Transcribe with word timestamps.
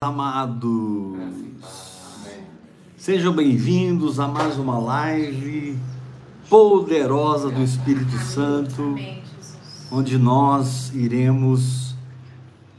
Amados, 0.00 1.18
sejam 2.96 3.34
bem-vindos 3.34 4.20
a 4.20 4.28
mais 4.28 4.56
uma 4.56 4.78
live 4.78 5.76
poderosa 6.48 7.50
do 7.50 7.60
Espírito 7.64 8.16
Santo, 8.18 8.94
onde 9.90 10.16
nós 10.16 10.94
iremos 10.94 11.96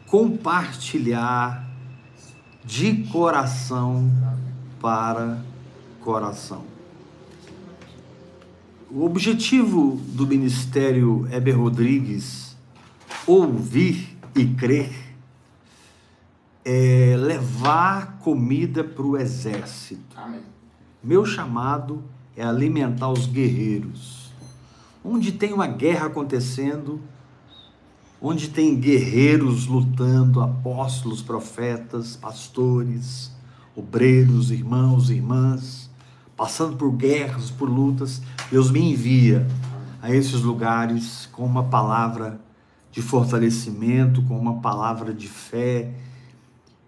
compartilhar 0.08 1.70
de 2.64 3.04
coração 3.12 4.10
para 4.80 5.44
coração. 6.00 6.64
O 8.90 9.04
objetivo 9.04 10.00
do 10.14 10.26
Ministério 10.26 11.28
Heber 11.30 11.60
Rodrigues, 11.60 12.56
ouvir 13.28 14.18
e 14.34 14.46
crer, 14.46 15.09
é 16.64 17.16
levar 17.18 18.20
comida 18.20 18.84
para 18.84 19.04
o 19.04 19.18
exército. 19.18 20.16
Amém. 20.18 20.42
Meu 21.04 21.26
chamado 21.26 22.04
é 22.36 22.44
alimentar 22.44 23.10
os 23.10 23.26
guerreiros. 23.26 24.32
Onde 25.04 25.32
tem 25.32 25.54
uma 25.54 25.68
guerra 25.68 26.08
acontecendo, 26.08 27.00
onde 28.22 28.50
tem 28.50 28.76
guerreiros 28.78 29.66
lutando, 29.66 30.42
apóstolos, 30.42 31.22
profetas, 31.22 32.18
pastores, 32.18 33.32
obreiros, 33.76 34.52
irmãos, 34.52 35.10
irmãs, 35.10 35.90
passando 36.36 36.76
por 36.76 36.92
guerras, 36.92 37.50
por 37.50 37.70
lutas, 37.70 38.22
Deus 38.52 38.70
me 38.70 38.92
envia 38.92 39.48
a 40.02 40.14
esses 40.14 40.42
lugares 40.42 41.28
com 41.32 41.46
uma 41.46 41.64
palavra 41.64 42.40
de 42.92 43.02
fortalecimento, 43.02 44.22
com 44.24 44.38
uma 44.38 44.60
palavra 44.62 45.14
de 45.14 45.28
fé 45.28 45.94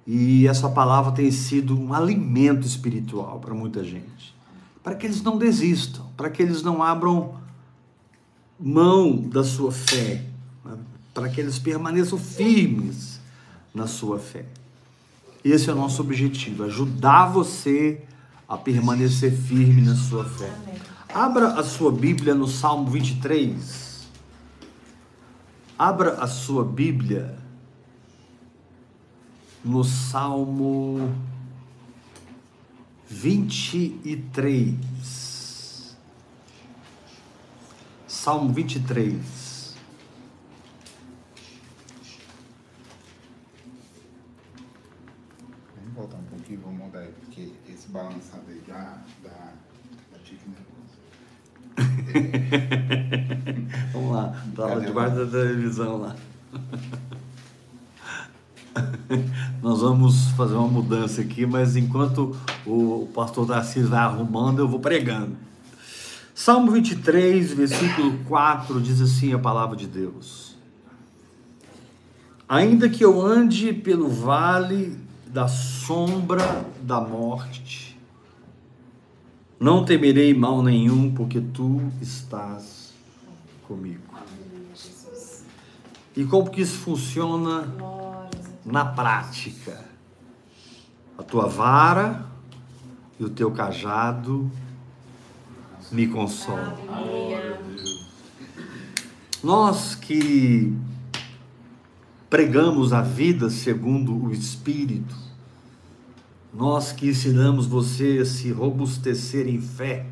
e 0.06 0.48
essa 0.48 0.70
palavra 0.70 1.12
tem 1.12 1.30
sido 1.32 1.80
um 1.80 1.94
alimento 1.94 2.66
espiritual 2.66 3.40
para 3.40 3.54
muita 3.54 3.84
gente. 3.84 4.36
Para 4.84 4.96
que 4.96 5.06
eles 5.06 5.22
não 5.22 5.38
desistam, 5.38 6.06
para 6.18 6.30
que 6.30 6.42
eles 6.42 6.64
não 6.64 6.82
abram 6.82 7.36
mão 8.60 9.16
da 9.18 9.44
sua 9.44 9.72
fé, 9.72 10.26
né? 10.66 10.78
para 11.14 11.30
que 11.30 11.40
eles 11.40 11.60
permaneçam 11.60 12.18
firmes 12.18 13.20
na 13.74 13.86
sua 13.88 14.20
fé. 14.20 14.46
Esse 15.44 15.70
é 15.70 15.74
o 15.74 15.76
nosso 15.76 16.02
objetivo, 16.02 16.64
ajudar 16.64 17.28
você 17.28 18.04
a 18.48 18.58
permanecer 18.58 19.32
firme 19.32 19.82
na 19.82 19.96
sua 19.96 20.26
fé. 20.26 20.52
Abra 21.14 21.54
a 21.54 21.64
sua 21.64 21.92
Bíblia 21.92 22.34
no 22.36 22.48
Salmo 22.48 22.90
23. 22.90 24.08
Abra 25.78 26.14
a 26.14 26.28
sua 26.28 26.64
Bíblia 26.64 27.41
no 29.64 29.84
Salmo 29.84 31.16
23. 33.08 35.96
Salmo 38.08 38.52
23. 38.54 39.76
Vamos 45.76 45.94
voltar 45.96 46.18
um 46.18 46.24
pouquinho, 46.24 46.62
vamos 46.62 46.86
mudar 46.86 47.00
aí, 47.00 47.14
porque 47.20 47.52
esse 47.70 47.90
balançado 47.90 48.44
aí 48.48 48.64
já 48.68 49.04
dá, 49.24 49.54
dá 50.12 50.18
tique 50.24 50.50
nervoso. 50.50 50.72
vamos 53.94 54.12
lá, 54.12 54.44
tá 54.56 54.66
lá 54.66 54.80
debaixo 54.80 55.16
da 55.16 55.28
televisão 55.28 55.98
lá. 55.98 56.16
Nós 59.62 59.82
vamos 59.82 60.30
fazer 60.32 60.56
uma 60.56 60.68
mudança 60.68 61.22
aqui, 61.22 61.46
mas 61.46 61.76
enquanto 61.76 62.36
o 62.66 63.08
pastor 63.14 63.46
Darcy 63.46 63.82
vai 63.82 64.00
arrumando, 64.00 64.60
eu 64.60 64.68
vou 64.68 64.80
pregando. 64.80 65.36
Salmo 66.34 66.72
23, 66.72 67.54
versículo 67.54 68.18
4 68.28 68.82
diz 68.82 69.02
assim 69.02 69.34
a 69.34 69.40
palavra 69.40 69.76
de 69.76 69.88
Deus: 69.88 70.56
Ainda 72.48 72.90
que 72.90 73.04
eu 73.04 73.22
ande 73.22 73.74
pelo 73.74 74.10
vale 74.10 74.98
da 75.28 75.48
sombra 75.48 76.66
da 76.82 77.00
morte, 77.00 77.98
não 79.60 79.86
temerei 79.86 80.34
mal 80.34 80.64
nenhum, 80.64 81.14
porque 81.14 81.40
tu 81.40 81.82
estás 82.02 82.94
comigo. 83.68 84.02
E 86.16 86.26
como 86.26 86.50
que 86.50 86.62
isso 86.62 86.78
funciona? 86.80 87.64
Na 88.66 88.86
prática. 88.86 89.86
A 91.18 91.24
tua 91.24 91.48
vara 91.48 92.26
e 93.20 93.24
o 93.24 93.30
teu 93.30 93.52
cajado 93.52 94.50
me 95.92 96.08
consolam. 96.08 96.78
Nós 99.44 99.96
que 99.96 100.76
pregamos 102.30 102.94
a 102.94 103.02
vida 103.02 103.50
segundo 103.50 104.26
o 104.26 104.32
Espírito, 104.32 105.16
nós 106.54 106.92
que 106.92 107.10
ensinamos 107.10 107.66
você 107.66 108.20
a 108.22 108.26
se 108.26 108.52
robustecer 108.52 109.48
em 109.48 109.60
fé 109.60 110.06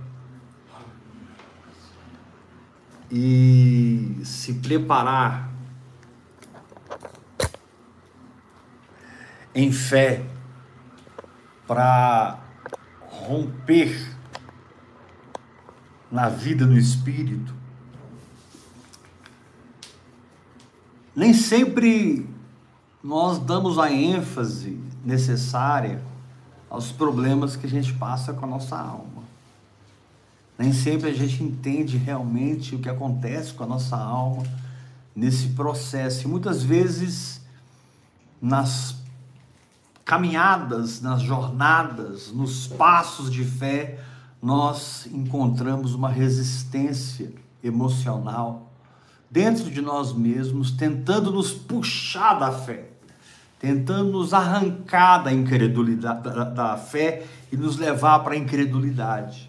e 3.12 4.20
se 4.24 4.54
preparar 4.56 5.49
em 9.54 9.72
fé 9.72 10.26
para 11.68 12.40
romper 13.08 14.16
na 16.12 16.30
vida 16.30 16.66
no 16.66 16.78
espírito, 16.78 17.54
nem 21.16 21.34
sempre 21.34 22.28
nós 23.04 23.40
damos 23.40 23.78
a 23.78 23.92
ênfase 23.92 24.80
necessária 25.04 26.02
aos 26.70 26.92
problemas 26.92 27.56
que 27.56 27.66
a 27.66 27.70
gente 27.70 27.94
passa 27.94 28.34
com 28.34 28.46
a 28.46 28.50
nossa 28.50 28.78
alma. 28.78 29.24
Nem 30.58 30.74
sempre 30.74 31.10
a 31.10 31.14
gente 31.14 31.42
entende 31.42 31.98
realmente 31.98 32.76
o 32.76 32.80
que 32.80 32.90
acontece 32.90 33.54
com 33.54 33.64
a 33.64 33.68
nossa 33.68 33.96
alma 33.96 34.44
nesse 35.16 35.50
processo. 35.50 36.26
E 36.26 36.28
muitas 36.28 36.64
vezes, 36.64 37.42
nas 38.42 38.99
caminhadas, 40.10 41.02
nas 41.02 41.22
jornadas, 41.22 42.32
nos 42.34 42.66
passos 42.66 43.30
de 43.30 43.46
fé, 43.46 44.00
nós 44.42 45.06
encontramos 45.06 45.94
uma 45.94 46.10
resistência 46.10 47.32
emocional 47.64 48.72
dentro 49.30 49.70
de 49.70 49.80
nós 49.82 50.12
mesmos, 50.12 50.72
tentando 50.72 51.32
nos 51.32 51.52
puxar 51.52 52.40
da 52.40 52.52
fé, 52.52 52.90
tentando 53.60 54.14
nos 54.14 54.34
arrancar 54.34 55.20
da 55.20 55.32
incredulidade 55.32 56.24
da, 56.24 56.44
da 56.44 56.76
fé 56.76 57.28
e 57.52 57.56
nos 57.56 57.78
levar 57.78 58.22
para 58.22 58.34
a 58.34 58.38
incredulidade. 58.38 59.48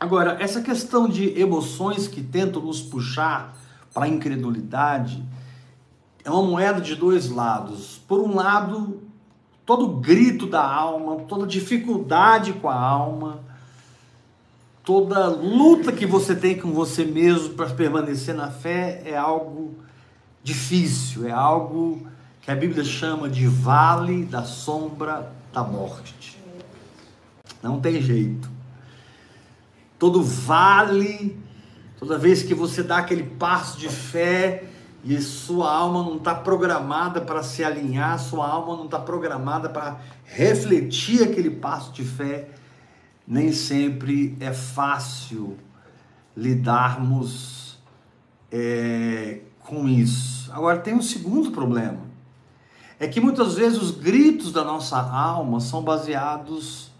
Agora, 0.00 0.36
essa 0.40 0.60
questão 0.60 1.08
de 1.08 1.38
emoções 1.38 2.08
que 2.08 2.20
tentam 2.20 2.60
nos 2.60 2.82
puxar 2.82 3.56
para 3.94 4.06
a 4.06 4.08
incredulidade, 4.08 5.22
é 6.24 6.30
uma 6.30 6.42
moeda 6.42 6.80
de 6.80 6.94
dois 6.94 7.28
lados. 7.28 8.00
Por 8.08 8.20
um 8.20 8.34
lado, 8.34 9.02
todo 9.66 9.86
grito 9.86 10.46
da 10.46 10.66
alma, 10.66 11.16
toda 11.28 11.46
dificuldade 11.46 12.54
com 12.54 12.68
a 12.68 12.74
alma, 12.74 13.40
toda 14.82 15.28
luta 15.28 15.92
que 15.92 16.06
você 16.06 16.34
tem 16.34 16.58
com 16.58 16.72
você 16.72 17.04
mesmo 17.04 17.54
para 17.54 17.68
permanecer 17.70 18.34
na 18.34 18.50
fé 18.50 19.02
é 19.04 19.16
algo 19.16 19.74
difícil, 20.42 21.28
é 21.28 21.30
algo 21.30 22.06
que 22.40 22.50
a 22.50 22.54
Bíblia 22.54 22.84
chama 22.84 23.28
de 23.28 23.46
vale 23.46 24.24
da 24.24 24.44
sombra 24.44 25.32
da 25.52 25.62
morte. 25.62 26.38
Não 27.62 27.80
tem 27.80 28.00
jeito. 28.00 28.50
Todo 29.98 30.22
vale, 30.22 31.38
toda 31.98 32.18
vez 32.18 32.42
que 32.42 32.54
você 32.54 32.82
dá 32.82 32.98
aquele 32.98 33.22
passo 33.22 33.78
de 33.78 33.88
fé, 33.88 34.64
e 35.04 35.20
sua 35.20 35.70
alma 35.70 36.02
não 36.02 36.16
está 36.16 36.34
programada 36.34 37.20
para 37.20 37.42
se 37.42 37.62
alinhar, 37.62 38.18
sua 38.18 38.48
alma 38.48 38.74
não 38.74 38.86
está 38.86 38.98
programada 38.98 39.68
para 39.68 40.00
refletir 40.24 41.22
aquele 41.22 41.50
passo 41.50 41.92
de 41.92 42.02
fé, 42.02 42.48
nem 43.28 43.52
sempre 43.52 44.34
é 44.40 44.52
fácil 44.52 45.58
lidarmos 46.34 47.78
é, 48.50 49.40
com 49.60 49.86
isso. 49.86 50.50
Agora, 50.52 50.78
tem 50.78 50.94
um 50.94 51.02
segundo 51.02 51.50
problema: 51.50 52.00
é 52.98 53.06
que 53.06 53.20
muitas 53.20 53.54
vezes 53.54 53.82
os 53.82 53.90
gritos 53.90 54.52
da 54.52 54.64
nossa 54.64 54.98
alma 54.98 55.60
são 55.60 55.82
baseados 55.82 56.90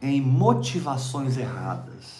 em 0.00 0.20
motivações 0.20 1.36
erradas. 1.36 2.17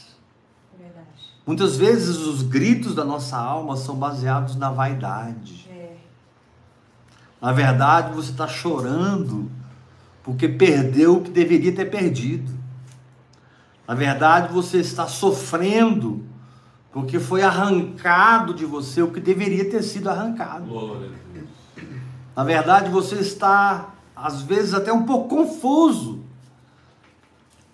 Muitas 1.48 1.78
vezes 1.78 2.18
os 2.18 2.42
gritos 2.42 2.94
da 2.94 3.06
nossa 3.06 3.34
alma 3.34 3.74
são 3.74 3.96
baseados 3.96 4.54
na 4.54 4.70
vaidade. 4.70 5.66
É. 5.72 5.96
Na 7.40 7.52
verdade, 7.52 8.14
você 8.14 8.32
está 8.32 8.46
chorando 8.46 9.50
porque 10.22 10.46
perdeu 10.46 11.16
o 11.16 11.22
que 11.22 11.30
deveria 11.30 11.74
ter 11.74 11.86
perdido. 11.86 12.52
Na 13.86 13.94
verdade, 13.94 14.52
você 14.52 14.76
está 14.80 15.06
sofrendo 15.06 16.22
porque 16.92 17.18
foi 17.18 17.40
arrancado 17.40 18.52
de 18.52 18.66
você 18.66 19.00
o 19.00 19.10
que 19.10 19.18
deveria 19.18 19.70
ter 19.70 19.82
sido 19.82 20.10
arrancado. 20.10 20.66
Na 22.36 22.44
verdade, 22.44 22.90
você 22.90 23.14
está, 23.20 23.94
às 24.14 24.42
vezes, 24.42 24.74
até 24.74 24.92
um 24.92 25.06
pouco 25.06 25.34
confuso 25.34 26.27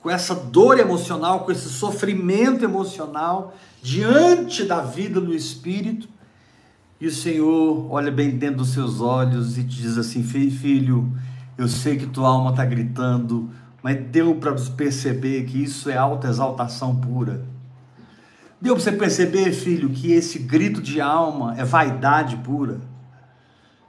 com 0.05 0.11
essa 0.11 0.35
dor 0.35 0.79
emocional, 0.79 1.41
com 1.41 1.51
esse 1.51 1.71
sofrimento 1.71 2.63
emocional 2.63 3.57
diante 3.83 4.63
da 4.63 4.83
vida 4.83 5.19
no 5.19 5.35
espírito. 5.35 6.07
E 7.01 7.07
o 7.07 7.11
Senhor 7.11 7.91
olha 7.91 8.13
bem 8.13 8.37
dentro 8.37 8.59
dos 8.59 8.75
seus 8.75 9.01
olhos 9.01 9.57
e 9.57 9.63
te 9.65 9.81
diz 9.81 9.97
assim: 9.97 10.23
Filho, 10.23 11.11
eu 11.57 11.67
sei 11.67 11.97
que 11.97 12.05
tua 12.05 12.29
alma 12.29 12.51
está 12.51 12.67
gritando, 12.67 13.49
mas 13.83 13.99
deu 13.99 14.35
para 14.35 14.53
perceber 14.77 15.45
que 15.45 15.63
isso 15.63 15.89
é 15.89 15.97
alta 15.97 16.29
exaltação 16.29 16.95
pura. 16.95 17.43
Deu 18.61 18.75
para 18.75 18.85
você 18.85 18.93
perceber, 18.93 19.53
filho, 19.53 19.89
que 19.89 20.13
esse 20.13 20.39
grito 20.39 20.83
de 20.83 21.01
alma 21.01 21.55
é 21.57 21.65
vaidade 21.65 22.37
pura. 22.37 22.79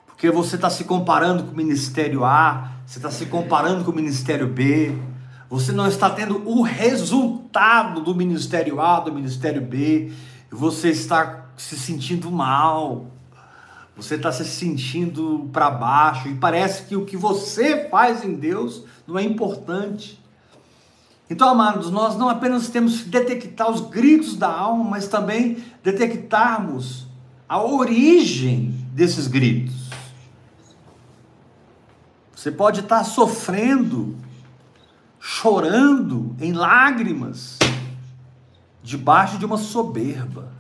Porque 0.06 0.31
você 0.31 0.56
está 0.56 0.69
se 0.69 0.85
comparando 0.85 1.44
com 1.44 1.51
o 1.51 1.57
ministério 1.57 2.23
A, 2.23 2.71
você 2.85 3.00
está 3.00 3.12
se 3.12 3.25
comparando 3.25 3.83
com 3.83 3.91
o 3.91 3.95
ministério 3.95 4.47
B, 4.47 4.95
você 5.55 5.71
não 5.71 5.87
está 5.87 6.09
tendo 6.09 6.45
o 6.45 6.61
resultado 6.61 8.01
do 8.01 8.13
ministério 8.13 8.81
A, 8.81 8.99
do 8.99 9.13
ministério 9.13 9.61
B, 9.61 10.11
você 10.51 10.89
está 10.89 11.45
se 11.55 11.79
sentindo 11.79 12.29
mal, 12.29 13.05
você 13.95 14.15
está 14.15 14.33
se 14.33 14.43
sentindo 14.43 15.49
para 15.53 15.71
baixo, 15.71 16.27
e 16.27 16.35
parece 16.35 16.83
que 16.83 16.97
o 16.97 17.05
que 17.05 17.15
você 17.15 17.87
faz 17.87 18.25
em 18.25 18.33
Deus 18.33 18.83
não 19.07 19.17
é 19.17 19.23
importante. 19.23 20.21
Então, 21.29 21.47
amados, 21.47 21.89
nós 21.89 22.17
não 22.17 22.27
apenas 22.27 22.67
temos 22.67 23.03
que 23.03 23.07
detectar 23.07 23.71
os 23.71 23.79
gritos 23.79 24.35
da 24.35 24.51
alma, 24.51 24.83
mas 24.83 25.07
também 25.07 25.63
detectarmos 25.81 27.07
a 27.47 27.63
origem 27.63 28.75
desses 28.91 29.25
gritos. 29.25 29.89
Você 32.35 32.51
pode 32.51 32.81
estar 32.81 33.05
sofrendo 33.05 34.17
chorando 35.27 36.36
em 36.39 36.54
lágrimas, 36.54 37.57
debaixo 38.83 39.39
de 39.39 39.45
uma 39.45 39.57
soberba, 39.57 40.51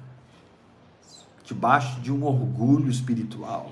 debaixo 1.43 2.01
de 2.01 2.11
um 2.11 2.23
orgulho 2.23 2.89
espiritual. 2.89 3.71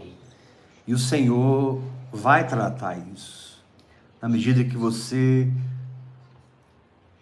E 0.86 0.94
o 0.94 1.00
Senhor 1.00 1.81
vai 2.12 2.45
tratar 2.45 2.95
isso, 3.12 3.60
na 4.22 4.30
medida 4.30 4.63
que 4.63 4.78
você 4.78 5.51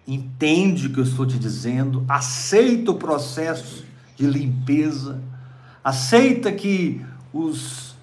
entende 0.06 0.88
o 0.88 0.94
que 0.94 1.00
eu 1.00 1.06
estou 1.06 1.26
te 1.26 1.40
dizendo, 1.40 2.04
aceita 2.10 2.92
o 2.92 2.96
processo 2.96 3.86
de 4.18 4.28
limpeza, 4.28 5.24
aceita 5.82 6.52
que 6.52 7.06
os, 7.32 7.96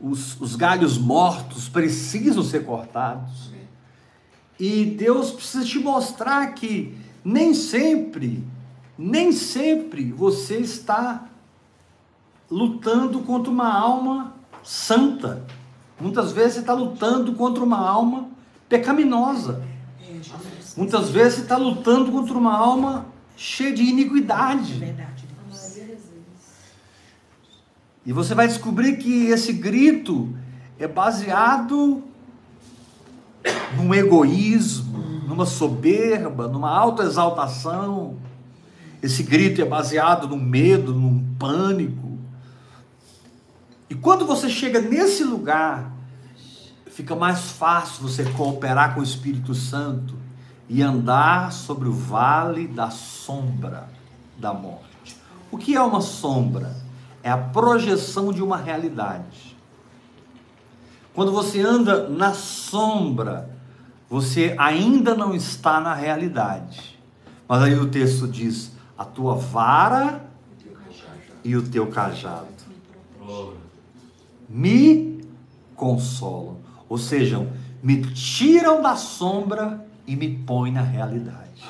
os, 0.00 0.40
os 0.40 0.56
galhos 0.56 0.96
mortos 0.96 1.68
precisam 1.68 2.42
ser 2.42 2.64
cortados 2.64 3.57
e 4.58 4.84
Deus 4.84 5.30
precisa 5.30 5.64
te 5.64 5.78
mostrar 5.78 6.54
que 6.54 6.96
nem 7.24 7.54
sempre, 7.54 8.42
nem 8.96 9.30
sempre 9.30 10.10
você 10.10 10.58
está 10.58 11.28
lutando 12.50 13.20
contra 13.20 13.50
uma 13.50 13.72
alma 13.72 14.34
santa. 14.64 15.46
Muitas 16.00 16.32
vezes 16.32 16.54
você 16.54 16.60
está 16.60 16.72
lutando 16.72 17.34
contra 17.34 17.62
uma 17.62 17.78
alma 17.78 18.28
pecaminosa. 18.68 19.62
Muitas 20.76 21.10
vezes 21.10 21.34
você 21.34 21.40
está 21.42 21.56
lutando 21.56 22.10
contra 22.10 22.36
uma 22.36 22.56
alma 22.56 23.06
cheia 23.36 23.72
de 23.72 23.82
iniquidade. 23.82 24.96
E 28.04 28.12
você 28.12 28.34
vai 28.34 28.48
descobrir 28.48 28.96
que 28.96 29.26
esse 29.26 29.52
grito 29.52 30.34
é 30.78 30.88
baseado 30.88 32.02
num 33.76 33.94
egoísmo, 33.94 34.98
numa 35.26 35.46
soberba, 35.46 36.48
numa 36.48 36.70
autoexaltação. 36.70 38.16
Esse 39.02 39.22
grito 39.22 39.60
é 39.60 39.64
baseado 39.64 40.26
num 40.28 40.40
medo, 40.40 40.92
num 40.94 41.24
pânico. 41.38 42.18
E 43.88 43.94
quando 43.94 44.26
você 44.26 44.48
chega 44.48 44.80
nesse 44.80 45.24
lugar, 45.24 45.92
fica 46.86 47.14
mais 47.14 47.52
fácil 47.52 48.02
você 48.02 48.24
cooperar 48.24 48.94
com 48.94 49.00
o 49.00 49.04
Espírito 49.04 49.54
Santo 49.54 50.16
e 50.68 50.82
andar 50.82 51.52
sobre 51.52 51.88
o 51.88 51.92
vale 51.92 52.66
da 52.66 52.90
sombra 52.90 53.88
da 54.36 54.52
morte. 54.52 55.16
O 55.50 55.56
que 55.56 55.74
é 55.74 55.80
uma 55.80 56.00
sombra? 56.00 56.76
É 57.22 57.30
a 57.30 57.38
projeção 57.38 58.32
de 58.32 58.42
uma 58.42 58.56
realidade. 58.56 59.56
Quando 61.18 61.32
você 61.32 61.60
anda 61.60 62.08
na 62.08 62.32
sombra, 62.32 63.50
você 64.08 64.54
ainda 64.56 65.16
não 65.16 65.34
está 65.34 65.80
na 65.80 65.92
realidade. 65.92 66.96
Mas 67.48 67.60
aí 67.60 67.74
o 67.74 67.90
texto 67.90 68.28
diz: 68.28 68.70
a 68.96 69.04
tua 69.04 69.34
vara 69.34 70.24
e 71.42 71.56
o 71.56 71.68
teu 71.68 71.88
cajado 71.88 72.46
me 74.48 75.20
consolam. 75.74 76.58
Ou 76.88 76.96
seja, 76.96 77.44
me 77.82 78.00
tiram 78.12 78.80
da 78.80 78.94
sombra 78.94 79.84
e 80.06 80.14
me 80.14 80.38
põem 80.46 80.70
na 80.70 80.82
realidade. 80.82 81.64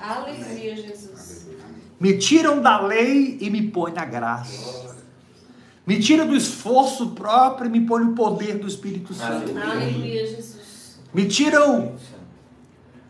Aleluia, 0.00 0.74
Jesus. 0.74 1.46
Me 2.00 2.18
tiram 2.18 2.60
da 2.60 2.80
lei 2.80 3.38
e 3.40 3.48
me 3.48 3.68
põem 3.68 3.92
na 3.92 4.04
graça. 4.04 4.85
Me 5.86 6.00
tira 6.00 6.24
do 6.24 6.34
esforço 6.34 7.10
próprio 7.10 7.68
e 7.68 7.70
me 7.70 7.86
põe 7.86 8.02
no 8.02 8.12
poder 8.12 8.58
do 8.58 8.66
Espírito 8.66 9.14
Santo. 9.14 9.56
Aleluia, 9.56 10.26
Jesus. 10.26 10.98
Me 11.14 11.26
tiram 11.28 11.94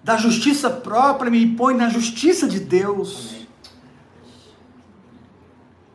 da 0.05 0.19
justiça 0.19 0.69
própria 0.69 1.29
e 1.29 1.33
me 1.33 1.57
põe 1.57 1.75
na 1.75 1.89
justiça 1.89 2.47
de 2.47 2.61
Deus. 2.61 3.35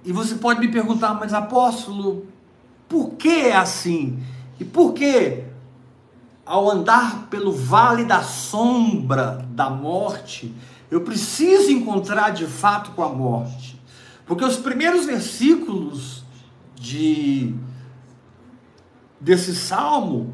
E 0.03 0.11
você 0.11 0.33
pode 0.35 0.59
me 0.59 0.69
perguntar, 0.69 1.13
mas 1.13 1.33
apóstolo, 1.33 2.25
por 2.89 3.11
que 3.11 3.29
é 3.29 3.55
assim? 3.55 4.19
E 4.59 4.65
por 4.65 4.93
que, 4.93 5.43
ao 6.43 6.67
andar 6.67 7.27
pelo 7.29 7.51
vale 7.51 8.05
da 8.05 8.23
sombra 8.23 9.45
da 9.51 9.69
morte, 9.69 10.51
eu 10.89 11.01
preciso 11.01 11.69
encontrar 11.69 12.31
de 12.31 12.47
fato 12.47 12.91
com 12.91 13.03
a 13.03 13.09
morte? 13.09 13.79
Porque 14.25 14.43
os 14.43 14.57
primeiros 14.57 15.05
versículos 15.05 16.20
de 16.81 17.53
desse 19.19 19.55
salmo, 19.55 20.33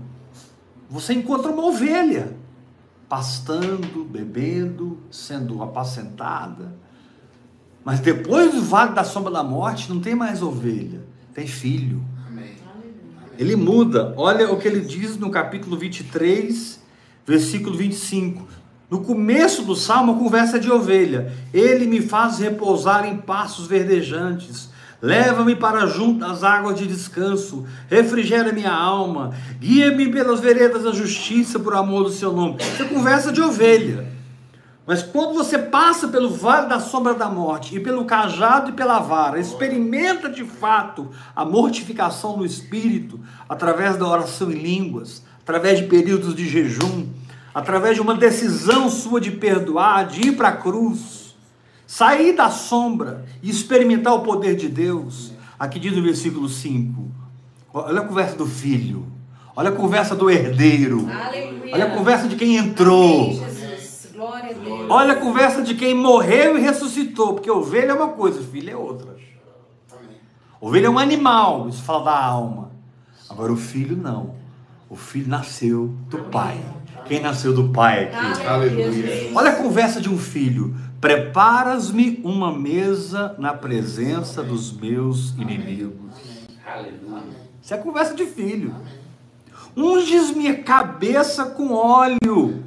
você 0.90 1.14
encontra 1.14 1.52
uma 1.52 1.66
ovelha 1.66 2.38
pastando, 3.10 4.06
bebendo, 4.06 4.98
sendo 5.12 5.62
apacentada. 5.62 6.74
Mas 7.84 8.00
depois 8.00 8.54
do 8.54 8.62
vale 8.62 8.94
da 8.94 9.04
sombra 9.04 9.32
da 9.32 9.44
morte, 9.44 9.90
não 9.90 10.00
tem 10.00 10.16
mais 10.16 10.42
ovelha, 10.42 11.04
tem 11.34 11.46
filho. 11.46 12.02
Amém. 12.28 12.56
Ele 13.38 13.56
muda. 13.58 14.14
Olha 14.16 14.52
o 14.52 14.58
que 14.58 14.68
ele 14.70 14.82
diz 14.82 15.18
no 15.18 15.30
capítulo 15.30 15.78
23, 15.78 16.80
versículo 17.26 17.78
25. 17.78 18.48
No 18.90 19.02
começo 19.02 19.64
do 19.64 19.76
salmo, 19.76 20.14
a 20.14 20.18
conversa 20.18 20.58
de 20.58 20.72
ovelha. 20.72 21.34
Ele 21.54 21.88
me 21.88 22.02
faz 22.02 22.40
repousar 22.40 23.06
em 23.06 23.18
passos 23.18 23.68
verdejantes 23.68 24.70
Leva-me 25.02 25.56
para 25.56 25.86
junto 25.86 26.20
das 26.20 26.44
águas 26.44 26.80
de 26.80 26.88
descanso, 26.88 27.66
refrigera 27.88 28.52
minha 28.52 28.74
alma, 28.74 29.32
guia-me 29.60 30.12
pelas 30.12 30.40
veredas 30.40 30.84
da 30.84 30.92
justiça 30.92 31.60
por 31.60 31.76
amor 31.76 32.06
do 32.06 32.10
seu 32.10 32.34
nome. 32.34 32.58
Isso 32.60 32.82
é 32.82 32.86
conversa 32.86 33.32
de 33.32 33.42
ovelha. 33.42 34.08
Mas 34.88 35.04
quando 35.04 35.34
você 35.34 35.60
passa 35.60 36.08
pelo 36.08 36.30
vale 36.30 36.68
da 36.68 36.80
sombra 36.80 37.14
da 37.14 37.30
morte 37.30 37.76
e 37.76 37.80
pelo 37.80 38.06
cajado 38.06 38.70
e 38.70 38.74
pela 38.74 39.00
vara, 39.00 39.40
experimenta 39.40 40.30
de 40.30 40.46
fato 40.46 41.10
a 41.36 41.46
mortificação 41.46 42.38
no 42.38 42.46
espírito 42.46 43.20
através 43.48 43.98
da 43.98 44.08
oração 44.08 44.50
em 44.50 44.56
línguas, 44.56 45.22
através 45.42 45.78
de 45.78 45.86
períodos 45.86 46.34
de 46.34 46.48
jejum, 46.48 47.06
através 47.54 47.96
de 47.96 48.02
uma 48.02 48.16
decisão 48.16 48.90
sua 48.90 49.20
de 49.20 49.30
perdoar, 49.30 50.08
de 50.08 50.30
ir 50.30 50.32
para 50.38 50.50
a 50.50 50.56
cruz 50.56 51.17
sair 51.88 52.34
da 52.34 52.52
sombra 52.52 53.26
e 53.42 53.50
experimentar 53.50 54.14
o 54.14 54.20
poder 54.20 54.56
de 54.56 54.68
Deus. 54.68 55.32
Aqui 55.58 55.80
diz 55.80 55.96
no 55.96 56.04
versículo 56.04 56.48
5. 56.48 57.10
Olha 57.74 58.02
a 58.02 58.06
conversa 58.06 58.36
do 58.36 58.46
filho. 58.46 59.08
Olha 59.56 59.70
a 59.70 59.74
conversa 59.74 60.16
do 60.16 60.30
herdeiro. 60.30 61.10
Aleluia. 61.10 61.74
Olha 61.74 61.86
a 61.86 61.92
conversa 61.92 62.28
de 62.28 62.36
quem 62.36 62.58
entrou. 62.58 63.32
Amém, 63.32 63.58
Glória 64.14 64.50
a 64.50 64.54
Deus. 64.54 64.86
Olha 64.90 65.14
a 65.14 65.16
conversa 65.16 65.62
de 65.62 65.76
quem 65.76 65.96
morreu 65.96 66.58
e 66.58 66.62
ressuscitou. 66.62 67.34
Porque 67.34 67.50
ovelha 67.50 67.92
é 67.92 67.94
uma 67.94 68.10
coisa, 68.10 68.42
filho 68.42 68.70
é 68.70 68.76
outra. 68.76 69.16
Ovelha 70.60 70.88
é 70.88 70.90
um 70.90 70.98
animal, 70.98 71.70
isso 71.70 71.84
fala 71.84 72.04
da 72.04 72.20
alma. 72.20 72.72
Agora 73.30 73.54
o 73.54 73.58
filho 73.58 73.96
não. 73.96 74.36
O 74.90 74.96
filho 74.96 75.28
nasceu 75.28 75.94
do 76.10 76.18
pai. 76.18 76.60
Quem 77.06 77.22
nasceu 77.22 77.54
do 77.54 77.70
pai 77.70 78.06
aqui? 78.06 78.46
Aleluia. 78.46 79.32
Olha 79.34 79.52
a 79.52 79.56
conversa 79.56 80.02
de 80.02 80.10
um 80.10 80.18
filho. 80.18 80.76
Preparas-me 81.00 82.20
uma 82.24 82.52
mesa 82.52 83.36
na 83.38 83.54
presença 83.54 84.42
dos 84.42 84.72
meus 84.72 85.32
inimigos. 85.36 86.12
Isso 87.62 87.74
é 87.74 87.78
conversa 87.78 88.16
de 88.16 88.26
filho. 88.26 88.76
Unges 89.76 90.32
minha 90.32 90.64
cabeça 90.64 91.46
com 91.46 91.72
óleo. 91.72 92.64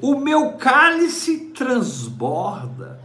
O 0.00 0.18
meu 0.18 0.52
cálice 0.54 1.52
transborda. 1.54 2.98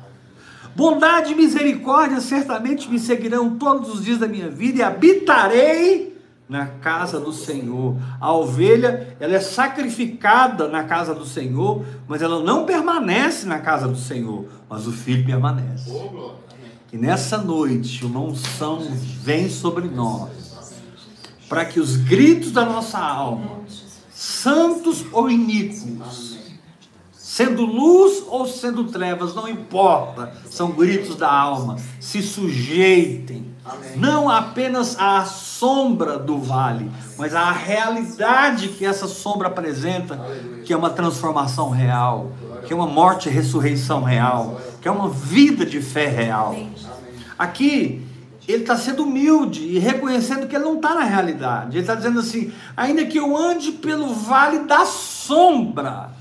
Bondade 0.75 1.33
e 1.33 1.36
misericórdia 1.36 2.19
certamente 2.19 2.89
me 2.89 2.98
seguirão 2.98 3.57
todos 3.57 3.93
os 3.93 4.03
dias 4.03 4.17
da 4.17 4.27
minha 4.27 4.50
vida 4.50 4.79
e 4.79 4.81
habitarei 4.81 6.12
na 6.47 6.65
casa 6.67 7.19
do 7.19 7.31
Senhor. 7.31 7.97
A 8.19 8.31
ovelha, 8.33 9.15
ela 9.19 9.35
é 9.35 9.39
sacrificada 9.39 10.67
na 10.67 10.83
casa 10.83 11.13
do 11.13 11.25
Senhor, 11.25 11.85
mas 12.07 12.21
ela 12.21 12.41
não 12.43 12.65
permanece 12.65 13.45
na 13.45 13.59
casa 13.59 13.88
do 13.88 13.97
Senhor, 13.97 14.45
mas 14.69 14.88
o 14.88 14.91
filho 14.91 15.25
permanece. 15.25 15.91
Que 16.88 16.97
nessa 16.97 17.38
noite 17.38 18.05
uma 18.05 18.19
unção 18.19 18.88
vem 19.21 19.50
sobre 19.50 19.88
nós, 19.88 20.29
para 21.50 21.65
que 21.65 21.79
os 21.79 21.95
gritos 21.95 22.51
da 22.51 22.65
nossa 22.65 23.00
alma, 23.00 23.62
santos 24.12 25.05
ou 25.12 25.29
iníquos, 25.29 26.38
sendo 27.12 27.65
luz 27.65 28.23
ou 28.27 28.45
sendo 28.45 28.83
trevas, 28.83 29.33
não 29.33 29.47
importa, 29.47 30.35
são 30.51 30.71
gritos 30.71 31.15
da 31.15 31.31
alma, 31.31 31.77
se 32.00 32.21
sujeitem, 32.21 33.52
Amém. 33.65 33.96
não 33.96 34.29
apenas 34.29 35.00
à 35.00 35.24
sombra 35.24 36.20
do 36.20 36.38
vale, 36.38 36.91
mas 37.17 37.34
à 37.34 37.50
realidade 37.51 38.67
que 38.67 38.86
essa 38.86 39.08
sombra 39.08 39.48
apresenta, 39.48 40.20
que 40.65 40.74
é 40.74 40.77
uma 40.77 40.89
transformação 40.89 41.70
real, 41.70 42.34
que 42.65 42.74
é 42.74 42.75
uma 42.75 42.88
morte 42.88 43.29
e 43.29 43.32
ressurreição 43.32 44.03
real, 44.03 44.60
que 44.82 44.88
é 44.88 44.91
uma 44.91 45.08
vida 45.08 45.65
de 45.65 45.82
fé 45.82 46.08
real. 46.08 46.53
Aqui, 47.39 48.05
ele 48.46 48.63
está 48.63 48.75
sendo 48.75 49.03
humilde 49.03 49.63
e 49.63 49.79
reconhecendo 49.79 50.46
que 50.46 50.55
ele 50.55 50.65
não 50.65 50.75
está 50.75 50.93
na 50.96 51.03
realidade. 51.03 51.77
Ele 51.77 51.79
está 51.79 51.96
dizendo 51.96 52.20
assim: 52.20 52.51
ainda 52.75 53.05
que 53.05 53.17
eu 53.17 53.38
ande 53.38 53.72
pelo 53.72 54.13
vale 54.13 54.65
da 54.65 54.86
sombra, 54.86 56.12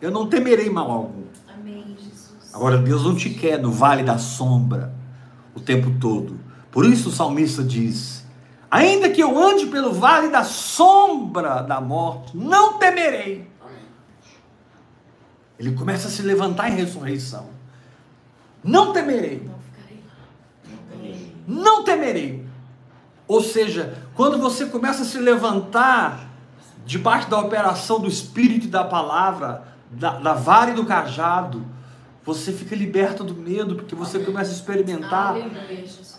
eu 0.00 0.12
não 0.12 0.28
temerei 0.28 0.70
mal 0.70 0.88
algum. 0.88 1.24
Amém, 1.52 1.96
Jesus. 1.98 2.54
Agora, 2.54 2.78
Deus 2.78 3.02
não 3.02 3.16
te 3.16 3.30
quer 3.30 3.60
no 3.60 3.72
vale 3.72 4.04
da 4.04 4.16
sombra 4.16 4.99
o 5.54 5.60
tempo 5.60 5.90
todo. 6.00 6.38
Por 6.70 6.84
isso 6.84 7.08
o 7.08 7.12
salmista 7.12 7.62
diz: 7.62 8.24
Ainda 8.70 9.10
que 9.10 9.20
eu 9.20 9.36
ande 9.38 9.66
pelo 9.66 9.92
vale 9.92 10.28
da 10.28 10.44
sombra 10.44 11.62
da 11.62 11.80
morte, 11.80 12.36
não 12.36 12.78
temerei. 12.78 13.50
Ele 15.58 15.72
começa 15.72 16.08
a 16.08 16.10
se 16.10 16.22
levantar 16.22 16.70
em 16.70 16.76
ressurreição. 16.76 17.48
Não 18.62 18.92
temerei. 18.92 19.48
Não 21.46 21.84
temerei. 21.84 22.46
Ou 23.26 23.42
seja, 23.42 23.98
quando 24.14 24.38
você 24.38 24.66
começa 24.66 25.02
a 25.02 25.04
se 25.04 25.18
levantar 25.18 26.28
debaixo 26.86 27.28
da 27.28 27.38
operação 27.38 28.00
do 28.00 28.08
Espírito 28.08 28.66
e 28.66 28.70
da 28.70 28.84
palavra, 28.84 29.64
da, 29.90 30.18
da 30.18 30.34
vara 30.34 30.70
e 30.70 30.74
do 30.74 30.86
cajado, 30.86 31.64
você 32.24 32.52
fica 32.52 32.76
liberto 32.76 33.24
do 33.24 33.34
medo, 33.34 33.74
porque 33.76 33.94
você 33.94 34.18
Amém. 34.18 34.26
começa 34.26 34.50
a 34.50 34.54
experimentar 34.54 35.36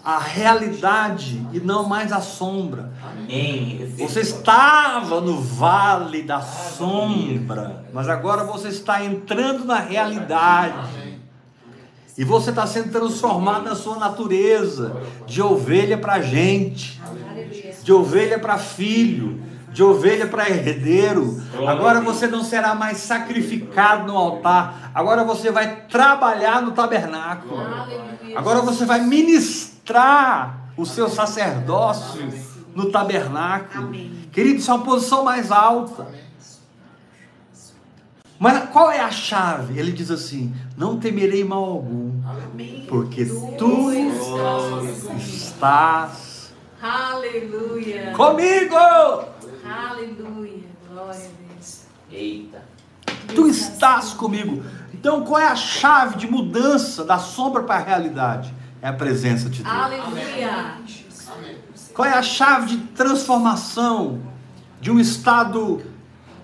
a 0.04 0.18
realidade 0.18 1.46
e 1.54 1.60
não 1.60 1.88
mais 1.88 2.12
a 2.12 2.20
sombra. 2.20 2.92
Amém. 3.04 3.94
Você 3.98 4.22
estava 4.22 5.22
no 5.22 5.40
vale 5.40 6.24
da 6.24 6.42
sombra, 6.42 7.86
mas 7.94 8.10
agora 8.10 8.44
você 8.44 8.70
está 8.70 9.04
entrando 9.04 9.64
na 9.64 9.80
realidade. 9.80 11.12
E 12.18 12.26
você 12.26 12.50
está 12.50 12.68
sendo 12.68 12.92
transformado 12.92 13.64
na 13.64 13.76
sua 13.76 13.98
natureza, 13.98 14.98
de 15.26 15.42
ovelha 15.42 15.98
para 15.98 16.22
gente, 16.22 17.02
de 17.84 17.94
ovelha 17.94 18.38
para 18.38 18.58
filho, 18.58 19.42
de 19.72 19.84
ovelha 19.84 20.28
para 20.28 20.50
herdeiro. 20.50 21.42
Agora 21.68 22.02
você 22.02 22.28
não 22.28 22.44
será 22.44 22.76
mais 22.76 22.98
sacrificado 22.98 24.06
no 24.06 24.18
altar, 24.18 24.92
agora 24.94 25.24
você 25.24 25.52
vai 25.52 25.84
trabalhar 25.88 26.62
no 26.62 26.72
tabernáculo. 26.72 27.58
Agora 28.36 28.62
você 28.62 28.86
vai 28.86 29.02
ministrar 29.02 30.72
o 30.78 30.86
seu 30.86 31.10
sacerdócio 31.10 32.28
no 32.76 32.92
tabernáculo. 32.92 33.92
Querido, 34.32 34.60
isso 34.60 34.72
é 34.72 34.74
uma 34.74 34.84
posição 34.84 35.24
mais 35.24 35.52
alta. 35.52 36.08
Mas 38.40 38.70
qual 38.72 38.90
é 38.92 39.00
a 39.00 39.12
chave? 39.12 39.78
Ele 39.78 39.92
diz 39.92 40.10
assim: 40.10 40.52
Não 40.76 40.98
temerei 40.98 41.44
mal 41.44 41.64
algum, 41.64 42.12
porque 42.88 43.24
Tu 43.26 43.92
estás 45.16 46.52
Aleluia. 46.82 48.12
comigo. 48.14 48.76
Aleluia. 49.66 50.64
Glória 50.90 51.20
a 51.20 51.54
Deus. 51.54 51.84
Eita. 52.12 52.64
Tu 53.34 53.48
estás 53.48 54.14
comigo. 54.14 54.64
Então, 54.94 55.24
qual 55.24 55.40
é 55.40 55.48
a 55.48 55.56
chave 55.56 56.18
de 56.18 56.28
mudança 56.28 57.04
da 57.04 57.18
sombra 57.18 57.64
para 57.64 57.76
a 57.76 57.84
realidade? 57.84 58.54
É 58.82 58.88
a 58.88 58.94
presença 58.94 59.50
de 59.50 59.64
Deus. 59.64 59.76
Aleluia. 59.76 60.78
Qual 61.94 62.08
é 62.08 62.14
a 62.14 62.24
chave 62.24 62.76
de 62.76 62.78
transformação 62.88 64.22
de 64.80 64.90
um 64.90 65.00
estado 65.00 65.82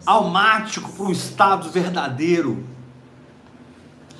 almático 0.06 0.92
para 0.92 1.06
um 1.06 1.12
estado 1.12 1.70
verdadeiro? 1.70 2.64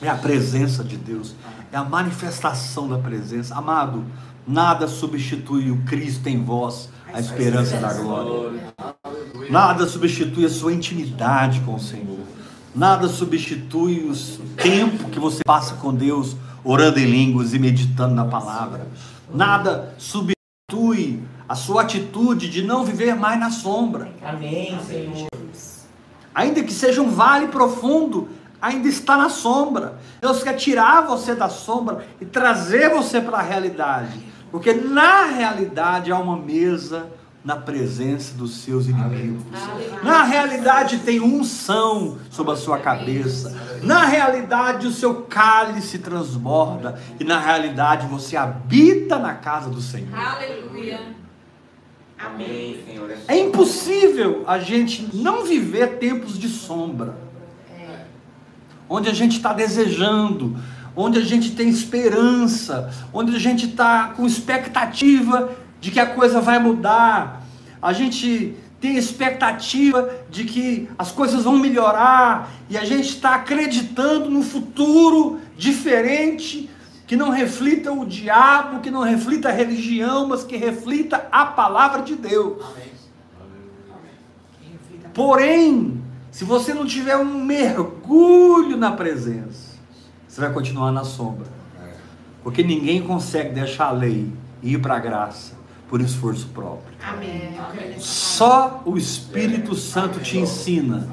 É 0.02 0.10
a 0.10 0.16
presença 0.16 0.84
de 0.84 0.96
Deus, 0.96 1.36
é 1.72 1.78
a 1.78 1.84
manifestação 1.84 2.88
da 2.88 3.00
presença. 3.00 3.56
Amado, 3.56 4.06
nada 4.48 4.88
substitui 4.88 5.72
o 5.72 5.84
Cristo 5.84 6.28
em 6.28 6.44
vós, 6.44 6.90
a 7.14 7.20
esperança 7.20 7.78
da 7.78 7.94
glória. 7.94 8.74
Nada 9.50 9.88
substitui 9.88 10.46
a 10.46 10.50
sua 10.50 10.74
intimidade 10.74 11.62
com 11.62 11.76
o 11.76 11.80
Senhor. 11.80 12.20
Nada 12.76 13.08
substitui 13.08 14.10
o 14.10 14.16
tempo 14.56 15.10
que 15.10 15.20
você 15.20 15.42
passa 15.46 15.76
com 15.76 15.94
Deus, 15.94 16.36
orando 16.64 17.00
em 17.00 17.06
línguas 17.06 17.54
e 17.54 17.60
meditando 17.60 18.14
na 18.14 18.26
palavra. 18.26 18.88
Nada 19.34 19.96
substitui 19.98 21.24
a 21.48 21.56
sua 21.56 21.84
atitude 21.84 22.50
de 22.50 22.62
não 22.62 22.84
viver 22.84 23.16
mais 23.16 23.40
na 23.40 23.50
sombra. 23.50 24.10
Amém, 24.24 24.78
Senhor. 24.86 25.28
Ainda 26.36 26.62
que 26.62 26.72
seja 26.72 27.02
um 27.02 27.10
vale 27.10 27.48
profundo, 27.48 28.30
ainda 28.62 28.88
está 28.88 29.18
na 29.18 29.30
sombra. 29.30 29.98
Deus 30.22 30.44
quer 30.44 30.54
tirar 30.54 31.08
você 31.08 31.34
da 31.34 31.50
sombra 31.50 32.06
e 32.22 32.26
trazer 32.26 32.90
você 32.90 33.20
para 33.20 33.38
a 33.38 33.42
realidade. 33.42 34.27
Porque 34.52 34.74
na 34.74 35.26
realidade 35.26 36.12
há 36.12 36.18
uma 36.18 36.38
mesa 36.38 37.12
na 37.44 37.56
presença 37.56 38.36
dos 38.36 38.58
seus 38.58 38.88
inimigos. 38.88 39.42
Na 40.04 40.24
realidade 40.24 41.00
tem 41.00 41.22
unção 41.22 42.18
sobre 42.30 42.54
a 42.54 42.56
sua 42.58 42.78
cabeça. 42.78 43.56
Na 43.84 44.04
realidade 44.04 44.86
o 44.86 44.92
seu 44.92 45.24
cálice 45.24 46.00
transborda. 46.00 47.00
E 47.20 47.24
na 47.24 47.40
realidade 47.40 48.06
você 48.08 48.36
habita 48.36 49.18
na 49.18 49.34
casa 49.34 49.70
do 49.70 49.82
Senhor. 49.82 50.14
Aleluia. 50.14 51.00
Amém, 52.20 52.84
Senhor. 52.86 53.12
É 53.28 53.38
impossível 53.38 54.44
a 54.48 54.60
gente 54.60 55.16
não 55.16 55.46
viver 55.46 56.00
tempos 56.00 56.38
de 56.38 56.50
sombra. 56.50 57.16
Onde 58.90 59.10
a 59.10 59.14
gente 59.14 59.38
está 59.38 59.54
desejando, 59.54 60.58
onde 60.98 61.20
a 61.20 61.24
gente 61.24 61.52
tem 61.52 61.70
esperança, 61.70 62.92
onde 63.14 63.36
a 63.36 63.40
gente 63.40 63.68
está 63.68 64.10
com 64.10 64.26
expectativa 64.26 65.52
de 65.80 65.92
que 65.92 66.00
a 66.00 66.08
coisa 66.08 66.42
vai 66.42 66.58
mudar. 66.58 67.44
A 67.80 67.94
gente 67.94 68.56
tem 68.82 68.98
expectativa 68.98 70.10
de 70.32 70.44
que 70.44 70.90
as 70.98 71.12
coisas 71.12 71.44
vão 71.44 71.60
melhorar 71.60 72.50
e 72.68 72.76
a 72.76 72.84
gente 72.84 73.10
está 73.10 73.36
acreditando 73.36 74.28
num 74.28 74.42
futuro 74.42 75.40
diferente 75.56 76.68
que 77.06 77.16
não 77.16 77.30
reflita 77.30 77.92
o 77.94 78.04
diabo, 78.04 78.82
que 78.82 78.90
não 78.90 79.02
reflita 79.02 79.50
a 79.50 79.52
religião, 79.52 80.28
mas 80.28 80.44
que 80.44 80.58
reflita 80.58 81.28
a 81.32 81.46
palavra 81.46 82.02
de 82.02 82.16
Deus. 82.16 82.58
Porém, 85.14 86.02
se 86.32 86.44
você 86.44 86.74
não 86.74 86.86
tiver 86.86 87.18
um 87.18 87.44
mergulho 87.44 88.76
na 88.76 88.92
presença, 88.92 89.67
você 90.38 90.42
vai 90.42 90.54
continuar 90.54 90.92
na 90.92 91.04
sombra. 91.04 91.48
Porque 92.44 92.62
ninguém 92.62 93.02
consegue 93.02 93.56
deixar 93.56 93.88
a 93.88 93.92
lei 93.92 94.32
e 94.62 94.74
ir 94.74 94.80
para 94.80 94.96
a 94.96 95.00
graça 95.00 95.56
por 95.90 96.00
esforço 96.00 96.48
próprio. 96.50 96.96
Amém. 97.04 97.58
Só 97.98 98.84
o 98.86 99.00
Espírito 99.00 99.74
Santo 99.74 100.20
te 100.20 100.38
ensina 100.38 101.08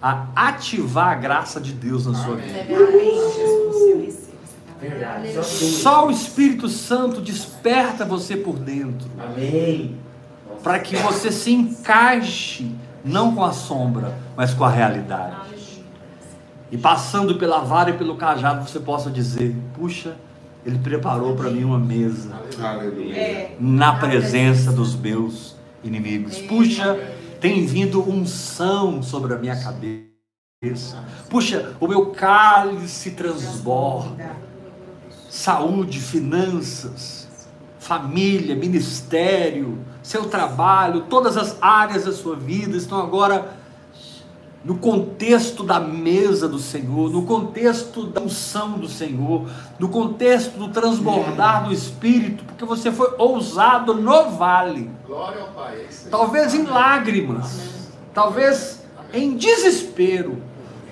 a 0.00 0.28
ativar 0.36 1.08
a 1.08 1.14
graça 1.16 1.60
de 1.60 1.72
Deus 1.72 2.06
na 2.06 2.14
sua 2.14 2.36
vida. 2.36 2.64
Só 5.42 6.06
o 6.06 6.10
Espírito 6.12 6.68
Santo 6.68 7.20
desperta 7.20 8.04
você 8.04 8.36
por 8.36 8.56
dentro, 8.56 9.10
Amém. 9.18 9.96
para 10.62 10.78
que 10.78 10.94
você 10.94 11.32
se 11.32 11.50
encaixe 11.50 12.72
não 13.04 13.34
com 13.34 13.44
a 13.44 13.52
sombra, 13.52 14.16
mas 14.36 14.54
com 14.54 14.64
a 14.64 14.70
realidade. 14.70 15.49
E 16.70 16.78
passando 16.78 17.36
pela 17.36 17.60
vara 17.60 17.90
e 17.90 17.98
pelo 17.98 18.16
cajado, 18.16 18.68
você 18.68 18.78
possa 18.78 19.10
dizer: 19.10 19.56
Puxa, 19.74 20.16
ele 20.64 20.78
preparou 20.78 21.34
para 21.34 21.50
mim 21.50 21.64
uma 21.64 21.78
mesa 21.78 22.30
Aleluia. 22.62 23.16
É. 23.16 23.56
na 23.58 23.96
presença 23.96 24.70
dos 24.70 24.94
meus 24.94 25.56
inimigos. 25.82 26.38
Puxa, 26.38 26.98
tem 27.40 27.64
vindo 27.66 28.08
unção 28.08 29.02
sobre 29.02 29.34
a 29.34 29.38
minha 29.38 29.56
cabeça. 29.56 31.02
Puxa, 31.28 31.72
o 31.80 31.88
meu 31.88 32.06
cálice 32.06 33.12
transborda. 33.12 34.36
Saúde, 35.28 36.00
finanças, 36.00 37.28
família, 37.78 38.54
ministério, 38.54 39.78
seu 40.02 40.28
trabalho, 40.28 41.02
todas 41.02 41.36
as 41.36 41.56
áreas 41.62 42.04
da 42.04 42.12
sua 42.12 42.36
vida 42.36 42.76
estão 42.76 43.00
agora 43.00 43.59
no 44.62 44.76
contexto 44.76 45.62
da 45.62 45.80
mesa 45.80 46.46
do 46.46 46.58
Senhor, 46.58 47.10
no 47.10 47.22
contexto 47.22 48.04
da 48.04 48.20
unção 48.20 48.72
do 48.72 48.88
Senhor, 48.88 49.48
no 49.78 49.88
contexto 49.88 50.58
do 50.58 50.68
transbordar 50.68 51.64
do 51.64 51.72
Espírito, 51.72 52.44
porque 52.44 52.64
você 52.64 52.92
foi 52.92 53.14
ousado 53.16 53.94
no 53.94 54.30
vale. 54.32 54.90
Glória 55.06 55.40
ao 55.42 55.48
Pai. 55.48 55.80
É. 55.80 56.08
Talvez 56.10 56.54
em 56.54 56.64
lágrimas, 56.64 57.58
talvez 58.12 58.82
em 59.14 59.34
desespero, 59.34 60.42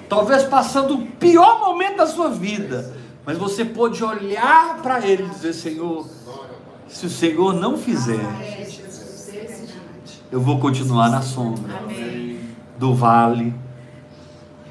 talvez 0.08 0.44
passando 0.44 0.94
o 0.94 1.06
pior 1.06 1.60
momento 1.60 1.98
da 1.98 2.06
sua 2.06 2.30
vida, 2.30 2.96
mas 3.26 3.36
você 3.36 3.66
pôde 3.66 4.02
olhar 4.02 4.80
para 4.82 5.06
Ele 5.06 5.24
e 5.24 5.28
dizer: 5.28 5.52
Senhor, 5.52 6.06
se 6.88 7.04
o 7.04 7.10
Senhor 7.10 7.52
não 7.52 7.76
fizer, 7.76 8.24
eu 10.32 10.40
vou 10.40 10.58
continuar 10.58 11.10
na 11.10 11.20
sombra 11.20 11.78
do 12.78 12.94
vale 12.94 13.54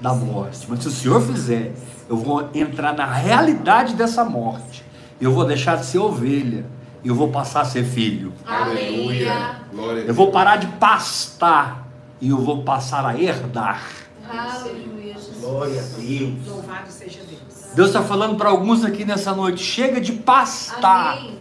da 0.02 0.14
morte. 0.14 0.66
Mas 0.70 0.80
se 0.80 0.88
o 0.88 0.92
Senhor 0.92 1.22
fizer, 1.22 1.74
eu 2.10 2.18
vou 2.18 2.50
entrar 2.54 2.94
na 2.94 3.06
realidade 3.06 3.96
dessa 3.96 4.24
morte. 4.24 4.84
Eu 5.20 5.32
vou 5.32 5.46
deixar 5.46 5.78
de 5.78 5.86
ser 5.86 6.00
ovelha 6.00 6.66
e 7.04 7.08
eu 7.08 7.16
vou 7.16 7.30
passar 7.30 7.62
a 7.62 7.66
ser 7.66 7.84
filho. 7.84 8.34
Aleluia. 8.46 9.62
Glória 9.72 10.04
a 10.04 10.06
Eu 10.06 10.14
vou 10.14 10.32
parar 10.32 10.58
de 10.58 10.68
pastar 10.68 11.88
e 12.22 12.30
eu 12.30 12.38
vou 12.38 12.64
passar 12.64 13.06
a 13.06 13.20
herdar. 13.20 13.82
Aleluia, 14.30 15.14
Jesus. 15.14 15.42
Glória 15.42 15.82
a 15.82 16.00
Deus. 16.00 16.48
Louvado 16.48 16.90
seja 16.92 17.20
Deus. 17.28 17.74
Deus 17.74 17.88
está 17.90 18.02
falando 18.02 18.38
para 18.38 18.50
alguns 18.50 18.84
aqui 18.84 19.06
nessa 19.06 19.34
noite: 19.34 19.64
chega 19.64 20.00
de 20.00 20.14
pastar. 20.14 21.18
Amém. 21.18 21.38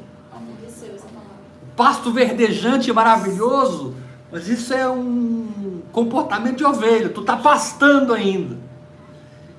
Pasto 1.76 2.10
verdejante 2.10 2.88
e 2.88 2.92
maravilhoso, 2.92 3.94
mas 4.30 4.48
isso 4.48 4.74
é 4.74 4.88
um 4.88 5.82
comportamento 5.92 6.56
de 6.56 6.64
ovelha. 6.64 7.08
Tu 7.08 7.20
está 7.20 7.36
pastando 7.36 8.12
ainda. 8.12 8.56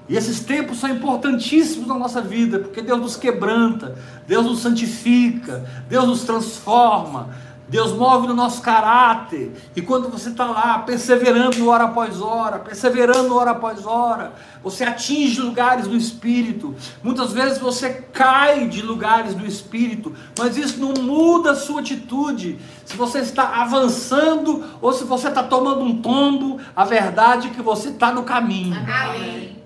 E 0.09 0.15
esses 0.15 0.39
tempos 0.39 0.79
são 0.79 0.89
importantíssimos 0.89 1.87
na 1.87 1.95
nossa 1.95 2.21
vida, 2.21 2.59
porque 2.59 2.81
Deus 2.81 2.99
nos 2.99 3.17
quebranta, 3.17 3.97
Deus 4.25 4.45
nos 4.45 4.59
santifica, 4.59 5.65
Deus 5.89 6.07
nos 6.07 6.23
transforma, 6.23 7.29
Deus 7.67 7.91
move 7.91 8.27
no 8.27 8.33
nosso 8.33 8.61
caráter. 8.61 9.51
E 9.75 9.81
quando 9.81 10.09
você 10.09 10.29
está 10.29 10.45
lá, 10.45 10.79
perseverando 10.79 11.67
hora 11.67 11.85
após 11.85 12.21
hora, 12.21 12.59
perseverando 12.59 13.35
hora 13.35 13.51
após 13.51 13.85
hora, 13.85 14.33
você 14.63 14.85
atinge 14.85 15.41
lugares 15.41 15.87
do 15.87 15.95
Espírito. 15.95 16.75
Muitas 17.03 17.33
vezes 17.33 17.57
você 17.57 17.89
cai 18.13 18.67
de 18.67 18.81
lugares 18.81 19.35
do 19.35 19.45
Espírito, 19.45 20.15
mas 20.37 20.57
isso 20.57 20.79
não 20.79 20.93
muda 21.01 21.51
a 21.51 21.55
sua 21.55 21.81
atitude. 21.81 22.57
Se 22.85 22.95
você 22.95 23.19
está 23.19 23.61
avançando 23.61 24.63
ou 24.81 24.93
se 24.93 25.03
você 25.03 25.27
está 25.27 25.43
tomando 25.43 25.81
um 25.81 26.01
tombo, 26.01 26.59
a 26.75 26.85
verdade 26.85 27.47
é 27.47 27.51
que 27.51 27.61
você 27.61 27.89
está 27.89 28.11
no 28.11 28.23
caminho. 28.23 28.75
Amém. 28.75 29.57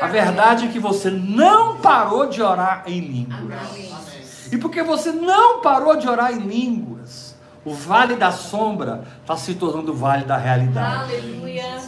A 0.00 0.06
verdade 0.06 0.66
é 0.66 0.68
que 0.68 0.78
você 0.78 1.10
não 1.10 1.78
parou 1.78 2.28
de 2.28 2.40
orar 2.40 2.84
em 2.86 3.00
línguas. 3.00 3.40
Amém. 3.70 4.05
E 4.50 4.58
porque 4.58 4.82
você 4.82 5.12
não 5.12 5.60
parou 5.60 5.96
de 5.96 6.08
orar 6.08 6.32
em 6.32 6.40
línguas, 6.40 7.34
o 7.64 7.74
vale 7.74 8.16
da 8.16 8.30
sombra 8.30 9.04
está 9.20 9.36
se 9.36 9.54
tornando 9.54 9.92
o 9.92 9.94
vale 9.94 10.24
da 10.24 10.36
realidade. 10.36 11.14
Aleluia. 11.14 11.82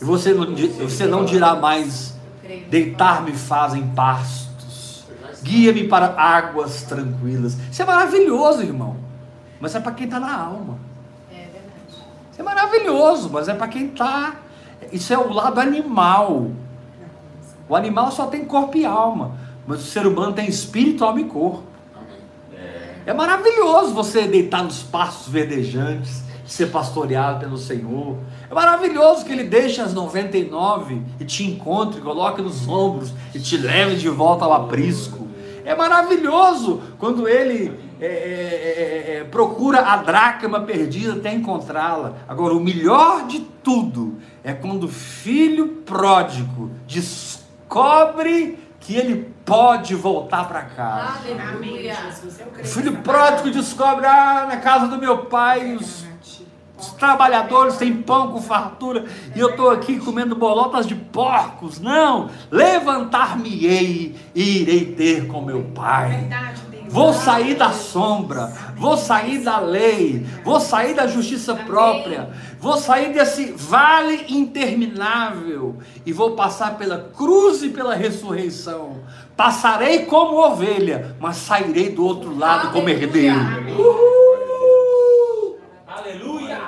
E 0.00 0.04
você 0.04 0.32
não, 0.32 0.46
você 0.54 1.06
não 1.06 1.24
dirá 1.24 1.54
mais: 1.56 2.14
deitar-me 2.68 3.32
fazem 3.32 3.88
pastos, 3.88 5.04
guia-me 5.42 5.88
para 5.88 6.14
águas 6.16 6.82
tranquilas. 6.82 7.56
Isso 7.70 7.82
é 7.82 7.84
maravilhoso, 7.84 8.62
irmão. 8.62 8.96
Mas 9.60 9.74
é 9.74 9.80
para 9.80 9.92
quem 9.92 10.04
está 10.04 10.20
na 10.20 10.36
alma. 10.36 10.78
É 11.30 11.34
verdade. 11.34 12.04
Isso 12.30 12.40
é 12.40 12.44
maravilhoso, 12.44 13.30
mas 13.32 13.48
é 13.48 13.54
para 13.54 13.68
quem 13.68 13.86
está. 13.86 14.36
Isso 14.92 15.12
é 15.12 15.18
o 15.18 15.32
lado 15.32 15.58
animal. 15.58 16.50
O 17.68 17.74
animal 17.74 18.12
só 18.12 18.26
tem 18.26 18.44
corpo 18.44 18.76
e 18.76 18.84
alma, 18.84 19.34
mas 19.66 19.80
o 19.80 19.84
ser 19.84 20.06
humano 20.06 20.32
tem 20.32 20.46
espírito, 20.46 21.04
alma 21.04 21.20
e 21.20 21.24
corpo. 21.24 21.64
É 23.06 23.14
maravilhoso 23.14 23.94
você 23.94 24.26
deitar 24.26 24.64
nos 24.64 24.82
pastos 24.82 25.32
verdejantes, 25.32 26.24
ser 26.44 26.66
pastoreado 26.72 27.38
pelo 27.38 27.56
Senhor. 27.56 28.18
É 28.50 28.52
maravilhoso 28.52 29.24
que 29.24 29.30
Ele 29.30 29.44
deixe 29.44 29.80
as 29.80 29.94
99 29.94 31.02
e 31.20 31.24
te 31.24 31.44
encontre, 31.44 32.00
coloque 32.00 32.42
nos 32.42 32.66
ombros 32.66 33.14
e 33.32 33.38
te 33.38 33.56
leve 33.56 33.94
de 33.94 34.08
volta 34.08 34.44
ao 34.44 34.52
aprisco. 34.52 35.28
É 35.64 35.72
maravilhoso 35.72 36.82
quando 36.98 37.28
Ele 37.28 37.72
é, 38.00 38.06
é, 38.06 38.08
é, 38.08 39.16
é, 39.18 39.24
procura 39.24 39.80
a 39.86 39.98
dracma 39.98 40.60
perdida 40.60 41.12
até 41.12 41.32
encontrá-la. 41.32 42.16
Agora, 42.26 42.54
o 42.54 42.60
melhor 42.60 43.28
de 43.28 43.38
tudo 43.62 44.16
é 44.42 44.52
quando 44.52 44.84
o 44.84 44.88
filho 44.88 45.68
pródigo 45.84 46.72
descobre 46.88 48.58
que 48.86 48.94
ele 48.94 49.34
pode 49.44 49.96
voltar 49.96 50.46
para 50.46 50.62
casa. 50.62 51.18
Aleluia. 51.26 51.96
O 52.60 52.64
filho 52.64 52.98
pródigo 52.98 53.50
descobre, 53.50 54.06
ah, 54.06 54.46
na 54.48 54.58
casa 54.58 54.86
do 54.86 54.96
meu 54.96 55.24
pai, 55.24 55.74
os, 55.74 56.06
os 56.78 56.92
trabalhadores 56.92 57.76
têm 57.78 58.00
pão 58.00 58.30
com 58.30 58.40
fartura, 58.40 59.04
e 59.34 59.40
eu 59.40 59.50
estou 59.50 59.70
aqui 59.70 59.98
comendo 59.98 60.36
bolotas 60.36 60.86
de 60.86 60.94
porcos. 60.94 61.80
Não, 61.80 62.30
levantar-me-ei 62.48 64.14
e 64.32 64.62
irei 64.62 64.94
ter 64.94 65.26
com 65.26 65.42
meu 65.42 65.64
pai. 65.74 66.10
Verdade, 66.10 66.60
Deus. 66.60 66.65
Vou 66.88 67.12
sair 67.12 67.54
da 67.54 67.70
sombra, 67.72 68.52
vou 68.76 68.96
sair 68.96 69.38
da 69.38 69.58
lei, 69.58 70.26
vou 70.44 70.60
sair 70.60 70.94
da 70.94 71.06
justiça 71.06 71.54
própria, 71.54 72.30
vou 72.58 72.76
sair 72.76 73.12
desse 73.12 73.52
vale 73.52 74.26
interminável 74.28 75.76
e 76.04 76.12
vou 76.12 76.32
passar 76.32 76.76
pela 76.78 76.98
cruz 77.16 77.62
e 77.62 77.68
pela 77.70 77.94
ressurreição. 77.94 79.02
Passarei 79.36 80.06
como 80.06 80.38
ovelha, 80.38 81.16
mas 81.20 81.36
sairei 81.36 81.90
do 81.90 82.04
outro 82.04 82.36
lado 82.36 82.72
como 82.72 82.88
herdeiro. 82.88 83.36
Aleluia. 85.86 86.60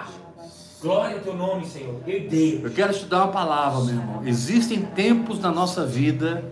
Glória 0.81 1.17
ao 1.17 1.23
teu 1.23 1.35
nome, 1.35 1.67
Senhor. 1.67 1.97
Herdeiro. 2.07 2.69
Eu 2.69 2.71
quero 2.73 2.93
te 2.93 3.05
dar 3.07 3.25
uma 3.25 3.33
palavra, 3.33 3.81
meu 3.85 3.95
irmão. 3.97 4.23
Existem 4.25 4.83
tempos 4.83 5.41
na 5.41 5.51
nossa 5.51 5.85
vida 5.85 6.45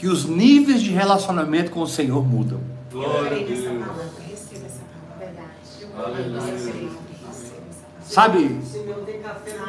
que 0.00 0.08
os 0.08 0.24
níveis 0.24 0.80
de 0.80 0.90
relacionamento 0.92 1.70
com 1.70 1.82
o 1.82 1.86
Senhor 1.86 2.26
mudam. 2.26 2.58
Eu 2.90 3.26
creio 3.26 3.50
nessa 3.50 3.68
palavra. 3.68 4.04
Receba 4.26 4.66
essa 4.66 4.80
palavra. 4.88 5.26
Verdade. 5.26 5.50
Eu 5.78 5.88
creio. 5.90 6.40
Receba 6.40 6.88
essa 7.68 7.84
palavra. 7.84 8.00
Sabe, 8.00 8.60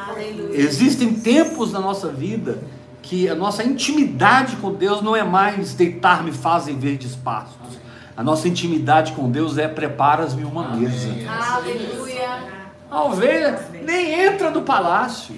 Aleluia. 0.09 0.57
Existem 0.57 1.15
tempos 1.15 1.73
na 1.73 1.81
nossa 1.81 2.07
vida 2.07 2.59
que 3.01 3.27
a 3.27 3.35
nossa 3.35 3.61
intimidade 3.61 4.55
com 4.55 4.73
Deus 4.73 5.01
não 5.01 5.13
é 5.13 5.21
mais 5.21 5.73
deitar-me 5.73 6.31
fazem 6.31 6.79
verdes 6.79 7.13
pastos. 7.13 7.77
A 8.15 8.23
nossa 8.23 8.47
intimidade 8.47 9.11
com 9.11 9.29
Deus 9.29 9.57
é 9.57 9.67
preparas-me 9.67 10.45
uma 10.45 10.69
mesa. 10.77 11.09
Aleluia. 11.27 12.61
A 12.89 13.03
ovelha 13.03 13.67
nem 13.83 14.13
entra 14.27 14.49
no 14.49 14.61
palácio. 14.61 15.35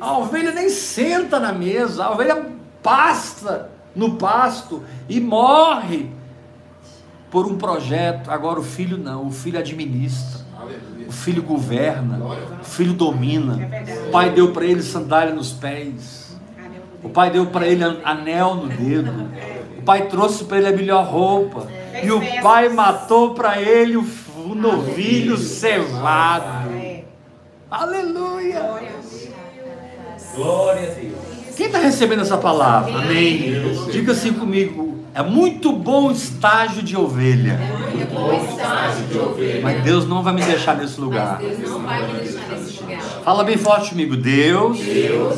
A 0.00 0.16
ovelha 0.16 0.52
nem 0.52 0.68
senta 0.68 1.40
na 1.40 1.52
mesa. 1.52 2.04
A 2.04 2.12
ovelha 2.12 2.46
pasta 2.80 3.72
no 3.94 4.16
pasto 4.16 4.82
e 5.08 5.20
morre 5.20 6.10
por 7.30 7.46
um 7.46 7.56
projeto. 7.56 8.30
Agora 8.30 8.60
o 8.60 8.62
filho 8.62 8.98
não, 8.98 9.26
o 9.26 9.30
filho 9.30 9.58
administra. 9.58 10.40
Aleluia. 10.58 11.08
O 11.08 11.12
filho 11.12 11.42
governa, 11.42 12.20
o 12.60 12.64
filho 12.64 12.92
domina. 12.92 13.68
O 14.08 14.10
pai 14.10 14.30
deu 14.30 14.52
para 14.52 14.64
ele 14.64 14.82
sandália 14.82 15.34
nos 15.34 15.52
pés. 15.52 16.36
O 17.02 17.08
pai 17.08 17.30
deu 17.30 17.46
para 17.46 17.66
ele 17.66 17.82
anel 18.04 18.54
no 18.54 18.68
dedo. 18.68 19.28
O 19.78 19.82
pai 19.82 20.06
trouxe 20.06 20.44
para 20.44 20.58
ele 20.58 20.68
a 20.68 20.72
melhor 20.72 21.04
roupa. 21.04 21.66
E 22.02 22.10
o 22.10 22.20
pai 22.40 22.68
matou 22.68 23.34
para 23.34 23.60
ele 23.60 23.96
o 23.96 24.54
novilho 24.54 25.36
cevado. 25.36 26.70
É. 26.74 27.04
Aleluia! 27.70 28.60
Glória 30.34 30.90
a 30.90 30.94
Deus. 30.94 31.21
Deus. 31.52 31.56
Quem 31.56 31.66
está 31.66 31.78
recebendo 31.78 32.22
essa 32.22 32.38
palavra? 32.38 32.92
Amém. 32.98 33.54
Diga 33.90 34.12
assim 34.12 34.32
comigo. 34.32 34.92
É 35.14 35.22
muito 35.22 35.72
bom 35.74 36.10
estágio 36.10 36.82
de 36.82 36.96
ovelha. 36.96 37.60
É 38.00 38.04
bom 38.06 38.32
estágio 38.32 39.04
de 39.08 39.18
ovelha. 39.18 39.60
Mas 39.62 39.82
Deus 39.82 40.08
não 40.08 40.22
vai 40.22 40.32
me 40.32 40.42
deixar 40.42 40.74
nesse 40.74 40.98
lugar. 40.98 41.36
Deus 41.36 41.58
não 41.70 41.82
vai 41.82 42.06
me 42.06 42.18
deixar 42.18 42.48
nesse 42.48 42.80
lugar. 42.82 43.00
Fala 43.22 43.44
bem 43.44 43.58
forte 43.58 43.90
comigo. 43.90 44.16
Deus, 44.16 44.78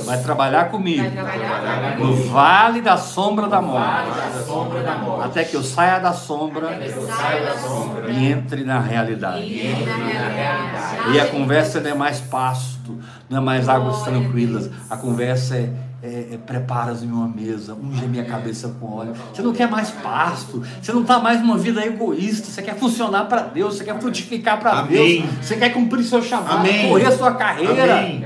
vai 0.06 0.22
trabalhar 0.22 0.70
comigo 0.70 1.02
Vai 1.02 1.10
trabalhar 1.10 1.98
no 1.98 2.14
vale 2.14 2.80
da 2.80 2.96
sombra 2.96 3.48
da 3.48 3.60
morte. 3.60 4.10
Da 4.10 4.42
sombra 4.44 4.82
da 4.82 4.94
morte. 4.94 5.24
Até 5.26 5.42
que 5.42 5.56
eu 5.56 5.62
saia 5.62 5.98
da 5.98 6.12
sombra 6.12 6.68
Saia 6.68 7.44
da 7.44 7.56
sombra. 7.58 8.10
e 8.10 8.26
entre 8.30 8.62
na 8.62 8.78
realidade. 8.78 9.42
E 9.42 9.84
na 9.84 9.96
realidade. 10.28 11.12
E 11.14 11.20
a 11.20 11.26
conversa 11.26 11.80
não 11.80 11.90
é 11.90 11.94
mais 11.94 12.20
pasto, 12.20 12.96
não 13.28 13.38
é 13.38 13.40
mais 13.40 13.68
águas 13.68 14.02
tranquilas. 14.02 14.70
A 14.88 14.96
conversa 14.96 15.56
é, 15.56 15.68
é, 16.04 16.34
é 16.34 16.38
preparas-me 16.38 17.10
uma 17.10 17.26
mesa, 17.26 17.74
unge 17.74 18.06
minha 18.06 18.24
cabeça 18.24 18.76
com 18.78 18.92
óleo. 18.92 19.14
Você 19.32 19.40
não 19.40 19.54
quer 19.54 19.70
mais 19.70 19.90
pasto, 19.90 20.62
você 20.82 20.92
não 20.92 21.00
está 21.00 21.18
mais 21.18 21.40
numa 21.40 21.56
vida 21.56 21.84
egoísta, 21.84 22.46
você 22.46 22.60
quer 22.60 22.76
funcionar 22.76 23.24
para 23.24 23.40
Deus, 23.40 23.76
você 23.76 23.84
quer 23.84 23.98
frutificar 23.98 24.60
para. 24.60 24.82
Deus, 24.82 25.24
você 25.40 25.56
quer 25.56 25.70
cumprir 25.70 26.04
seu 26.04 26.22
chamado, 26.22 26.58
Amém. 26.58 26.90
correr 26.90 27.06
a 27.06 27.16
sua 27.16 27.34
carreira. 27.34 28.00
Amém. 28.00 28.22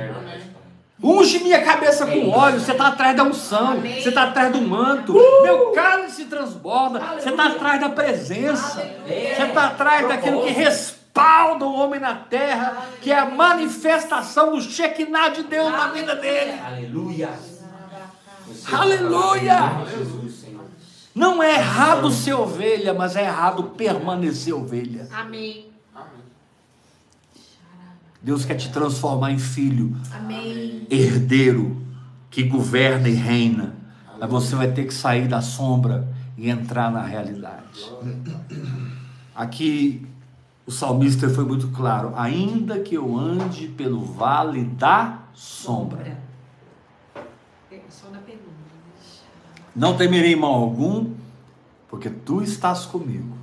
Unge 1.01 1.39
minha 1.39 1.63
cabeça 1.63 2.05
com 2.05 2.29
óleo, 2.31 2.59
você 2.59 2.73
está 2.73 2.89
atrás 2.89 3.17
da 3.17 3.23
unção, 3.23 3.77
você 3.77 4.09
está 4.09 4.25
atrás 4.25 4.53
do 4.53 4.61
manto, 4.61 5.13
meu 5.13 5.71
cálice 5.71 6.25
transborda, 6.25 6.99
você 6.99 7.31
está 7.31 7.47
atrás 7.47 7.81
da 7.81 7.89
presença, 7.91 8.83
você 9.07 9.43
está 9.45 9.67
atrás 9.69 10.09
daquilo 10.09 10.43
que 10.43 10.51
respalda 10.51 11.65
o 11.65 11.73
homem 11.73 12.01
na 12.01 12.15
terra, 12.15 12.79
que 13.01 13.13
é 13.13 13.19
a 13.21 13.27
manifestação 13.27 14.51
do 14.51 14.61
Shekinah 14.61 15.29
de 15.29 15.45
Deus 15.45 15.71
na 15.71 15.87
vida 15.87 16.17
dele. 16.17 16.55
Aleluia. 16.67 17.29
Aleluia! 18.73 19.85
Jesus, 19.97 20.35
Senhor. 20.41 20.65
Não 21.15 21.43
é 21.43 21.55
errado 21.57 22.11
ser 22.11 22.35
ovelha, 22.35 22.95
mas 22.95 23.17
é 23.17 23.25
errado 23.25 23.63
permanecer 23.77 24.55
ovelha. 24.55 25.09
Amém. 25.13 25.67
Deus 28.21 28.45
quer 28.45 28.57
te 28.57 28.71
transformar 28.71 29.31
em 29.31 29.39
filho, 29.39 29.97
Amém. 30.13 30.87
herdeiro 30.91 31.81
que 32.31 32.43
governa 32.43 33.09
e 33.09 33.15
reina, 33.15 33.77
mas 34.21 34.29
você 34.29 34.57
vai 34.57 34.71
ter 34.73 34.85
que 34.87 34.93
sair 34.93 35.29
da 35.29 35.41
sombra 35.41 36.07
e 36.37 36.51
entrar 36.51 36.91
na 36.91 37.03
realidade. 37.03 37.65
Aqui 39.35 40.05
o 40.67 40.71
salmista 40.73 41.29
foi 41.31 41.45
muito 41.45 41.69
claro: 41.69 42.13
ainda 42.17 42.81
que 42.81 42.97
eu 42.97 43.17
ande 43.17 43.69
pelo 43.69 44.05
vale 44.05 44.65
da 44.65 45.21
sombra, 45.33 46.01
É, 46.05 46.17
Só 47.17 47.21
na 47.21 47.23
pergunta. 47.71 47.78
Não 49.75 49.97
temerei 49.97 50.35
mal 50.35 50.55
algum, 50.55 51.15
porque 51.89 52.11
tu 52.11 52.43
estás 52.43 52.85
comigo. 52.85 53.37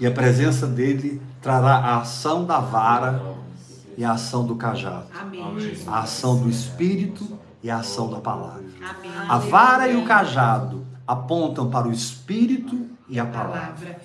E 0.00 0.06
a 0.06 0.10
presença 0.10 0.66
dele 0.66 1.20
trará 1.40 1.76
a 1.76 1.98
ação 1.98 2.44
da 2.44 2.58
vara 2.58 3.22
e 3.96 4.04
a 4.04 4.12
ação 4.12 4.46
do 4.46 4.56
cajado. 4.56 5.06
A 5.86 6.00
ação 6.00 6.38
do 6.38 6.48
Espírito 6.48 7.38
e 7.62 7.70
a 7.70 7.78
ação 7.78 8.10
da 8.10 8.18
palavra. 8.18 8.64
A 9.28 9.38
vara 9.38 9.88
e 9.88 9.96
o 9.96 10.04
cajado 10.04 10.86
apontam 11.06 11.70
para 11.70 11.86
o 11.86 11.92
Espírito 11.92 12.88
e 13.12 13.20
a 13.20 13.26
palavra. 13.26 14.00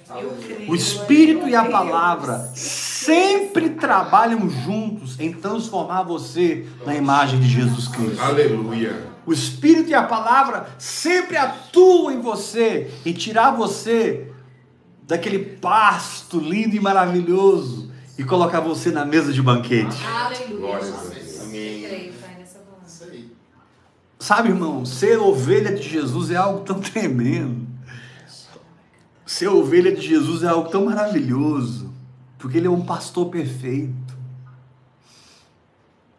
O 0.68 0.76
Espírito 0.76 1.48
e 1.48 1.56
a 1.56 1.64
palavra 1.64 2.52
sempre 2.54 3.70
trabalham 3.70 4.50
juntos 4.50 5.18
em 5.18 5.32
transformar 5.32 6.04
você 6.04 6.68
na 6.86 6.94
imagem 6.94 7.40
de 7.40 7.48
Jesus 7.48 7.88
Cristo. 7.88 8.22
Aleluia. 8.22 9.08
O 9.26 9.32
Espírito 9.32 9.90
e 9.90 9.94
a 9.94 10.04
palavra 10.04 10.68
sempre 10.78 11.38
atuam 11.38 12.12
em 12.12 12.20
você 12.20 12.92
e 13.06 13.14
tirar 13.14 13.52
você 13.52 14.30
daquele 15.04 15.40
pasto 15.40 16.38
lindo 16.38 16.76
e 16.76 16.80
maravilhoso 16.82 17.90
e 18.18 18.26
colocar 18.26 18.60
você 18.60 18.92
na 18.92 19.06
mesa 19.06 19.32
de 19.32 19.42
banquete. 19.42 20.06
Aleluia. 20.06 20.80
Amém. 21.44 22.12
Sabe, 24.20 24.50
irmão, 24.50 24.86
ser 24.86 25.18
ovelha 25.18 25.74
de 25.74 25.88
Jesus 25.88 26.30
é 26.30 26.36
algo 26.36 26.66
tão 26.66 26.82
tremendo. 26.82 27.67
Ser 29.28 29.50
ovelha 29.50 29.94
de 29.94 30.02
Jesus 30.02 30.42
é 30.42 30.48
algo 30.48 30.70
tão 30.70 30.86
maravilhoso, 30.86 31.94
porque 32.40 32.58
ele 32.58 32.68
é 32.68 32.70
um 32.70 32.86
pastor 32.86 33.30
perfeito. 33.30 34.18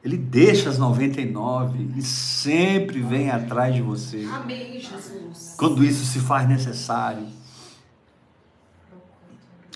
Ele 0.04 0.18
deixa 0.18 0.68
as 0.68 0.76
99 0.76 1.94
e 1.96 2.02
sempre 2.02 3.00
vem 3.00 3.30
atrás 3.30 3.74
de 3.74 3.80
você, 3.80 4.28
Amém, 4.30 4.78
Jesus. 4.78 5.54
quando 5.56 5.82
isso 5.82 6.04
se 6.04 6.20
faz 6.20 6.46
necessário. 6.46 7.26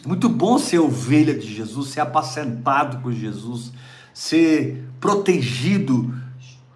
Muito 0.04 0.28
bom 0.28 0.58
ser 0.58 0.80
ovelha 0.80 1.32
de 1.32 1.54
Jesus, 1.54 1.88
ser 1.88 2.00
apacentado 2.00 2.98
por 2.98 3.12
Jesus, 3.12 3.72
ser 4.12 4.86
protegido 5.00 6.14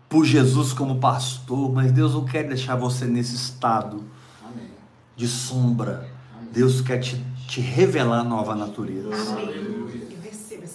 por 0.09 0.25
Jesus 0.25 0.73
como 0.73 0.99
pastor, 1.01 1.71
mas 1.71 1.93
Deus 1.93 2.15
não 2.15 2.25
quer 2.25 2.49
deixar 2.49 2.77
você 2.77 3.05
nesse 3.05 3.35
estado 3.35 4.03
Amém. 4.43 4.71
de 5.15 5.29
sombra. 5.29 6.16
Deus 6.57 6.81
quer 6.81 7.01
te, 7.01 7.23
te 7.47 7.61
revelar 7.61 8.21
a 8.21 8.25
nova 8.25 8.55
natureza 8.55 9.11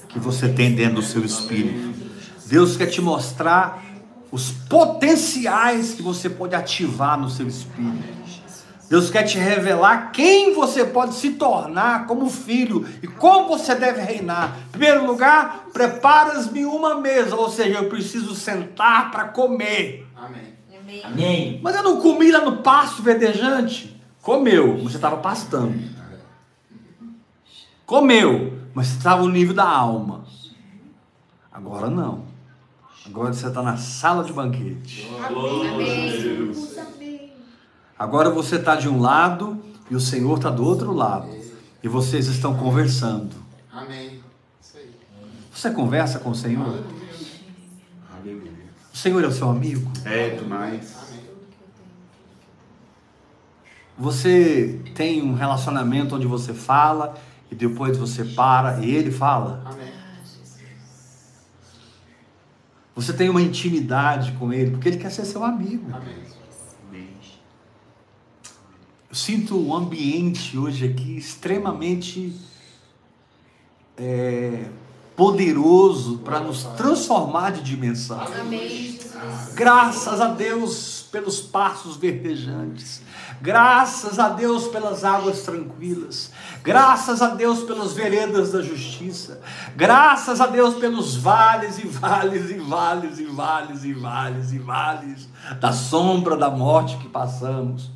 que 0.08 0.20
você 0.20 0.48
tem 0.48 0.76
dentro 0.76 0.98
do 0.98 1.02
seu 1.02 1.26
espírito. 1.26 1.92
Deus 2.46 2.78
quer 2.78 2.86
te 2.86 3.02
mostrar 3.02 3.84
os 4.32 4.52
potenciais 4.52 5.96
que 5.96 6.04
você 6.04 6.30
pode 6.30 6.54
ativar 6.54 7.20
no 7.20 7.32
seu 7.32 7.48
espírito. 7.48 8.04
Deus 8.88 9.10
quer 9.10 9.24
te 9.24 9.40
revelar 9.40 10.12
quem 10.12 10.54
você 10.54 10.86
pode 10.86 11.16
se 11.16 11.32
tornar 11.32 12.06
como 12.06 12.30
filho 12.30 12.88
e 13.02 13.08
como 13.08 13.48
você 13.48 13.74
deve 13.74 14.02
reinar. 14.02 14.60
Em 14.68 14.72
primeiro 14.74 15.08
lugar, 15.08 15.66
preparas-me 15.74 16.64
uma 16.64 16.94
mesa, 16.94 17.36
ou 17.36 17.50
seja, 17.50 17.80
eu 17.80 17.90
preciso 17.90 18.36
sentar 18.36 19.10
para 19.10 19.30
comer. 19.30 20.08
Amém. 20.16 20.54
Amém. 20.80 21.02
Amém. 21.04 21.60
Mas 21.64 21.76
eu 21.76 21.82
não 21.82 22.00
comi 22.00 22.32
lá 22.32 22.46
no 22.46 22.58
pasto 22.58 23.02
verdejante. 23.02 24.00
Comeu, 24.22 24.78
você 24.78 24.98
estava 24.98 25.18
pastando. 25.18 25.82
Comeu, 27.86 28.60
mas 28.74 28.88
você 28.88 28.98
estava 28.98 29.24
no 29.24 29.30
nível 29.30 29.56
da 29.56 29.68
alma. 29.68 30.24
Agora 31.52 31.90
não. 31.90 32.24
Agora 33.06 33.34
você 33.34 33.48
está 33.48 33.64
na 33.64 33.78
sala 33.78 34.24
de 34.24 34.32
banquete. 34.32 35.10
Agora 37.98 38.30
você 38.30 38.58
está 38.58 38.76
de 38.76 38.88
um 38.88 39.02
lado 39.02 39.62
e 39.90 39.96
o 39.96 40.00
Senhor 40.00 40.38
está 40.38 40.50
do 40.50 40.64
outro 40.64 40.94
lado. 40.94 41.28
E 41.84 41.88
vocês 41.88 42.28
estão 42.28 42.56
conversando. 42.56 43.36
Amém. 43.72 44.22
Você 45.52 45.72
conversa 45.72 46.20
com 46.20 46.30
o 46.30 46.36
Senhor? 46.36 46.84
O 48.94 48.98
Senhor 48.98 49.24
é 49.24 49.28
o 49.28 49.32
seu 49.32 49.50
amigo? 49.50 49.92
É 50.06 50.30
demais. 50.30 51.11
Você 54.02 54.82
tem 54.96 55.22
um 55.22 55.36
relacionamento 55.36 56.16
onde 56.16 56.26
você 56.26 56.56
fala 56.56 57.16
e 57.52 57.56
depois 57.56 57.96
você 57.96 58.26
para 58.26 58.84
e 58.84 58.90
ele 58.90 59.12
fala? 59.12 59.62
Amém. 59.64 59.92
Você 62.96 63.14
tem 63.14 63.30
uma 63.30 63.44
intimidade 63.44 64.32
com 64.34 64.52
ele 64.52 64.72
porque 64.72 64.90
ele 64.90 64.98
quer 64.98 65.12
ser 65.12 65.24
seu 65.24 65.44
amigo. 65.44 65.86
Amém. 65.94 66.16
Eu 69.08 69.16
sinto 69.16 69.56
um 69.56 69.76
ambiente 69.76 70.58
hoje 70.58 70.88
aqui 70.88 71.18
extremamente 71.18 72.34
é, 73.98 74.68
poderoso 75.22 76.18
para 76.18 76.40
nos 76.40 76.64
transformar 76.64 77.52
de 77.52 77.62
dimensão. 77.62 78.20
Amém. 78.40 78.98
Graças 79.54 80.20
a 80.20 80.30
Deus 80.30 81.06
pelos 81.12 81.40
passos 81.40 81.96
verdejantes. 81.96 83.04
Graças 83.40 84.18
a 84.18 84.30
Deus 84.30 84.66
pelas 84.70 85.04
águas 85.04 85.44
tranquilas. 85.44 86.32
Graças 86.64 87.22
a 87.22 87.28
Deus 87.36 87.62
pelas 87.62 87.94
veredas 87.94 88.52
da 88.52 88.64
justiça. 88.64 89.40
Graças 89.76 90.42
a 90.42 90.48
Deus 90.48 90.74
pelos 90.74 91.16
vales 91.16 91.78
e 91.78 91.86
vales 91.86 92.50
e 92.50 92.58
vales 92.58 93.20
e 93.20 93.26
vales 93.26 93.84
e 93.84 93.94
vales 93.94 94.52
e 94.52 94.58
vales 94.58 95.30
da 95.60 95.72
sombra 95.72 96.36
da 96.36 96.50
morte 96.50 96.98
que 96.98 97.08
passamos. 97.08 97.92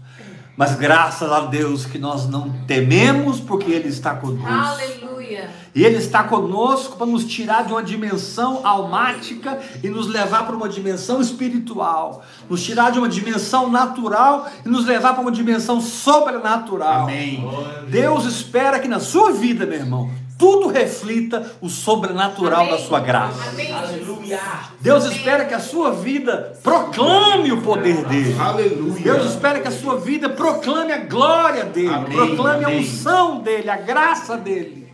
Mas 0.58 0.76
graças 0.76 1.30
a 1.32 1.42
Deus 1.42 1.86
que 1.86 1.98
nós 1.98 2.28
não 2.28 2.50
tememos 2.66 3.40
porque 3.40 3.72
Ele 3.72 3.90
está 3.90 4.16
conosco. 4.16 4.48
Aleluia. 4.48 5.50
E 5.74 5.84
Ele 5.84 5.98
está 5.98 6.24
conosco 6.24 6.96
para 6.96 7.06
nos 7.06 7.26
tirar 7.26 7.66
de 7.66 7.74
uma 7.74 7.84
dimensão 7.84 8.66
almática 8.66 9.60
e 9.84 9.90
nos 9.90 10.08
levar 10.08 10.46
para 10.46 10.56
uma 10.56 10.70
dimensão 10.70 11.20
espiritual. 11.20 12.24
Nos 12.50 12.64
tirar 12.64 12.92
de 12.92 13.00
uma 13.00 13.10
dimensão 13.10 13.70
natural 13.70 14.50
e 14.66 14.70
nos 14.70 14.86
levar 14.86 15.14
para 15.14 15.22
uma 15.22 15.32
dimensão 15.32 15.82
sobrenatural. 15.82 17.04
Amém. 17.04 17.44
Deus 17.90 18.24
espera 18.24 18.80
que 18.80 18.88
na 18.88 19.02
sua 19.02 19.32
vida, 19.32 19.66
meu 19.66 19.80
irmão, 19.80 20.10
tudo 20.38 20.68
reflita 20.68 21.52
o 21.62 21.70
sobrenatural 21.70 22.62
Amém. 22.62 22.72
da 22.72 22.78
sua 22.78 23.00
graça. 23.00 23.50
Amém. 23.50 23.72
Aleluia. 23.72 24.40
Deus 24.82 25.06
espera 25.06 25.46
que 25.46 25.54
a 25.54 25.60
sua 25.60 25.92
vida 25.92 26.58
proclame 26.62 27.52
o 27.52 27.62
poder 27.62 28.04
dele. 28.06 28.36
Aleluia. 28.40 29.02
Deus 29.02 29.32
espera 29.32 29.60
que 29.62 29.68
a 29.68 29.72
sua 29.72 29.98
vida 29.98 30.30
proclame 30.30 30.92
a 30.92 30.98
glória 30.98 31.64
dele, 31.64 31.94
Amém, 31.94 32.12
proclame 32.12 32.66
a 32.66 32.70
unção 32.70 33.40
dele, 33.40 33.70
a 33.70 33.78
graça 33.78 34.36
dele. 34.36 34.86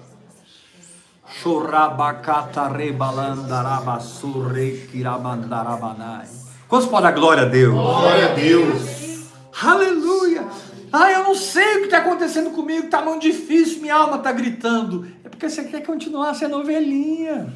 Quantos 6.67 6.87
podem 6.87 7.09
dar 7.09 7.19
glória 7.19 7.43
a 7.43 7.45
Deus? 7.47 7.73
Glória 7.73 8.31
a 8.31 8.33
Deus. 8.35 9.01
Aleluia! 9.63 10.45
Ah, 10.93 11.09
eu 11.09 11.23
não 11.23 11.35
sei 11.35 11.77
o 11.77 11.79
que 11.79 11.85
está 11.85 11.99
acontecendo 11.99 12.49
comigo, 12.49 12.85
está 12.85 13.01
muito 13.01 13.21
difícil, 13.21 13.81
minha 13.81 13.95
alma 13.95 14.17
está 14.17 14.31
gritando. 14.33 15.07
Porque 15.41 15.55
você 15.55 15.63
quer 15.63 15.83
continuar 15.83 16.35
sendo 16.35 16.57
ovelhinha. 16.57 17.51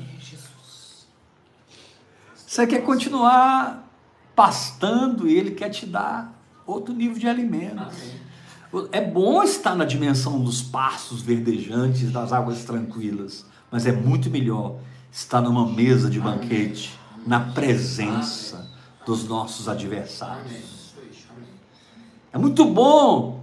Você 2.36 2.66
quer 2.66 2.82
continuar 2.82 3.88
pastando 4.36 5.30
e 5.30 5.36
ele 5.36 5.52
quer 5.52 5.70
te 5.70 5.86
dar 5.86 6.34
outro 6.66 6.96
nível 6.96 7.20
de 7.20 7.28
alimento. 7.28 7.86
É 8.92 9.00
bom 9.00 9.44
estar 9.44 9.76
na 9.76 9.86
dimensão 9.86 10.44
dos 10.44 10.64
pastos 10.64 11.22
verdejantes, 11.22 12.12
das 12.12 12.34
águas 12.34 12.64
tranquilas, 12.64 13.46
mas 13.70 13.86
é 13.86 13.92
muito 13.92 14.32
melhor 14.32 14.78
estar 15.12 15.40
numa 15.40 15.72
mesa 15.72 16.10
de 16.10 16.20
banquete, 16.20 17.00
na 17.24 17.40
presença 17.40 18.68
dos 19.06 19.28
nossos 19.28 19.70
adversários. 19.70 20.96
É 22.34 22.38
muito 22.40 22.66
bom 22.66 23.35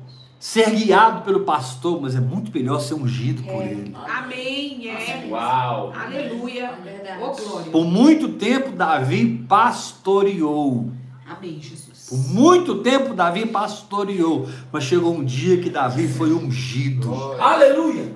ser 0.42 0.70
guiado 0.70 1.22
pelo 1.22 1.44
pastor, 1.44 2.02
mas 2.02 2.16
é 2.16 2.20
muito 2.20 2.50
melhor 2.52 2.80
ser 2.80 2.94
ungido 2.94 3.44
por 3.44 3.62
ele. 3.62 3.94
Amém. 3.94 4.88
É. 4.88 5.24
Uau. 5.30 5.92
Aleluia. 5.94 6.72
Glória. 7.16 7.70
Por 7.70 7.84
muito 7.84 8.30
tempo, 8.30 8.72
Davi 8.72 9.46
pastoreou. 9.48 10.90
Amém, 11.24 11.60
Jesus. 11.62 12.08
Por 12.08 12.18
muito 12.34 12.78
tempo, 12.78 13.14
Davi 13.14 13.46
pastoreou. 13.46 14.48
Mas 14.72 14.82
chegou 14.82 15.14
um 15.14 15.24
dia 15.24 15.58
que 15.58 15.70
Davi 15.70 16.08
foi 16.08 16.32
ungido. 16.32 17.14
Aleluia. 17.40 18.12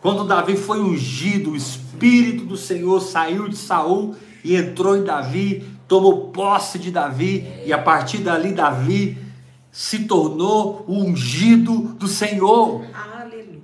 Quando 0.00 0.22
Davi 0.22 0.56
foi 0.56 0.80
ungido, 0.80 1.50
o 1.50 1.56
Espírito 1.56 2.44
do 2.44 2.56
Senhor 2.56 3.00
saiu 3.00 3.48
de 3.48 3.56
Saul 3.56 4.14
e 4.44 4.54
entrou 4.54 4.96
em 4.96 5.02
Davi, 5.02 5.64
tomou 5.88 6.28
posse 6.28 6.78
de 6.78 6.92
Davi, 6.92 7.44
e 7.66 7.72
a 7.72 7.78
partir 7.78 8.18
dali, 8.18 8.52
Davi 8.52 9.26
se 9.70 10.04
tornou 10.04 10.84
o 10.86 11.02
ungido 11.02 11.94
do 11.94 12.08
Senhor. 12.08 12.84
Aleluia. 12.94 13.58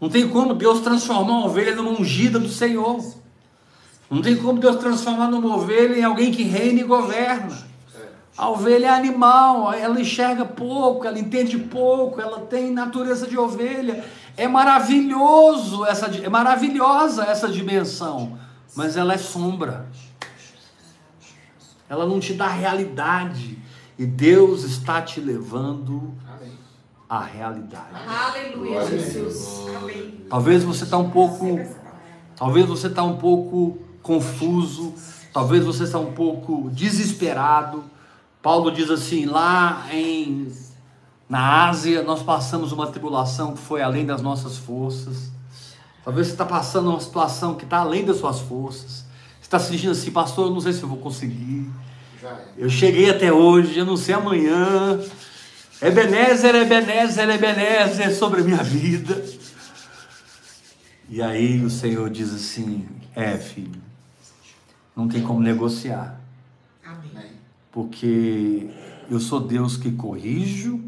Não 0.00 0.10
tem 0.10 0.28
como 0.28 0.54
Deus 0.54 0.80
transformar 0.80 1.22
uma 1.22 1.46
ovelha 1.46 1.74
numa 1.74 1.90
ungida 1.90 2.38
do 2.38 2.48
Senhor. 2.48 3.02
Não 4.10 4.20
tem 4.20 4.36
como 4.36 4.60
Deus 4.60 4.76
transformar 4.76 5.28
numa 5.28 5.56
ovelha 5.56 5.98
em 5.98 6.04
alguém 6.04 6.30
que 6.30 6.42
reina 6.42 6.80
e 6.80 6.84
governa. 6.84 7.66
A 8.36 8.50
ovelha 8.50 8.86
é 8.86 8.90
animal, 8.90 9.72
ela 9.72 9.98
enxerga 9.98 10.44
pouco, 10.44 11.06
ela 11.06 11.18
entende 11.18 11.56
pouco, 11.56 12.20
ela 12.20 12.40
tem 12.40 12.70
natureza 12.70 13.26
de 13.26 13.38
ovelha. 13.38 14.04
É 14.36 14.46
maravilhoso 14.46 15.86
essa, 15.86 16.06
é 16.06 16.28
maravilhosa 16.28 17.24
essa 17.24 17.48
dimensão, 17.48 18.38
mas 18.74 18.96
ela 18.98 19.14
é 19.14 19.18
sombra. 19.18 19.88
Ela 21.88 22.06
não 22.06 22.20
te 22.20 22.34
dá 22.34 22.48
realidade. 22.48 23.58
E 23.98 24.04
Deus 24.04 24.62
está 24.62 25.00
te 25.00 25.20
levando 25.20 26.12
à 27.08 27.20
realidade. 27.20 27.86
Aleluia, 28.06 28.84
Jesus. 28.86 29.66
Amém. 29.76 30.26
Talvez 30.28 30.64
você 30.64 30.84
está 30.84 30.98
um 30.98 31.10
pouco, 31.10 31.60
talvez 32.36 32.66
você 32.66 32.88
está 32.88 33.02
um 33.04 33.16
pouco 33.16 33.78
confuso, 34.02 34.94
talvez 35.32 35.64
você 35.64 35.84
está 35.84 35.98
um 35.98 36.12
pouco 36.12 36.68
desesperado. 36.70 37.84
Paulo 38.42 38.70
diz 38.70 38.90
assim, 38.90 39.24
lá 39.24 39.86
em 39.92 40.52
na 41.28 41.68
Ásia 41.68 42.02
nós 42.02 42.22
passamos 42.22 42.70
uma 42.70 42.86
tribulação 42.86 43.54
que 43.54 43.58
foi 43.58 43.82
além 43.82 44.04
das 44.04 44.22
nossas 44.22 44.56
forças. 44.56 45.32
Talvez 46.04 46.28
você 46.28 46.34
está 46.34 46.44
passando 46.44 46.90
uma 46.90 47.00
situação 47.00 47.54
que 47.54 47.64
está 47.64 47.78
além 47.78 48.04
das 48.04 48.18
suas 48.18 48.40
forças. 48.40 49.05
Você 49.46 49.48
está 49.48 49.60
se 49.60 49.70
sentindo 49.70 49.92
assim, 49.92 50.10
pastor, 50.10 50.48
eu 50.48 50.54
não 50.54 50.60
sei 50.60 50.72
se 50.72 50.82
eu 50.82 50.88
vou 50.88 50.98
conseguir. 50.98 51.70
É. 52.20 52.36
Eu 52.58 52.68
cheguei 52.68 53.08
até 53.08 53.32
hoje, 53.32 53.78
eu 53.78 53.86
não 53.86 53.96
sei 53.96 54.12
amanhã. 54.12 54.98
Ebenezer, 55.80 56.52
Ebenezer, 56.52 57.30
Ebenezer 57.30 58.12
sobre 58.12 58.40
a 58.40 58.44
minha 58.44 58.60
vida. 58.64 59.24
E 61.08 61.22
aí 61.22 61.64
o 61.64 61.70
Senhor 61.70 62.10
diz 62.10 62.34
assim: 62.34 62.88
É, 63.14 63.38
filho, 63.38 63.80
não 64.96 65.06
tem 65.06 65.22
como 65.22 65.38
negociar, 65.38 66.20
Amém. 66.84 67.30
porque 67.70 68.68
eu 69.08 69.20
sou 69.20 69.38
Deus 69.38 69.76
que 69.76 69.92
corrijo 69.92 70.80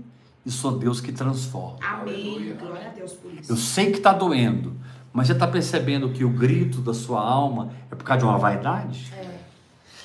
e 0.44 0.50
sou 0.50 0.76
Deus 0.76 1.00
que 1.00 1.12
transforma. 1.12 1.78
Amém. 1.80 2.56
Glória 2.58 2.88
a 2.88 2.90
Deus 2.90 3.12
por 3.12 3.32
isso. 3.32 3.52
Eu 3.52 3.56
sei 3.56 3.92
que 3.92 3.98
está 3.98 4.12
doendo, 4.12 4.74
mas 5.12 5.28
você 5.28 5.32
está 5.32 5.46
percebendo 5.46 6.10
que 6.10 6.24
o 6.24 6.30
grito 6.30 6.80
da 6.80 6.92
sua 6.92 7.20
alma 7.20 7.70
por 7.98 8.04
causa 8.04 8.20
de 8.20 8.24
uma 8.24 8.38
vaidade? 8.38 9.12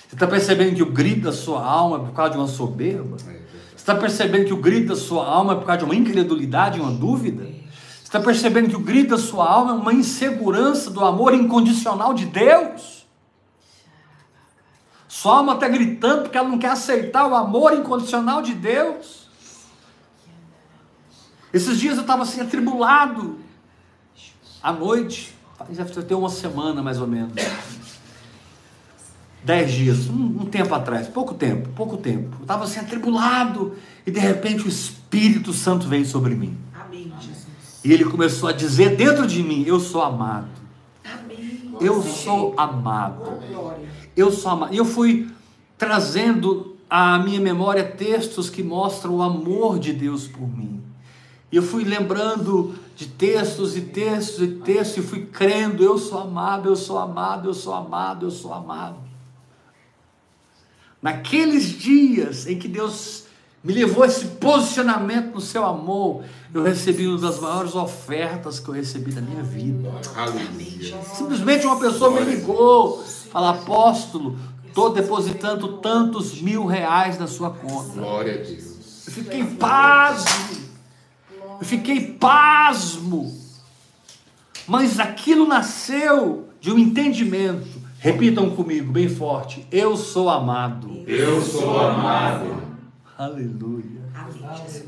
Você 0.07 0.15
está 0.15 0.27
percebendo 0.27 0.75
que 0.75 0.83
o 0.83 0.91
grito 0.91 1.21
da 1.21 1.31
sua 1.31 1.63
alma 1.65 1.97
é 1.97 1.99
por 1.99 2.11
causa 2.11 2.31
de 2.31 2.37
uma 2.37 2.47
soberba? 2.47 3.17
Você 3.17 3.75
está 3.75 3.95
percebendo 3.95 4.45
que 4.45 4.53
o 4.53 4.57
grito 4.57 4.89
da 4.89 4.95
sua 4.95 5.25
alma 5.25 5.53
é 5.53 5.55
por 5.55 5.65
causa 5.65 5.79
de 5.79 5.85
uma 5.85 5.95
incredulidade, 5.95 6.79
uma 6.79 6.91
dúvida? 6.91 7.43
Você 7.43 8.03
está 8.03 8.19
percebendo 8.19 8.69
que 8.69 8.75
o 8.75 8.79
grito 8.79 9.11
da 9.11 9.17
sua 9.17 9.49
alma 9.49 9.71
é 9.71 9.75
uma 9.75 9.93
insegurança 9.93 10.89
do 10.89 11.03
amor 11.03 11.33
incondicional 11.33 12.13
de 12.13 12.25
Deus? 12.25 13.05
Sua 15.07 15.37
alma 15.37 15.53
está 15.53 15.67
gritando 15.67 16.23
porque 16.23 16.37
ela 16.37 16.49
não 16.49 16.59
quer 16.59 16.71
aceitar 16.71 17.27
o 17.27 17.35
amor 17.35 17.73
incondicional 17.73 18.41
de 18.41 18.53
Deus? 18.53 19.23
Esses 21.53 21.79
dias 21.79 21.95
eu 21.95 22.01
estava 22.01 22.23
assim, 22.23 22.41
atribulado, 22.41 23.39
à 24.61 24.71
noite, 24.71 25.35
deve 25.69 26.03
ter 26.03 26.15
uma 26.15 26.29
semana 26.29 26.81
mais 26.81 26.99
ou 26.99 27.07
menos. 27.07 27.33
Dez 29.43 29.71
dias, 29.73 30.09
um, 30.09 30.41
um 30.41 30.45
tempo 30.45 30.73
atrás, 30.73 31.07
pouco 31.07 31.33
tempo, 31.33 31.69
pouco 31.75 31.97
tempo. 31.97 32.37
Eu 32.39 32.43
estava 32.43 32.63
assim 32.63 32.79
atribulado 32.79 33.73
e 34.07 34.11
de 34.11 34.19
repente 34.19 34.63
o 34.63 34.69
Espírito 34.69 35.51
Santo 35.51 35.87
veio 35.87 36.05
sobre 36.05 36.33
mim. 36.33 36.57
Amém, 36.73 37.11
Jesus. 37.19 37.81
E 37.83 37.91
ele 37.91 38.05
começou 38.05 38.47
a 38.47 38.53
dizer 38.53 38.95
dentro 38.95 39.27
de 39.27 39.43
mim: 39.43 39.65
Eu 39.67 39.81
sou 39.81 40.01
amado. 40.01 40.47
Amém. 41.03 41.75
Eu 41.81 42.01
sou 42.01 42.53
amado. 42.55 43.39
Glória. 43.49 43.89
Eu 44.15 44.31
sou 44.31 44.51
amado. 44.51 44.73
E 44.73 44.77
eu 44.77 44.85
fui 44.85 45.29
trazendo 45.77 46.77
à 46.89 47.19
minha 47.19 47.41
memória 47.41 47.83
textos 47.83 48.49
que 48.49 48.63
mostram 48.63 49.15
o 49.15 49.21
amor 49.21 49.77
de 49.77 49.91
Deus 49.91 50.25
por 50.25 50.47
mim. 50.47 50.81
E 51.51 51.57
eu 51.57 51.63
fui 51.63 51.83
lembrando 51.83 52.73
de 52.95 53.07
textos 53.07 53.75
e 53.75 53.81
textos 53.81 54.41
e 54.41 54.47
textos 54.47 55.03
e 55.03 55.07
fui 55.07 55.25
crendo: 55.25 55.83
eu 55.83 55.97
sou 55.97 56.19
amado, 56.19 56.69
eu 56.69 56.75
sou 56.75 56.97
amado, 56.97 57.49
eu 57.49 57.53
sou 57.53 57.73
amado, 57.73 58.25
eu 58.27 58.31
sou 58.31 58.53
amado. 58.53 59.02
Naqueles 61.03 61.65
dias 61.65 62.47
em 62.47 62.57
que 62.57 62.65
Deus 62.65 63.25
me 63.61 63.73
levou 63.73 64.03
a 64.03 64.07
esse 64.07 64.25
posicionamento 64.25 65.33
no 65.33 65.41
seu 65.41 65.65
amor, 65.65 66.23
eu 66.53 66.63
recebi 66.63 67.05
uma 67.05 67.17
das 67.17 67.41
maiores 67.41 67.75
ofertas 67.75 68.57
que 68.57 68.69
eu 68.69 68.73
recebi 68.73 69.11
da 69.11 69.19
minha 69.19 69.43
vida. 69.43 69.91
Simplesmente 71.13 71.65
uma 71.65 71.77
pessoa 71.77 72.09
me 72.09 72.21
ligou, 72.21 73.03
fala, 73.03 73.49
apóstolo, 73.49 74.39
estou 74.65 74.93
depositando 74.93 75.79
tantos 75.79 76.41
mil 76.41 76.65
reais 76.65 77.19
na 77.19 77.27
sua 77.27 77.49
conta. 77.49 77.99
Glória 77.99 78.35
a 78.35 78.37
Deus. 78.37 79.05
Eu 79.05 79.11
fiquei 79.11 79.43
pasmo, 79.43 80.57
eu 81.59 81.65
fiquei 81.65 82.13
pasmo, 82.13 83.37
mas 84.65 85.01
aquilo 85.01 85.45
nasceu 85.45 86.47
de 86.61 86.71
um 86.71 86.79
entendimento. 86.79 87.82
Repitam 88.03 88.49
comigo, 88.49 88.91
bem 88.91 89.07
forte: 89.07 89.65
Eu 89.71 89.95
sou 89.95 90.29
amado. 90.29 91.05
Eu 91.07 91.41
sou 91.41 91.79
amado. 91.79 92.47
Aleluia. 93.17 94.03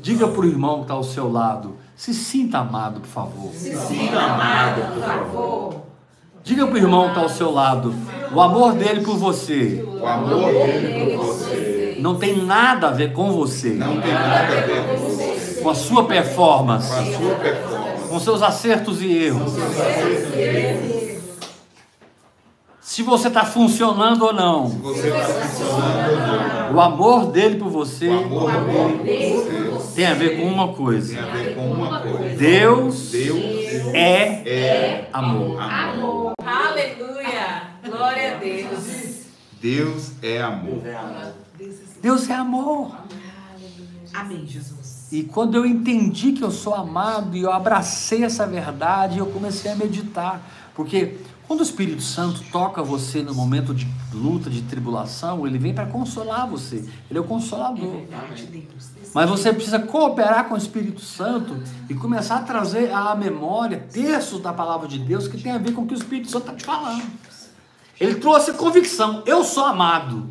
Diga 0.02 0.28
para 0.28 0.42
o 0.42 0.44
irmão 0.44 0.76
que 0.76 0.82
está 0.82 0.92
ao 0.92 1.02
seu 1.02 1.32
lado: 1.32 1.76
Se 1.96 2.12
sinta 2.12 2.58
amado, 2.58 3.00
por 3.00 3.08
favor. 3.08 3.50
Sinta 3.54 4.20
amado, 4.20 4.92
por 4.92 5.02
favor. 5.02 5.74
Diga 6.44 6.66
para 6.66 6.74
o 6.74 6.76
irmão 6.76 7.04
que 7.04 7.08
está 7.12 7.20
ao 7.22 7.28
seu 7.30 7.50
lado: 7.50 7.94
O 8.34 8.38
amor 8.38 8.74
dele 8.74 9.00
por 9.00 9.16
você 9.16 9.82
O 9.98 10.06
amor 10.06 10.52
dele 10.52 11.16
por 11.16 11.24
você 11.24 11.96
não 11.98 12.16
tem 12.16 12.44
nada 12.44 12.88
a 12.88 12.92
ver 12.92 13.14
com 13.14 13.32
você, 13.32 13.70
não 13.70 13.98
tem 13.98 14.12
nada 14.12 14.58
a 14.58 14.60
ver 14.60 14.86
com 14.86 14.96
você. 15.06 15.60
com 15.62 15.70
a 15.70 15.74
sua 15.74 16.04
performance, 16.04 16.90
Com 16.92 17.00
a 17.00 17.04
sua 17.18 17.34
performance. 17.36 18.08
com 18.10 18.20
seus 18.20 18.42
acertos 18.42 19.00
e 19.00 19.10
erros. 19.10 19.54
Se 22.96 23.02
você 23.02 23.28
está 23.28 23.44
funcionando 23.44 24.22
ou 24.24 24.32
não. 24.32 24.70
Se 24.70 24.76
você 24.78 25.08
está 25.08 25.22
funcionando 25.22 26.12
ou 26.12 26.16
não. 26.16 26.74
O 26.76 26.80
amor 26.80 27.26
dele 27.30 27.56
por 27.56 27.68
você 27.68 28.08
O 28.08 28.48
amor 28.48 29.02
dele 29.04 29.42
por 29.42 29.70
você 29.72 29.96
tem 29.96 30.06
a 30.06 30.14
ver 30.14 30.40
com 30.40 30.46
uma 30.46 30.68
tem 30.68 30.76
coisa. 30.76 31.20
a 31.20 31.26
ver 31.26 31.54
com 31.54 31.72
uma 31.72 32.00
coisa. 32.00 32.36
Deus 32.36 33.10
Deus 33.10 33.44
é 33.92 34.48
é 34.48 35.10
amor. 35.12 35.60
amor. 35.60 36.32
Aleluia. 36.42 37.64
Glória 37.86 38.34
a 38.34 38.38
Deus. 38.38 39.26
Deus 39.60 40.12
é 40.22 40.40
amor. 40.40 40.82
Deus 42.00 42.30
é 42.30 42.34
amor. 42.34 42.96
Amém, 44.14 44.46
Jesus. 44.46 45.08
E 45.12 45.22
quando 45.22 45.54
eu 45.54 45.66
entendi 45.66 46.32
que 46.32 46.42
eu 46.42 46.50
sou 46.50 46.74
amado 46.74 47.36
e 47.36 47.42
eu 47.42 47.52
abracei 47.52 48.24
essa 48.24 48.46
verdade, 48.46 49.18
eu 49.18 49.26
comecei 49.26 49.70
a 49.70 49.76
meditar. 49.76 50.40
Porque 50.74 51.16
quando 51.46 51.60
o 51.60 51.62
Espírito 51.62 52.02
Santo 52.02 52.42
toca 52.50 52.82
você 52.82 53.22
no 53.22 53.32
momento 53.32 53.72
de 53.72 53.86
luta, 54.12 54.50
de 54.50 54.62
tribulação, 54.62 55.46
ele 55.46 55.58
vem 55.58 55.72
para 55.72 55.86
consolar 55.86 56.48
você. 56.48 56.84
Ele 57.08 57.18
é 57.18 57.20
o 57.20 57.24
consolador. 57.24 58.02
Deus. 58.50 58.90
Mas 59.14 59.30
você 59.30 59.52
precisa 59.52 59.78
cooperar 59.78 60.48
com 60.48 60.54
o 60.54 60.58
Espírito 60.58 61.00
Santo 61.00 61.62
e 61.88 61.94
começar 61.94 62.38
a 62.38 62.42
trazer 62.42 62.92
à 62.92 63.14
memória 63.14 63.86
textos 63.92 64.40
da 64.40 64.52
palavra 64.52 64.88
de 64.88 64.98
Deus 64.98 65.28
que 65.28 65.40
tem 65.40 65.52
a 65.52 65.58
ver 65.58 65.72
com 65.72 65.82
o 65.82 65.86
que 65.86 65.94
o 65.94 65.96
Espírito 65.96 66.28
Santo 66.28 66.50
está 66.50 66.54
te 66.54 66.64
falando. 66.64 67.04
Ele 68.00 68.16
trouxe 68.16 68.52
convicção: 68.54 69.22
eu 69.24 69.44
sou 69.44 69.64
amado. 69.64 70.28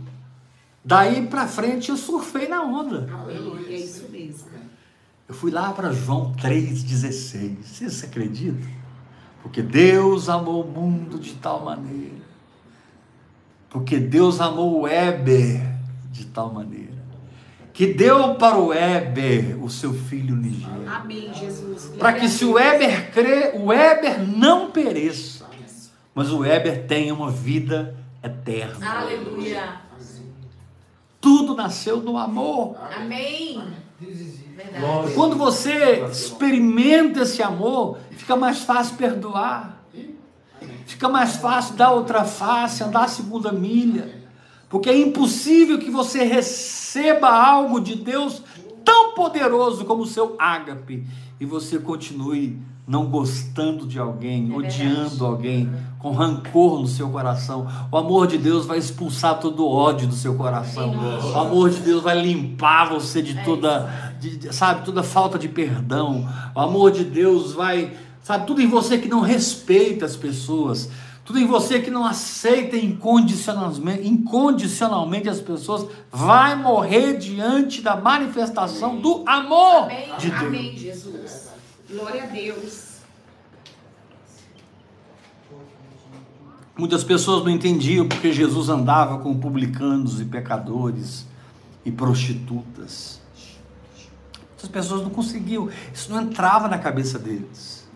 Daí 0.83 1.25
para 1.25 1.47
frente 1.47 1.89
eu 1.89 1.97
surfei 1.97 2.47
na 2.47 2.61
onda. 2.61 3.09
É 3.67 3.73
isso 3.73 4.07
mesmo. 4.11 4.49
Eu 5.27 5.33
fui 5.33 5.49
lá 5.49 5.71
para 5.71 5.91
João 5.91 6.35
3,16. 6.35 7.55
Você 7.63 8.05
acredita? 8.05 8.84
Porque 9.45 9.61
Deus 9.61 10.27
amou 10.27 10.63
o 10.63 10.67
mundo 10.67 11.19
de 11.19 11.35
tal 11.35 11.63
maneira. 11.63 12.15
Porque 13.69 13.99
Deus 13.99 14.41
amou 14.41 14.81
o 14.81 14.87
Éber 14.87 15.61
de 16.09 16.25
tal 16.25 16.51
maneira. 16.51 16.95
Que 17.71 17.93
deu 17.93 18.33
para 18.35 18.57
o 18.57 18.73
Éber 18.73 19.63
o 19.63 19.69
seu 19.69 19.93
filho 19.93 20.33
unigênito. 20.33 20.89
Amém, 20.89 21.31
Jesus. 21.31 21.91
Para 21.95 22.13
que 22.13 22.27
se 22.27 22.43
o 22.43 22.57
Éber 22.57 23.11
crê, 23.11 23.51
o 23.53 23.71
Éber 23.71 24.27
não 24.27 24.71
pereça. 24.71 25.45
Mas 26.15 26.31
o 26.31 26.43
Éber 26.43 26.87
tenha 26.87 27.13
uma 27.13 27.29
vida 27.29 27.95
eterna. 28.23 29.01
Aleluia. 29.01 29.81
Tudo 31.21 31.53
nasceu 31.53 32.01
no 32.01 32.17
amor. 32.17 32.75
Amém. 32.97 33.61
Verdade. 33.99 35.13
Quando 35.13 35.35
você 35.37 36.05
experimenta 36.11 37.21
esse 37.21 37.41
amor, 37.41 37.97
fica 38.11 38.35
mais 38.35 38.59
fácil 38.59 38.95
perdoar. 38.97 39.85
Fica 40.85 41.09
mais 41.09 41.37
fácil 41.37 41.75
dar 41.75 41.91
outra 41.91 42.23
face, 42.23 42.83
andar 42.83 43.05
a 43.05 43.07
segunda 43.07 43.51
milha. 43.51 44.23
Porque 44.69 44.89
é 44.89 44.97
impossível 44.97 45.79
que 45.79 45.89
você 45.89 46.23
receba 46.23 47.29
algo 47.29 47.79
de 47.79 47.95
Deus 47.95 48.41
tão 48.83 49.13
poderoso 49.13 49.85
como 49.85 50.03
o 50.03 50.07
seu 50.07 50.35
ágape 50.37 51.05
e 51.39 51.45
você 51.45 51.79
continue 51.79 52.61
não 52.87 53.07
gostando 53.07 53.87
de 53.87 53.97
alguém, 53.97 54.51
É 54.51 54.55
odiando 54.55 55.25
alguém, 55.25 55.69
com 55.99 56.11
rancor 56.11 56.79
no 56.79 56.87
seu 56.87 57.09
coração. 57.09 57.67
O 57.91 57.97
amor 57.97 58.27
de 58.27 58.37
Deus 58.37 58.65
vai 58.65 58.77
expulsar 58.77 59.39
todo 59.39 59.65
o 59.65 59.69
ódio 59.71 60.07
do 60.07 60.13
seu 60.13 60.35
coração. 60.35 60.93
O 61.33 61.37
amor 61.39 61.69
de 61.71 61.79
Deus 61.79 62.03
vai 62.03 62.21
limpar 62.21 62.89
você 62.89 63.21
de 63.23 63.43
toda, 63.43 64.13
de- 64.19 64.53
sabe, 64.53 64.85
toda 64.85 65.01
falta 65.01 65.39
de 65.39 65.47
perdão. 65.47 66.27
O 66.53 66.59
amor 66.59 66.91
de 66.91 67.03
Deus 67.03 67.53
vai, 67.53 67.91
sabe, 68.21 68.45
tudo 68.45 68.61
em 68.61 68.67
você 68.67 68.97
que 68.99 69.07
não 69.07 69.21
respeita 69.21 70.05
as 70.05 70.15
pessoas. 70.15 70.89
Tudo 71.23 71.39
em 71.39 71.47
você 71.47 71.79
que 71.79 71.89
não 71.89 72.05
aceita 72.05 72.77
incondicionalmente, 72.77 74.07
incondicionalmente 74.07 75.27
as 75.27 75.41
pessoas, 75.41 75.87
vai 76.11 76.55
morrer 76.55 77.17
diante 77.17 77.81
da 77.81 77.95
manifestação 77.95 78.97
do 78.97 79.23
amor 79.27 79.85
Amém. 79.85 80.07
de 80.19 80.29
Deus. 80.29 80.41
Amém, 80.43 80.77
Jesus. 80.77 81.44
Glória 81.89 82.23
a 82.23 82.27
Deus. 82.27 82.95
Muitas 86.77 87.03
pessoas 87.03 87.43
não 87.43 87.49
entendiam 87.51 88.07
porque 88.07 88.33
Jesus 88.33 88.67
andava 88.69 89.19
com 89.19 89.37
publicanos 89.37 90.19
e 90.19 90.25
pecadores 90.25 91.25
e 91.85 91.91
prostitutas. 91.91 93.21
Muitas 94.49 94.69
pessoas 94.69 95.01
não 95.03 95.09
conseguiam, 95.09 95.69
isso 95.93 96.11
não 96.11 96.21
entrava 96.21 96.67
na 96.67 96.77
cabeça 96.77 97.17
deles. 97.17 97.87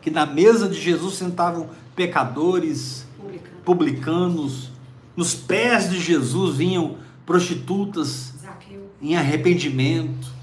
Que 0.00 0.10
na 0.10 0.24
mesa 0.24 0.68
de 0.68 0.80
Jesus 0.80 1.16
sentavam 1.16 1.68
pecadores, 1.96 3.06
Publicano. 3.18 3.56
publicanos, 3.64 4.70
nos 5.16 5.34
pés 5.34 5.90
de 5.90 6.00
Jesus 6.00 6.56
vinham 6.56 6.96
prostitutas 7.26 8.32
Zaqueu. 8.40 8.88
em 9.02 9.16
arrependimento. 9.16 10.35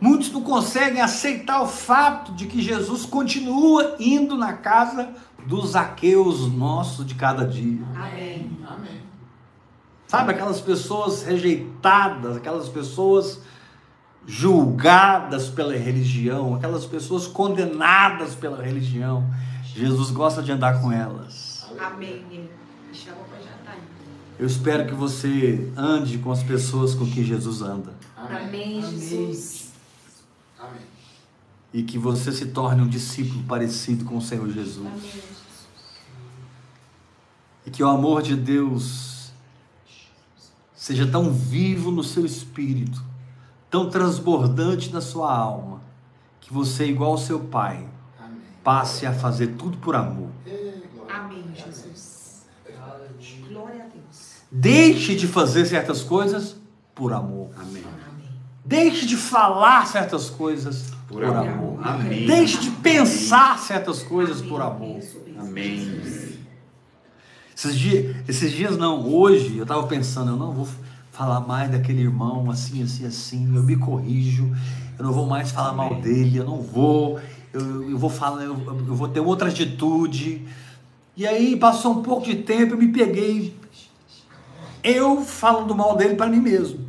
Muitos 0.00 0.30
não 0.30 0.42
conseguem 0.42 1.00
aceitar 1.00 1.62
o 1.62 1.66
fato 1.66 2.32
de 2.32 2.46
que 2.46 2.60
Jesus 2.60 3.06
continua 3.06 3.96
indo 3.98 4.36
na 4.36 4.52
casa 4.52 5.10
dos 5.46 5.70
Zaqueus 5.70 6.52
nossos 6.52 7.06
de 7.06 7.14
cada 7.14 7.46
dia. 7.46 7.82
Amém. 7.94 8.56
Sabe, 10.06 10.32
aquelas 10.32 10.60
pessoas 10.60 11.24
rejeitadas, 11.24 12.36
aquelas 12.36 12.68
pessoas 12.68 13.40
julgadas 14.24 15.48
pela 15.48 15.76
religião, 15.76 16.54
aquelas 16.54 16.86
pessoas 16.86 17.26
condenadas 17.26 18.34
pela 18.34 18.62
religião. 18.62 19.28
Jesus 19.64 20.10
gosta 20.10 20.42
de 20.42 20.52
andar 20.52 20.80
com 20.80 20.92
elas. 20.92 21.66
Amém. 21.78 22.24
Me 22.30 22.94
chamou 22.94 23.24
para 23.24 23.38
jantar. 23.38 23.76
Eu 24.38 24.46
espero 24.46 24.86
que 24.86 24.94
você 24.94 25.72
ande 25.76 26.18
com 26.18 26.30
as 26.30 26.42
pessoas 26.42 26.94
com 26.94 27.04
que 27.04 27.24
Jesus 27.24 27.60
anda. 27.60 27.92
Amém, 28.16 28.80
Jesus. 28.82 29.65
E 31.72 31.82
que 31.82 31.98
você 31.98 32.32
se 32.32 32.46
torne 32.46 32.82
um 32.82 32.88
discípulo 32.88 33.42
parecido 33.44 34.04
com 34.04 34.16
o 34.16 34.22
Senhor 34.22 34.48
Jesus. 34.50 34.88
E 37.66 37.70
que 37.70 37.82
o 37.82 37.88
amor 37.88 38.22
de 38.22 38.36
Deus 38.36 39.32
seja 40.74 41.06
tão 41.06 41.32
vivo 41.32 41.90
no 41.90 42.04
seu 42.04 42.24
espírito, 42.24 43.02
tão 43.68 43.90
transbordante 43.90 44.92
na 44.92 45.00
sua 45.00 45.36
alma, 45.36 45.80
que 46.40 46.52
você, 46.52 46.86
igual 46.86 47.12
ao 47.12 47.18
seu 47.18 47.40
Pai, 47.40 47.88
passe 48.62 49.04
a 49.04 49.12
fazer 49.12 49.56
tudo 49.56 49.78
por 49.78 49.96
amor. 49.96 50.30
Amém, 51.08 51.44
Jesus. 51.54 52.46
Glória 53.48 53.82
a 53.82 53.86
Deus. 53.86 54.42
Deixe 54.50 55.16
de 55.16 55.26
fazer 55.26 55.66
certas 55.66 56.02
coisas 56.02 56.56
por 56.94 57.12
amor. 57.12 57.50
Amém. 57.58 57.84
Amém. 58.66 58.90
Deixe 58.90 59.06
de 59.06 59.16
falar 59.16 59.86
certas 59.86 60.28
coisas 60.28 60.92
por, 61.08 61.20
Por 61.20 61.24
amor. 61.24 61.48
amor. 61.48 61.78
Amém. 61.86 62.26
Deixe 62.26 62.58
de 62.58 62.70
pensar 62.70 63.58
certas 63.58 64.02
coisas 64.02 64.42
por 64.42 64.60
amor. 64.60 65.00
Amém. 65.38 66.00
Esses 67.56 67.78
dias, 67.78 68.16
esses 68.28 68.52
dias 68.52 68.76
não, 68.76 69.06
hoje 69.08 69.56
eu 69.56 69.62
estava 69.62 69.86
pensando, 69.86 70.32
eu 70.32 70.36
não 70.36 70.52
vou 70.52 70.68
falar 71.12 71.40
mais 71.40 71.70
daquele 71.70 72.02
irmão 72.02 72.50
assim, 72.50 72.82
assim, 72.82 73.06
assim, 73.06 73.56
eu 73.56 73.62
me 73.62 73.76
corrijo, 73.76 74.54
eu 74.98 75.04
não 75.04 75.12
vou 75.12 75.26
mais 75.26 75.50
falar 75.50 75.72
mal 75.72 75.94
dele, 75.94 76.36
eu 76.36 76.44
não 76.44 76.60
vou, 76.60 77.18
eu, 77.54 77.90
eu 77.90 77.96
vou 77.96 78.10
falar, 78.10 78.42
eu, 78.42 78.54
eu 78.66 78.94
vou 78.94 79.08
ter 79.08 79.20
outra 79.20 79.48
atitude. 79.48 80.46
E 81.16 81.26
aí 81.26 81.56
passou 81.56 81.92
um 81.92 82.02
pouco 82.02 82.26
de 82.26 82.36
tempo, 82.36 82.74
eu 82.74 82.78
me 82.78 82.88
peguei, 82.88 83.56
eu 84.84 85.22
falando 85.22 85.74
mal 85.74 85.96
dele 85.96 86.14
para 86.14 86.26
mim 86.26 86.40
mesmo. 86.40 86.85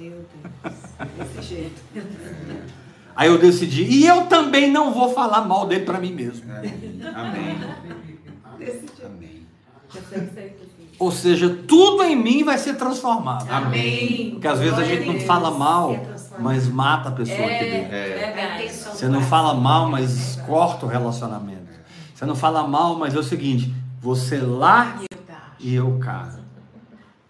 Meu 0.00 0.24
Deus. 0.32 0.76
Desse 1.34 1.54
jeito. 1.54 1.82
Aí 3.14 3.28
eu 3.28 3.38
decidi, 3.38 3.84
e 3.84 4.06
eu 4.06 4.26
também 4.26 4.70
não 4.70 4.94
vou 4.94 5.12
falar 5.12 5.42
mal 5.42 5.66
dele 5.66 5.84
para 5.84 5.98
mim 5.98 6.12
mesmo. 6.12 6.50
Amém. 6.50 7.58
Desse 8.58 8.80
jeito. 8.80 9.06
Amém. 9.06 9.46
Ou 10.98 11.10
seja, 11.10 11.48
tudo 11.66 12.02
em 12.02 12.14
mim 12.14 12.44
vai 12.44 12.56
ser 12.58 12.74
transformado. 12.74 13.50
Amém. 13.50 14.30
Porque 14.32 14.46
às 14.46 14.58
vezes 14.58 14.78
a 14.78 14.84
gente 14.84 15.06
não 15.06 15.20
fala 15.20 15.50
mal, 15.50 15.96
mas 16.38 16.68
mata 16.68 17.08
a 17.08 17.12
pessoa. 17.12 17.38
É, 17.38 17.84
A 17.84 18.32
verdade. 18.36 18.64
intenção 18.64 18.92
Você 18.92 19.08
não 19.08 19.22
fala 19.22 19.54
mal, 19.54 19.88
mas 19.90 20.36
corta 20.46 20.86
o 20.86 20.88
relacionamento. 20.88 21.70
Você 22.14 22.24
não 22.26 22.34
fala 22.36 22.66
mal, 22.66 22.96
mas 22.96 23.14
é 23.14 23.18
o 23.18 23.22
seguinte: 23.22 23.74
você 24.00 24.38
lá 24.38 25.00
e 25.58 25.74
eu 25.74 25.98
cá. 25.98 26.34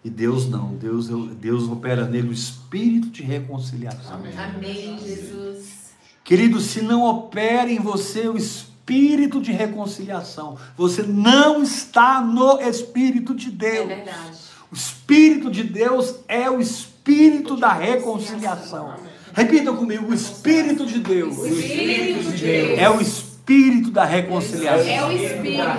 E 0.03 0.09
Deus 0.09 0.49
não. 0.49 0.73
Deus, 0.75 1.07
Deus 1.07 1.69
opera 1.69 2.07
nele 2.07 2.29
o 2.29 2.33
espírito 2.33 3.09
de 3.09 3.21
reconciliação. 3.23 4.19
Amém, 4.37 4.97
Jesus. 4.99 5.91
Querido, 6.23 6.59
se 6.59 6.81
não 6.81 7.03
opera 7.03 7.71
em 7.71 7.79
você 7.79 8.27
o 8.27 8.37
espírito 8.37 9.39
de 9.41 9.51
reconciliação, 9.51 10.57
você 10.75 11.03
não 11.03 11.61
está 11.61 12.19
no 12.21 12.59
espírito 12.61 13.35
de 13.35 13.47
É 13.49 13.51
Deus. 13.51 13.87
verdade. 13.87 14.51
O 14.71 14.75
Espírito 14.75 15.51
de 15.51 15.63
Deus 15.63 16.15
é 16.29 16.49
o 16.49 16.61
Espírito 16.61 17.57
da 17.57 17.73
reconciliação. 17.73 18.95
Repita 19.33 19.73
comigo: 19.73 20.09
o 20.09 20.13
Espírito 20.13 20.85
de 20.85 20.99
Deus 20.99 21.37
Espírito 21.39 22.31
de 22.31 22.37
Deus 22.45 22.79
é 22.79 22.89
o 22.89 23.01
Espírito 23.01 23.91
da 23.91 24.05
reconciliação. 24.05 24.87
É 24.87 25.05
o 25.05 25.11
espírito 25.11 25.57
da 25.57 25.73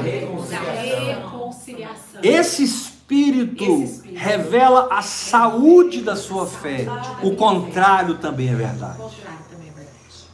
reconciliação. 0.64 2.20
Esse 2.22 2.64
espírito 2.64 2.91
Esse 3.10 3.84
espírito. 3.84 4.14
revela 4.14 4.88
a 4.90 5.02
saúde 5.02 6.00
da 6.02 6.16
sua 6.16 6.46
fé. 6.46 6.86
O 7.22 7.34
contrário 7.34 8.18
também 8.18 8.48
é 8.48 8.54
verdade. 8.54 9.00
O 9.00 9.04
contrário 9.04 9.44
também 9.50 9.68
é 9.68 9.72
verdade. 9.72 10.26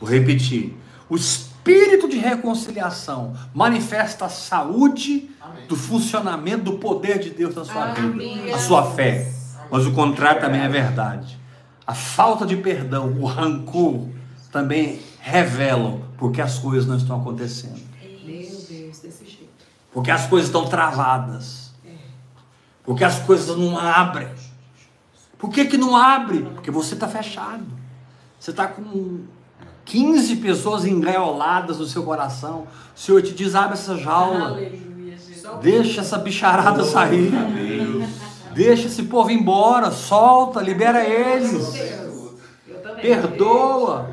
Vou 0.00 0.08
repetir. 0.08 0.76
O 1.08 1.16
espírito 1.16 2.08
de 2.08 2.18
reconciliação 2.18 3.34
manifesta 3.54 4.26
a 4.26 4.28
saúde 4.28 5.30
do 5.68 5.76
funcionamento 5.76 6.64
do 6.64 6.72
poder 6.78 7.18
de 7.18 7.30
Deus 7.30 7.54
na 7.54 7.64
sua 7.64 7.92
vida, 7.92 8.54
a 8.54 8.58
sua 8.58 8.90
fé. 8.92 9.32
Mas 9.70 9.86
o 9.86 9.92
contrário 9.92 10.40
também 10.40 10.60
é 10.60 10.68
verdade. 10.68 11.38
A 11.86 11.94
falta 11.94 12.46
de 12.46 12.56
perdão, 12.56 13.16
o 13.18 13.26
rancor 13.26 14.08
também 14.50 15.00
revelam 15.20 16.02
porque 16.16 16.40
as 16.40 16.58
coisas 16.58 16.86
não 16.86 16.96
estão 16.96 17.20
acontecendo. 17.20 17.80
Porque 19.92 20.10
as 20.10 20.26
coisas 20.26 20.48
estão 20.48 20.66
travadas. 20.66 21.63
Porque 22.84 23.02
as 23.02 23.18
coisas 23.20 23.56
não 23.56 23.78
abrem. 23.78 24.28
Por 25.38 25.50
que, 25.50 25.64
que 25.64 25.76
não 25.76 25.96
abre? 25.96 26.40
Porque 26.54 26.70
você 26.70 26.94
está 26.94 27.08
fechado. 27.08 27.64
Você 28.38 28.50
está 28.50 28.66
com 28.66 29.24
15 29.84 30.36
pessoas 30.36 30.84
engaioladas 30.84 31.78
no 31.78 31.86
seu 31.86 32.02
coração. 32.02 32.66
O 32.94 32.98
Senhor 32.98 33.22
te 33.22 33.32
diz: 33.32 33.54
abre 33.54 33.74
essa 33.74 33.96
jaula. 33.96 34.48
Aleluia. 34.48 34.84
Deixa 35.60 36.00
essa 36.00 36.18
bicharada 36.18 36.84
sair. 36.84 37.32
Deixa 38.54 38.86
esse 38.86 39.02
povo 39.04 39.30
ir 39.30 39.34
embora. 39.34 39.90
Solta, 39.90 40.60
libera 40.60 41.04
eles. 41.04 41.74
Perdoa. 43.00 44.10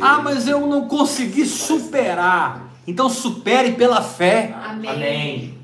Ah, 0.00 0.20
mas 0.22 0.48
eu 0.48 0.66
não 0.66 0.86
consegui 0.88 1.44
superar. 1.44 2.72
Então 2.86 3.08
supere 3.08 3.72
pela 3.72 4.02
fé. 4.02 4.54
Amém. 4.64 4.90
Amém. 4.90 5.61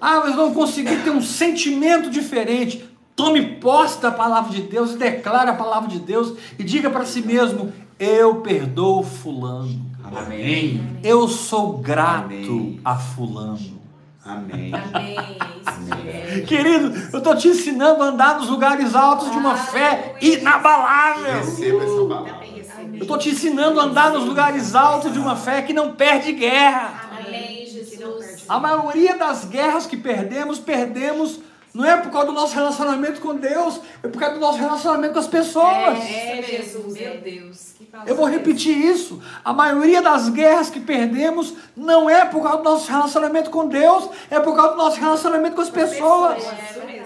Ah, 0.00 0.22
mas 0.24 0.34
não 0.34 0.54
consegui 0.54 0.96
ter 1.02 1.10
um 1.10 1.20
sentimento 1.22 2.10
diferente. 2.10 2.88
Tome 3.14 3.56
posse 3.56 4.00
da 4.00 4.10
palavra 4.10 4.50
de 4.50 4.62
Deus 4.62 4.92
e 4.92 4.96
declare 4.96 5.50
a 5.50 5.54
palavra 5.54 5.88
de 5.88 5.98
Deus 5.98 6.34
e 6.58 6.64
diga 6.64 6.88
para 6.88 7.04
si 7.04 7.20
mesmo: 7.20 7.72
Eu 7.98 8.36
perdoo 8.36 9.02
Fulano. 9.02 9.90
Amém. 10.02 10.98
Eu 11.04 11.28
sou 11.28 11.78
grato 11.78 12.24
Amém. 12.24 12.80
a 12.84 12.96
Fulano. 12.96 13.80
Amém. 14.24 14.72
Amém. 14.72 16.44
Querido, 16.46 16.94
eu 17.12 17.18
estou 17.18 17.36
te 17.36 17.48
ensinando 17.48 18.02
a 18.02 18.06
andar 18.06 18.38
nos 18.38 18.48
lugares 18.48 18.94
altos 18.94 19.30
de 19.30 19.36
uma 19.36 19.56
fé 19.56 20.16
inabalável. 20.20 21.40
Receba 21.40 21.82
essa 21.82 22.06
palavra. 22.06 22.40
Eu 22.94 23.02
estou 23.02 23.18
te 23.18 23.30
ensinando 23.30 23.80
a 23.80 23.84
andar 23.84 24.12
nos 24.12 24.24
lugares 24.24 24.74
altos 24.74 25.12
de 25.12 25.18
uma 25.18 25.36
fé 25.36 25.62
que 25.62 25.72
não 25.72 25.92
perde 25.92 26.32
guerra. 26.32 27.10
Amém, 27.18 27.66
Jesus. 27.66 28.29
A 28.50 28.58
maioria 28.58 29.16
das 29.16 29.44
guerras 29.44 29.86
que 29.86 29.96
perdemos, 29.96 30.58
perdemos 30.58 31.38
não 31.72 31.84
é 31.84 31.96
por 31.98 32.10
causa 32.10 32.26
do 32.26 32.32
nosso 32.32 32.52
relacionamento 32.52 33.20
com 33.20 33.36
Deus, 33.36 33.80
é 34.02 34.08
por 34.08 34.18
causa 34.18 34.34
do 34.34 34.40
nosso 34.40 34.58
relacionamento 34.58 35.12
com 35.12 35.20
as 35.20 35.28
pessoas. 35.28 35.98
É, 36.00 36.42
Jesus, 36.42 36.94
meu 36.94 37.20
Deus. 37.20 37.74
Eu 38.04 38.16
vou 38.16 38.26
repetir 38.26 38.76
isso. 38.76 39.22
A 39.44 39.52
maioria 39.52 40.02
das 40.02 40.28
guerras 40.28 40.68
que 40.68 40.80
perdemos 40.80 41.54
não 41.76 42.10
é 42.10 42.24
por 42.24 42.42
causa 42.42 42.58
do 42.58 42.64
nosso 42.64 42.90
relacionamento 42.90 43.50
com 43.50 43.68
Deus, 43.68 44.08
é 44.28 44.40
por 44.40 44.56
causa 44.56 44.72
do 44.72 44.78
nosso 44.78 44.98
relacionamento 44.98 45.54
com 45.54 45.62
as 45.62 45.70
pessoas. 45.70 46.42
Isso 46.42 46.86
mesmo. 46.86 46.99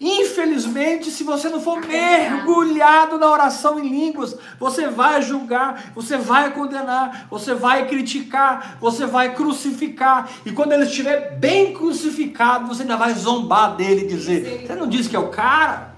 Infelizmente, 0.00 1.10
se 1.10 1.22
você 1.22 1.50
não 1.50 1.60
for 1.60 1.78
mergulhado 1.86 3.18
na 3.18 3.30
oração 3.30 3.78
em 3.78 3.86
línguas, 3.86 4.34
você 4.58 4.88
vai 4.88 5.20
julgar, 5.20 5.92
você 5.94 6.16
vai 6.16 6.52
condenar, 6.52 7.26
você 7.30 7.52
vai 7.52 7.86
criticar, 7.86 8.78
você 8.80 9.04
vai 9.04 9.34
crucificar. 9.34 10.30
E 10.46 10.52
quando 10.52 10.72
ele 10.72 10.84
estiver 10.84 11.36
bem 11.36 11.74
crucificado, 11.74 12.66
você 12.66 12.80
ainda 12.80 12.96
vai 12.96 13.12
zombar 13.12 13.76
dele 13.76 14.04
e 14.04 14.08
dizer: 14.08 14.64
Você 14.66 14.74
não 14.74 14.88
disse 14.88 15.10
que 15.10 15.16
é 15.16 15.20
o 15.20 15.28
cara 15.28 15.90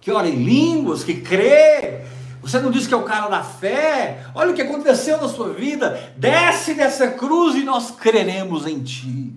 que 0.00 0.10
ora 0.10 0.26
em 0.26 0.42
línguas, 0.42 1.04
que 1.04 1.20
crê? 1.20 2.00
Você 2.42 2.58
não 2.58 2.70
disse 2.70 2.88
que 2.88 2.94
é 2.94 2.96
o 2.96 3.04
cara 3.04 3.28
da 3.28 3.44
fé? 3.44 4.24
Olha 4.34 4.50
o 4.50 4.54
que 4.54 4.62
aconteceu 4.62 5.20
na 5.20 5.28
sua 5.28 5.52
vida. 5.52 6.12
Desce 6.16 6.74
dessa 6.74 7.08
cruz 7.08 7.54
e 7.54 7.62
nós 7.62 7.92
creremos 7.92 8.66
em 8.66 8.82
ti. 8.82 9.32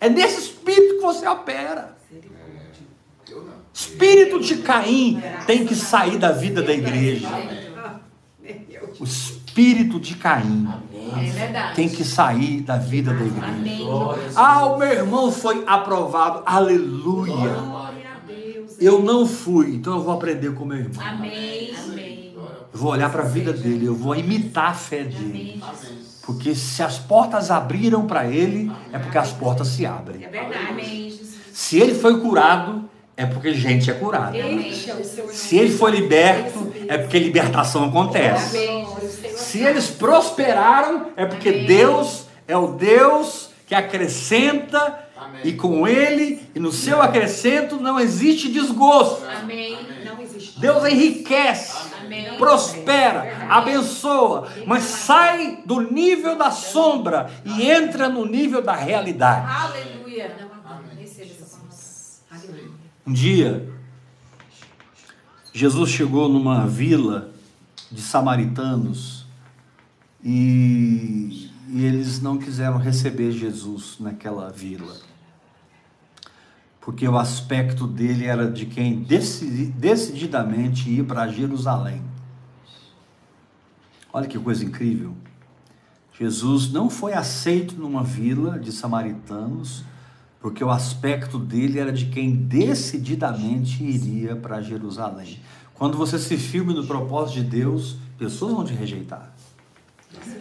É 0.00 0.08
nesse 0.08 0.40
espírito 0.40 0.94
que 0.94 1.02
você 1.02 1.26
opera. 1.26 1.97
Espírito 3.78 4.40
de 4.40 4.56
Caim 4.56 5.22
tem 5.46 5.64
que 5.64 5.76
sair 5.76 6.18
da 6.18 6.32
vida 6.32 6.60
da 6.60 6.72
igreja. 6.72 7.28
O 8.98 9.04
espírito 9.04 10.00
de 10.00 10.16
Caim 10.16 10.68
tem 11.76 11.88
que 11.88 12.02
sair 12.02 12.62
da 12.62 12.76
vida 12.76 13.14
da 13.14 13.24
igreja. 13.24 13.86
Ah, 14.34 14.66
o 14.66 14.78
meu 14.78 14.90
irmão 14.90 15.30
foi 15.30 15.62
aprovado. 15.64 16.42
Aleluia. 16.44 17.54
Eu 18.80 19.00
não 19.00 19.24
fui, 19.24 19.76
então 19.76 19.94
eu 19.94 20.02
vou 20.02 20.12
aprender 20.12 20.52
com 20.54 20.64
meu 20.64 20.78
irmão. 20.78 21.00
Eu 22.72 22.78
vou 22.80 22.90
olhar 22.90 23.12
para 23.12 23.22
a 23.22 23.26
vida 23.26 23.52
dele, 23.52 23.86
eu 23.86 23.94
vou 23.94 24.16
imitar 24.16 24.70
a 24.70 24.74
fé 24.74 25.04
dele. 25.04 25.62
Porque 26.24 26.52
se 26.52 26.82
as 26.82 26.98
portas 26.98 27.48
abriram 27.48 28.08
para 28.08 28.26
ele, 28.26 28.72
é 28.92 28.98
porque 28.98 29.18
as 29.18 29.32
portas 29.32 29.68
se 29.68 29.86
abrem. 29.86 30.24
É. 30.24 31.12
Se 31.52 31.78
ele 31.78 31.94
foi 31.94 32.20
curado, 32.20 32.88
é 33.18 33.26
porque 33.26 33.52
gente 33.52 33.90
é 33.90 33.94
curada. 33.94 34.38
Seu 34.72 35.28
Se 35.28 35.58
ele 35.58 35.76
foi 35.76 35.90
liberto, 35.90 36.72
é 36.86 36.96
porque 36.96 37.18
libertação 37.18 37.84
acontece. 37.86 38.56
Se 39.36 39.58
eles 39.58 39.88
prosperaram, 39.88 41.08
é 41.16 41.26
porque. 41.26 41.50
Deus 41.66 42.26
é 42.46 42.56
o 42.56 42.68
Deus 42.68 43.50
que 43.66 43.74
acrescenta, 43.74 45.06
e 45.42 45.52
com 45.52 45.86
ele 45.86 46.48
e 46.54 46.60
no 46.60 46.70
seu 46.70 47.02
acrescento 47.02 47.76
não 47.76 47.98
existe 47.98 48.50
desgosto. 48.52 49.26
Deus 50.58 50.84
enriquece, 50.84 51.76
prospera, 52.38 53.48
abençoa, 53.50 54.48
mas 54.64 54.84
sai 54.84 55.58
do 55.66 55.80
nível 55.80 56.36
da 56.36 56.52
sombra 56.52 57.30
e 57.44 57.68
entra 57.68 58.08
no 58.08 58.24
nível 58.24 58.62
da 58.62 58.74
realidade. 58.74 59.46
Aleluia. 59.50 60.47
Um 63.08 63.12
dia, 63.14 63.66
Jesus 65.50 65.88
chegou 65.88 66.28
numa 66.28 66.66
vila 66.66 67.32
de 67.90 68.02
samaritanos 68.02 69.24
e, 70.22 71.50
e 71.70 71.86
eles 71.86 72.20
não 72.20 72.36
quiseram 72.36 72.76
receber 72.76 73.32
Jesus 73.32 73.96
naquela 73.98 74.50
vila. 74.50 74.94
Porque 76.82 77.08
o 77.08 77.16
aspecto 77.16 77.86
dele 77.86 78.26
era 78.26 78.50
de 78.50 78.66
quem 78.66 79.02
decidi- 79.02 79.72
decididamente 79.72 80.90
ia 80.90 81.02
para 81.02 81.28
Jerusalém. 81.28 82.02
Olha 84.12 84.28
que 84.28 84.38
coisa 84.38 84.62
incrível. 84.62 85.16
Jesus 86.12 86.70
não 86.70 86.90
foi 86.90 87.14
aceito 87.14 87.74
numa 87.74 88.04
vila 88.04 88.58
de 88.58 88.70
samaritanos, 88.70 89.82
porque 90.48 90.64
o 90.64 90.70
aspecto 90.70 91.38
dele 91.38 91.78
era 91.78 91.92
de 91.92 92.06
quem 92.06 92.34
decididamente 92.34 93.84
iria 93.84 94.34
para 94.34 94.62
Jerusalém. 94.62 95.38
Quando 95.74 95.98
você 95.98 96.18
se 96.18 96.38
firme 96.38 96.72
no 96.72 96.86
propósito 96.86 97.42
de 97.42 97.44
Deus, 97.44 97.96
pessoas 98.16 98.54
vão 98.54 98.64
te 98.64 98.72
rejeitar. 98.72 99.30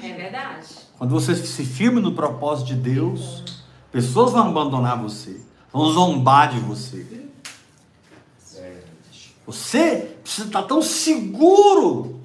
É 0.01 0.13
verdade. 0.13 0.65
Quando 0.97 1.11
você 1.11 1.35
se 1.35 1.65
firme 1.65 1.99
no 1.99 2.13
propósito 2.13 2.67
de 2.67 2.75
Deus, 2.75 3.43
pessoas 3.91 4.31
vão 4.31 4.47
abandonar 4.47 4.97
você, 4.97 5.41
vão 5.73 5.91
zombar 5.91 6.53
de 6.53 6.59
você. 6.61 7.27
Você 9.45 10.15
precisa 10.23 10.47
estar 10.47 10.63
tão 10.63 10.81
seguro 10.81 12.21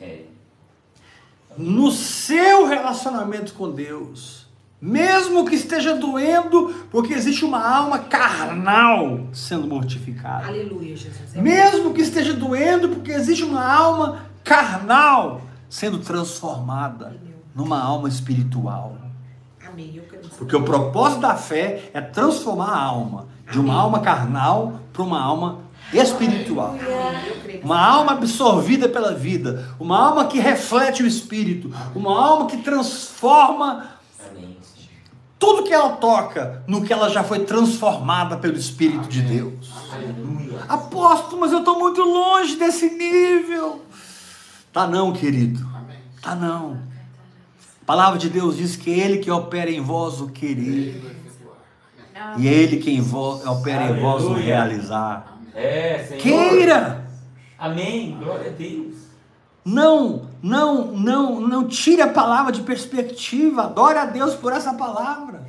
É. 0.00 0.22
no 1.56 1.92
seu 1.92 2.66
relacionamento 2.66 3.54
com 3.54 3.70
Deus, 3.70 4.43
mesmo 4.80 5.44
que 5.46 5.54
esteja 5.54 5.94
doendo, 5.94 6.74
porque 6.90 7.14
existe 7.14 7.44
uma 7.44 7.66
alma 7.66 7.98
carnal 8.00 9.28
sendo 9.32 9.66
mortificada. 9.66 10.46
Aleluia, 10.46 10.96
Jesus. 10.96 11.34
É 11.34 11.40
Mesmo 11.40 11.94
que 11.94 12.02
esteja 12.02 12.34
doendo, 12.34 12.90
porque 12.90 13.12
existe 13.12 13.44
uma 13.44 13.64
alma 13.64 14.26
carnal 14.42 15.40
sendo 15.68 15.98
transformada 15.98 17.16
numa 17.54 17.80
alma 17.80 18.08
espiritual. 18.08 18.96
Porque 20.38 20.54
o 20.54 20.62
propósito 20.62 21.20
da 21.20 21.34
fé 21.34 21.90
é 21.92 22.00
transformar 22.00 22.70
a 22.70 22.82
alma 22.82 23.26
de 23.50 23.58
uma 23.58 23.74
alma 23.74 24.00
carnal 24.00 24.80
para 24.92 25.02
uma 25.02 25.20
alma 25.20 25.60
espiritual. 25.92 26.76
Uma 27.62 27.80
alma 27.80 28.12
absorvida 28.12 28.88
pela 28.88 29.14
vida, 29.14 29.68
uma 29.78 29.98
alma 29.98 30.26
que 30.26 30.38
reflete 30.38 31.02
o 31.02 31.06
espírito, 31.06 31.72
uma 31.94 32.10
alma 32.10 32.46
que 32.46 32.58
transforma. 32.58 33.93
Tudo 35.44 35.62
que 35.62 35.74
ela 35.74 35.90
toca 35.90 36.62
no 36.66 36.82
que 36.82 36.92
ela 36.92 37.10
já 37.10 37.22
foi 37.22 37.40
transformada 37.40 38.38
pelo 38.38 38.56
espírito 38.56 39.06
de 39.06 39.20
Deus. 39.20 39.70
Aleluia. 39.92 40.64
Apóstolo, 40.66 41.40
mas 41.42 41.52
eu 41.52 41.58
estou 41.58 41.78
muito 41.78 42.00
longe 42.00 42.56
desse 42.56 42.88
nível. 42.88 43.82
Tá 44.72 44.86
não, 44.86 45.12
querido. 45.12 45.60
Amém. 45.74 45.98
Ah, 46.22 46.34
não. 46.34 46.78
A 47.82 47.84
palavra 47.84 48.18
de 48.18 48.30
Deus 48.30 48.56
diz 48.56 48.74
que 48.74 48.90
Ele 48.90 49.18
que 49.18 49.30
opera 49.30 49.70
em 49.70 49.82
vós 49.82 50.18
o 50.22 50.28
querer. 50.28 51.20
E 52.38 52.48
é 52.48 52.52
Ele 52.52 52.78
que 52.78 52.90
em 52.90 53.02
vós, 53.02 53.46
opera 53.46 53.90
em 53.90 54.00
vós 54.00 54.24
o 54.24 54.32
realizar. 54.32 55.36
É, 55.54 56.06
Senhor. 56.08 56.22
Queira! 56.22 57.06
Amém. 57.58 58.16
Glória 58.18 58.50
a 58.50 58.54
Deus. 58.54 58.94
Não, 59.64 60.28
não, 60.42 60.86
não, 60.92 61.40
não 61.40 61.66
tire 61.66 62.02
a 62.02 62.08
palavra 62.08 62.52
de 62.52 62.60
perspectiva. 62.62 63.64
Adore 63.64 63.98
a 63.98 64.04
Deus 64.04 64.34
por 64.34 64.52
essa 64.52 64.74
palavra. 64.74 65.46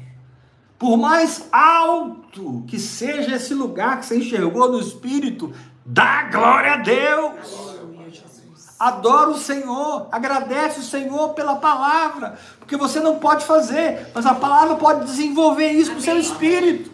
Por 0.79 0.97
mais 0.97 1.47
alto 1.51 2.63
que 2.67 2.79
seja 2.79 3.35
esse 3.35 3.53
lugar 3.53 3.99
que 3.99 4.05
você 4.05 4.17
enxergou 4.17 4.71
no 4.71 4.79
Espírito, 4.79 5.53
dá 5.85 6.23
glória 6.23 6.73
a 6.73 6.77
Deus. 6.77 7.75
Adora 8.77 9.29
o 9.29 9.37
Senhor, 9.37 10.07
agradece 10.11 10.81
o 10.81 10.83
Senhor 10.83 11.29
pela 11.29 11.55
palavra, 11.55 12.37
porque 12.59 12.75
você 12.75 12.99
não 12.99 13.19
pode 13.19 13.45
fazer, 13.45 14.11
mas 14.13 14.25
a 14.25 14.35
palavra 14.35 14.75
pode 14.75 15.05
desenvolver 15.05 15.71
isso 15.71 15.93
no 15.93 16.01
seu 16.01 16.19
espírito. 16.19 16.91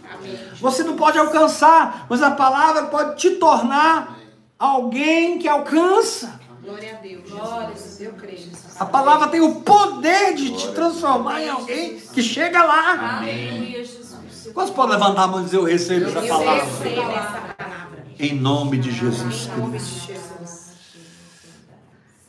Você 0.60 0.84
não 0.84 0.96
pode 0.96 1.18
alcançar, 1.18 2.06
mas 2.08 2.22
a 2.22 2.32
palavra 2.32 2.84
pode 2.84 3.18
te 3.18 3.32
tornar 3.32 4.16
alguém 4.60 5.40
que 5.40 5.48
alcança. 5.48 6.40
Glória 6.64 6.98
a 6.98 7.02
Deus, 7.02 7.30
Glória 7.30 7.68
a 7.68 7.72
Jesus. 7.72 8.02
Eu 8.02 8.14
creio. 8.14 8.52
A 8.80 8.86
palavra 8.86 9.28
tem 9.30 9.42
o 9.42 9.62
poder 9.62 10.36
de 10.36 10.56
te 10.56 10.72
transformar 10.74 11.42
em 11.42 11.50
alguém 11.50 12.00
que 12.00 12.22
chega 12.22 12.64
lá. 12.64 13.24
Jesus. 13.26 14.52
Quantos 14.54 14.74
podem 14.74 14.98
levantar 14.98 15.24
a 15.24 15.28
mão 15.28 15.42
e 15.42 15.46
dizer: 15.46 15.58
Eu 15.58 15.64
recebo 15.64 16.06
essa 16.06 16.20
Eu 16.20 16.28
palavra? 16.28 16.64
recebo 16.64 17.02
essa 17.12 17.42
palavra. 17.58 18.06
Em 18.20 18.36
nome 18.36 18.78
de 18.78 18.92
Jesus 18.92 19.48
Em 19.48 19.60
nome 19.60 19.80
de 19.80 19.84
Cristo. 19.84 20.22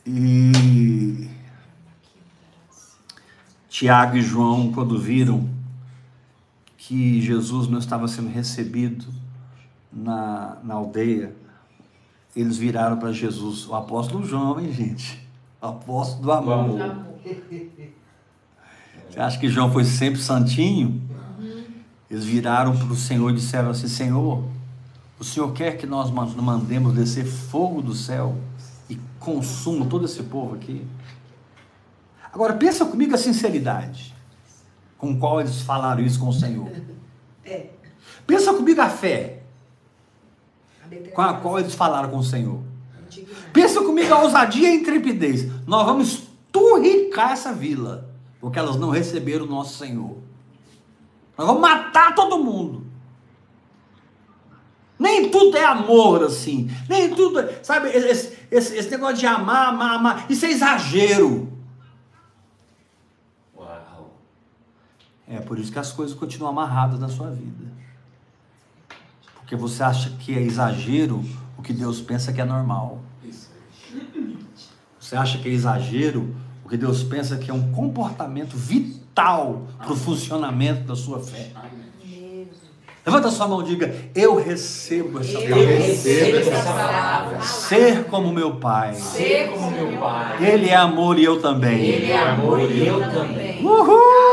E 0.05 1.29
Tiago 3.69 4.17
e 4.17 4.21
João, 4.21 4.71
quando 4.71 4.99
viram 4.99 5.49
que 6.77 7.21
Jesus 7.21 7.67
não 7.67 7.79
estava 7.79 8.07
sendo 8.07 8.29
recebido 8.29 9.05
na, 9.91 10.57
na 10.63 10.73
aldeia, 10.73 11.33
eles 12.35 12.57
viraram 12.57 12.97
para 12.97 13.11
Jesus, 13.11 13.67
o 13.67 13.75
apóstolo 13.75 14.25
João, 14.25 14.59
hein, 14.59 14.71
gente? 14.71 15.27
O 15.61 15.67
apóstolo 15.67 16.21
do 16.23 16.31
amor. 16.31 16.79
Você 19.09 19.19
acha 19.19 19.39
que 19.39 19.47
João 19.47 19.71
foi 19.71 19.83
sempre 19.85 20.19
santinho? 20.19 21.01
Eles 22.09 22.25
viraram 22.25 22.75
para 22.75 22.87
o 22.87 22.95
Senhor 22.95 23.29
e 23.29 23.35
disseram 23.35 23.69
assim: 23.69 23.87
Senhor, 23.87 24.43
o 25.19 25.23
Senhor 25.23 25.51
quer 25.53 25.77
que 25.77 25.85
nós 25.85 26.09
man- 26.11 26.27
mandemos 26.41 26.93
descer 26.93 27.25
fogo 27.25 27.81
do 27.81 27.93
céu 27.93 28.35
e 28.89 28.99
consuma 29.19 29.85
todo 29.85 30.05
esse 30.05 30.21
povo 30.23 30.55
aqui? 30.55 30.85
Agora, 32.31 32.53
pensa 32.53 32.85
comigo 32.85 33.13
a 33.13 33.17
sinceridade 33.17 34.13
com 34.97 35.17
qual 35.19 35.39
eles 35.39 35.61
falaram 35.61 36.03
isso 36.03 36.19
com 36.19 36.29
o 36.29 36.33
Senhor. 36.33 36.71
É. 37.45 37.67
Pensa 38.25 38.53
comigo 38.53 38.81
a 38.81 38.89
fé 38.89 39.42
com 41.13 41.21
a 41.21 41.33
qual 41.35 41.59
eles 41.59 41.73
falaram 41.75 42.09
com 42.09 42.17
o 42.17 42.23
Senhor. 42.23 42.61
Pensa 43.51 43.81
comigo 43.83 44.13
a 44.13 44.21
ousadia 44.23 44.69
e 44.69 44.71
a 44.71 44.75
intrepidez. 44.75 45.47
Nós 45.67 45.85
vamos 45.85 46.23
turricar 46.51 47.31
essa 47.31 47.53
vila, 47.53 48.09
porque 48.39 48.57
elas 48.57 48.75
não 48.77 48.89
receberam 48.89 49.45
o 49.45 49.49
nosso 49.49 49.77
Senhor. 49.77 50.17
Nós 51.37 51.47
vamos 51.47 51.61
matar 51.61 52.13
todo 52.15 52.43
mundo. 52.43 52.83
Nem 54.97 55.29
tudo 55.29 55.57
é 55.57 55.65
amor 55.65 56.23
assim. 56.23 56.69
Nem 56.87 57.13
tudo, 57.13 57.39
é- 57.39 57.59
sabe, 57.63 57.89
esse, 57.89 58.37
esse- 58.49 58.75
esse 58.77 58.89
negócio 58.89 59.17
de 59.17 59.25
amar, 59.27 59.67
amar, 59.69 59.95
amar, 59.95 60.25
isso 60.29 60.45
é 60.45 60.51
exagero. 60.51 61.51
Uau. 63.55 64.13
É 65.27 65.39
por 65.39 65.59
isso 65.59 65.71
que 65.71 65.79
as 65.79 65.91
coisas 65.91 66.15
continuam 66.15 66.51
amarradas 66.51 66.99
na 66.99 67.09
sua 67.09 67.29
vida. 67.31 67.71
Porque 69.53 69.61
você 69.61 69.83
acha 69.83 70.09
que 70.09 70.35
é 70.35 70.41
exagero 70.41 71.23
o 71.55 71.61
que 71.61 71.71
Deus 71.71 72.01
pensa 72.01 72.33
que 72.33 72.41
é 72.41 72.43
normal. 72.43 73.01
Isso. 73.23 73.51
Você 74.99 75.15
acha 75.15 75.37
que 75.37 75.47
é 75.47 75.51
exagero 75.51 76.35
o 76.65 76.69
que 76.69 76.75
Deus 76.75 77.03
pensa 77.03 77.37
que 77.37 77.51
é 77.51 77.53
um 77.53 77.71
comportamento 77.71 78.57
vital 78.57 79.67
para 79.77 79.93
o 79.93 79.95
funcionamento 79.95 80.85
da 80.85 80.95
sua 80.95 81.19
fé? 81.19 81.51
Amém. 81.53 82.47
Levanta 83.05 83.29
sua 83.29 83.47
mão 83.47 83.61
e 83.61 83.65
diga: 83.65 83.93
Eu 84.15 84.43
recebo 84.43 85.19
essa 85.19 85.37
Eu 85.37 85.55
palavra. 85.55 85.75
recebo 85.75 86.37
essa 86.37 86.49
essa 86.49 86.73
palavra. 86.73 87.41
Ser 87.41 88.03
como 88.05 88.33
meu 88.33 88.55
Pai. 88.55 88.95
Ser 88.95 89.51
como 89.51 89.69
meu 89.69 89.99
Pai. 89.99 90.43
Ele 90.51 90.69
é 90.69 90.75
amor 90.75 91.19
e 91.19 91.25
eu 91.25 91.39
também. 91.39 91.79
Ele 91.79 92.11
é 92.11 92.17
amor 92.17 92.59
e 92.59 92.87
eu 92.87 92.99
também. 93.01 93.63
Uhul! 93.63 94.32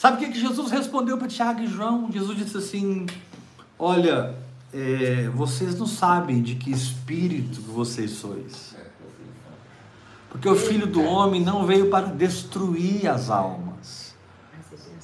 Sabe 0.00 0.16
o 0.24 0.30
que, 0.30 0.40
Jesus 0.40 0.70
respondeu 0.70 1.18
para 1.18 1.28
Tiago 1.28 1.60
e 1.60 1.66
João? 1.66 2.10
Jesus 2.10 2.38
disse 2.38 2.56
assim: 2.56 3.04
Olha, 3.78 4.34
é, 4.72 5.28
vocês 5.34 5.78
não 5.78 5.86
sabem 5.86 6.40
de 6.40 6.54
que 6.54 6.70
espírito 6.70 7.60
vocês 7.60 8.12
sois. 8.12 8.74
Porque 10.30 10.48
o 10.48 10.56
filho 10.56 10.86
do 10.86 11.02
homem 11.02 11.44
não 11.44 11.66
veio 11.66 11.90
para 11.90 12.06
destruir 12.06 13.08
as 13.08 13.28
almas. 13.28 14.14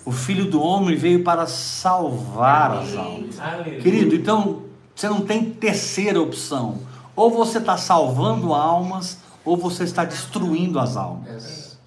O 0.02 0.12
filho 0.12 0.50
do 0.50 0.62
homem 0.62 0.96
veio 0.96 1.22
para 1.22 1.46
salvar 1.46 2.78
as 2.78 2.96
almas. 2.96 3.36
Querido, 3.82 4.14
então 4.14 4.62
você 4.94 5.10
não 5.10 5.20
tem 5.20 5.50
terceira 5.50 6.22
opção. 6.22 6.80
Ou 7.14 7.30
você 7.30 7.58
está 7.58 7.76
salvando 7.76 8.54
almas, 8.54 9.18
ou 9.44 9.58
você 9.58 9.84
está 9.84 10.06
destruindo 10.06 10.80
as 10.80 10.96
almas. 10.96 11.78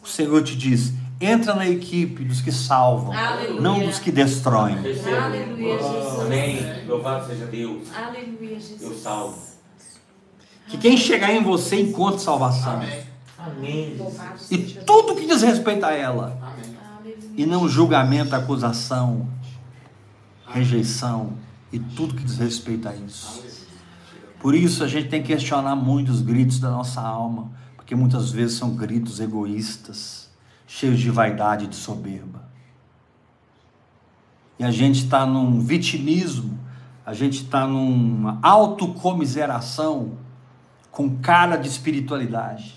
O 0.00 0.06
Senhor 0.06 0.40
te 0.44 0.54
diz: 0.54 0.92
entra 1.20 1.54
na 1.54 1.68
equipe 1.68 2.24
dos 2.24 2.40
que 2.40 2.52
salvam, 2.52 3.12
Aleluia. 3.12 3.60
não 3.60 3.80
dos 3.80 3.98
que 3.98 4.12
destroem. 4.12 4.76
Aleluia, 4.76 5.78
Jesus. 5.78 6.20
Amém. 6.20 6.86
Louvado 6.86 7.26
seja 7.26 7.46
Deus. 7.46 7.88
Aleluia, 7.94 8.60
Jesus. 8.60 8.82
Eu 8.82 8.94
salvo. 8.94 9.38
Que 10.68 10.76
quem 10.78 10.96
chegar 10.96 11.32
em 11.32 11.42
você 11.42 11.80
encontre 11.80 12.20
salvação. 12.20 12.82
Amém. 13.38 13.96
E 14.50 14.58
tudo 14.58 15.14
que 15.14 15.26
diz 15.26 15.42
respeito 15.42 15.84
a 15.84 15.92
ela. 15.92 16.38
Amém. 16.42 16.76
E 17.36 17.46
não 17.46 17.68
julgamento, 17.68 18.34
acusação, 18.34 19.28
rejeição 20.48 21.34
e 21.72 21.78
tudo 21.78 22.14
que 22.14 22.24
diz 22.24 22.38
respeito 22.38 22.88
a 22.88 22.94
isso. 22.94 23.44
Por 24.40 24.54
isso 24.54 24.82
a 24.82 24.88
gente 24.88 25.08
tem 25.08 25.22
que 25.22 25.28
questionar 25.28 25.76
muito 25.76 26.10
os 26.10 26.20
gritos 26.20 26.58
da 26.58 26.70
nossa 26.70 27.00
alma, 27.00 27.50
porque 27.76 27.94
muitas 27.94 28.30
vezes 28.30 28.56
são 28.56 28.70
gritos 28.70 29.20
egoístas, 29.20 30.25
cheios 30.66 30.98
de 30.98 31.10
vaidade 31.10 31.64
e 31.64 31.68
de 31.68 31.76
soberba. 31.76 32.44
E 34.58 34.64
a 34.64 34.70
gente 34.70 35.04
está 35.04 35.26
num 35.26 35.60
vitimismo, 35.60 36.58
a 37.04 37.12
gente 37.12 37.42
está 37.42 37.66
numa 37.66 38.38
autocomiseração 38.42 40.18
com 40.90 41.18
cara 41.18 41.56
de 41.56 41.68
espiritualidade. 41.68 42.74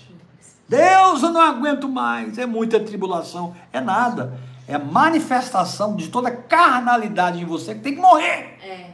Deus, 0.68 1.22
eu 1.22 1.30
não 1.30 1.40
aguento 1.40 1.88
mais, 1.88 2.38
é 2.38 2.46
muita 2.46 2.78
tribulação, 2.78 3.56
é 3.72 3.80
nada. 3.80 4.38
É 4.68 4.78
manifestação 4.78 5.96
de 5.96 6.08
toda 6.08 6.30
carnalidade 6.30 7.40
em 7.40 7.44
você 7.44 7.74
que 7.74 7.80
tem 7.80 7.96
que 7.96 8.00
morrer. 8.00 8.56
É. 8.62 8.90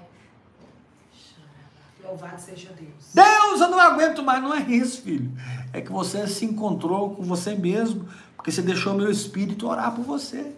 Louvado 2.02 2.40
seja 2.40 2.70
Deus. 2.70 3.12
Deus, 3.12 3.60
eu 3.60 3.68
não 3.68 3.78
aguento 3.78 4.22
mais. 4.22 4.42
Não 4.42 4.54
é 4.54 4.60
isso, 4.62 5.02
filho. 5.02 5.30
É 5.72 5.82
que 5.82 5.92
você 5.92 6.26
se 6.26 6.46
encontrou 6.46 7.14
com 7.14 7.22
você 7.24 7.54
mesmo, 7.54 8.08
porque 8.46 8.52
você 8.52 8.62
deixou 8.62 8.94
meu 8.94 9.10
espírito 9.10 9.66
orar 9.66 9.92
por 9.92 10.04
você. 10.04 10.52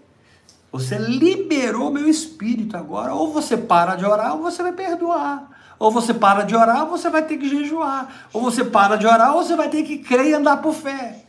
Você 0.70 0.98
liberou 0.98 1.90
meu 1.90 2.06
espírito 2.06 2.76
agora. 2.76 3.14
Ou 3.14 3.32
você 3.32 3.56
para 3.56 3.96
de 3.96 4.04
orar, 4.04 4.34
ou 4.34 4.42
você 4.42 4.62
vai 4.62 4.72
perdoar. 4.72 5.48
Ou 5.78 5.90
você 5.90 6.12
para 6.12 6.42
de 6.42 6.54
orar, 6.54 6.82
ou 6.82 6.90
você 6.90 7.08
vai 7.08 7.24
ter 7.24 7.38
que 7.38 7.48
jejuar. 7.48 8.28
Ou 8.30 8.42
você 8.42 8.62
para 8.62 8.96
de 8.96 9.06
orar, 9.06 9.34
ou 9.34 9.42
você 9.42 9.56
vai 9.56 9.70
ter 9.70 9.84
que 9.84 10.00
crer 10.00 10.26
e 10.26 10.34
andar 10.34 10.58
por 10.58 10.74
fé. 10.74 11.24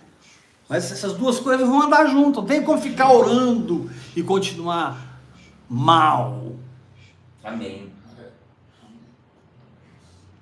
Mas 0.67 0.91
essas 0.91 1.13
duas 1.13 1.39
coisas 1.39 1.65
vão 1.65 1.83
andar 1.83 2.07
juntas. 2.07 2.41
Não 2.41 2.49
tem 2.49 2.61
como 2.61 2.81
ficar 2.81 3.09
orando 3.09 3.89
e 4.13 4.21
continuar 4.21 4.97
mal, 5.69 6.55
Amém. 7.41 7.89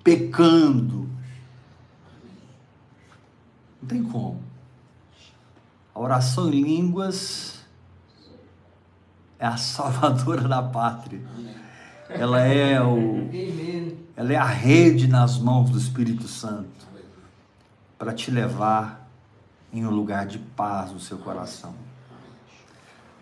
pecando. 0.02 1.08
Não 3.80 3.88
tem 3.88 4.02
como. 4.02 4.47
A 5.98 6.00
oração 6.00 6.48
em 6.48 6.62
línguas 6.62 7.58
é 9.36 9.44
a 9.44 9.56
salvadora 9.58 10.46
da 10.46 10.62
pátria. 10.62 11.20
Ela 12.08 12.40
é 12.46 12.80
o 12.80 13.28
ela 14.16 14.32
é 14.32 14.36
a 14.36 14.44
rede 14.44 15.08
nas 15.08 15.38
mãos 15.38 15.70
do 15.70 15.76
Espírito 15.76 16.28
Santo 16.28 16.86
para 17.98 18.12
te 18.12 18.30
levar 18.30 19.10
em 19.72 19.84
um 19.84 19.90
lugar 19.90 20.24
de 20.24 20.38
paz 20.38 20.92
no 20.92 21.00
seu 21.00 21.18
coração. 21.18 21.74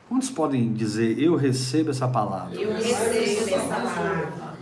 Quantos 0.07 0.29
podem 0.29 0.75
dizer 0.75 1.19
eu 1.19 1.35
recebo 1.35 1.91
essa 1.91 2.07
palavra? 2.07 2.55
Eu 2.55 2.75
recebo 2.75 3.55
essa 3.55 3.69
palavra. 3.69 4.55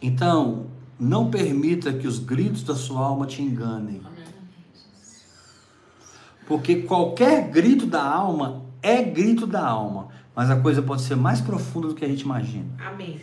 Então, 0.00 0.68
não 0.98 1.28
permita 1.28 1.92
que 1.92 2.06
os 2.06 2.20
gritos 2.20 2.62
da 2.62 2.76
sua 2.76 3.04
alma 3.04 3.26
te 3.26 3.42
enganem. 3.42 4.00
Porque 6.48 6.76
qualquer 6.82 7.50
grito 7.50 7.86
da 7.86 8.02
alma 8.02 8.62
é 8.82 9.02
grito 9.02 9.46
da 9.46 9.64
alma. 9.64 10.08
Mas 10.34 10.50
a 10.50 10.56
coisa 10.56 10.80
pode 10.80 11.02
ser 11.02 11.14
mais 11.14 11.42
profunda 11.42 11.88
do 11.88 11.94
que 11.94 12.04
a 12.04 12.08
gente 12.08 12.22
imagina. 12.22 12.64
Amém. 12.78 13.20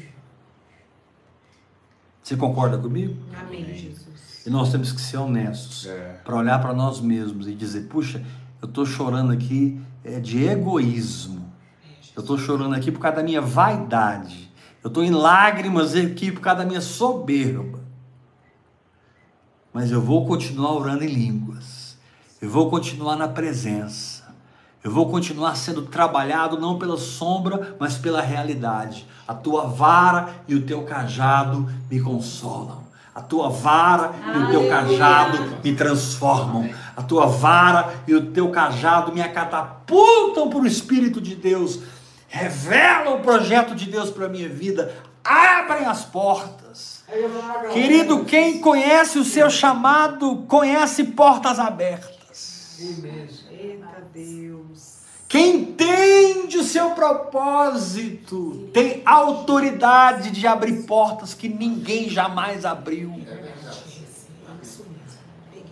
Você 2.22 2.38
concorda 2.38 2.78
comigo? 2.78 3.16
Amém, 3.36 3.66
Jesus. 3.74 4.44
E 4.46 4.50
nós 4.50 4.72
temos 4.72 4.92
que 4.92 5.02
ser 5.02 5.18
honestos 5.18 5.88
É. 5.88 6.22
para 6.24 6.36
olhar 6.36 6.62
para 6.62 6.74
nós 6.74 7.02
mesmos 7.02 7.48
e 7.48 7.56
dizer: 7.56 7.88
puxa, 7.88 8.24
eu 8.62 8.68
estou 8.68 8.86
chorando 8.86 9.32
aqui 9.32 9.82
é, 10.04 10.20
de 10.20 10.46
egoísmo. 10.46 11.52
Eu 12.16 12.22
estou 12.22 12.38
chorando 12.38 12.76
aqui 12.76 12.92
por 12.92 13.00
causa 13.00 13.18
da 13.18 13.24
minha 13.24 13.42
vaidade. 13.42 14.52
Eu 14.84 14.90
estou 14.90 15.04
em 15.04 15.10
lágrimas 15.10 15.96
aqui 15.96 16.32
por 16.32 16.42
causa 16.42 16.60
da 16.60 16.66
minha 16.68 16.82
soberba. 16.82 17.80
Mas 19.74 19.90
eu 19.92 20.00
vou 20.00 20.26
continuar 20.28 20.74
orando 20.74 21.04
em 21.04 21.08
línguas. 21.08 21.75
Eu 22.46 22.52
vou 22.52 22.70
continuar 22.70 23.16
na 23.16 23.28
presença. 23.28 24.24
Eu 24.84 24.92
vou 24.92 25.10
continuar 25.10 25.56
sendo 25.56 25.82
trabalhado 25.82 26.60
não 26.60 26.78
pela 26.78 26.96
sombra, 26.96 27.76
mas 27.80 27.98
pela 27.98 28.22
realidade. 28.22 29.08
A 29.28 29.34
tua 29.34 29.66
vara 29.66 30.30
e 30.48 30.54
o 30.54 30.62
teu 30.62 30.84
cajado 30.84 31.68
me 31.90 32.00
consolam. 32.00 32.84
A 33.16 33.22
tua 33.22 33.50
vara 33.50 34.12
e 34.32 34.38
o 34.38 34.50
teu 34.52 34.70
cajado 34.70 35.58
me 35.64 35.76
transformam. 35.76 36.70
A 36.96 37.02
tua 37.02 37.26
vara 37.26 37.96
e 38.08 38.14
o 38.14 38.28
teu 38.28 38.52
cajado 38.52 39.12
me 39.12 39.28
catapultam 39.28 40.48
para 40.48 40.60
o 40.60 40.68
Espírito 40.68 41.20
de 41.20 41.34
Deus. 41.34 41.80
Revelam 42.28 43.16
o 43.16 43.22
projeto 43.22 43.74
de 43.74 43.90
Deus 43.90 44.12
para 44.12 44.28
a 44.28 44.30
minha 44.30 44.50
vida. 44.50 44.94
Abrem 45.24 45.88
as 45.88 46.06
portas. 46.06 47.04
Querido, 47.74 48.24
quem 48.24 48.62
conhece 48.62 49.18
o 49.18 49.26
seu 49.26 49.50
chamado, 49.50 50.46
conhece 50.48 51.06
portas 51.06 51.58
abertas. 51.58 52.15
Eita 52.80 54.08
Deus. 54.14 55.06
Quem 55.28 55.56
entende 55.56 56.58
o 56.58 56.64
seu 56.64 56.92
propósito 56.92 58.70
tem 58.74 59.02
autoridade 59.06 60.32
de 60.32 60.46
abrir 60.46 60.84
portas 60.84 61.34
que 61.34 61.50
ninguém 61.50 62.10
jamais 62.10 62.64
abriu. 62.64 63.10
Mesmo. 63.10 63.36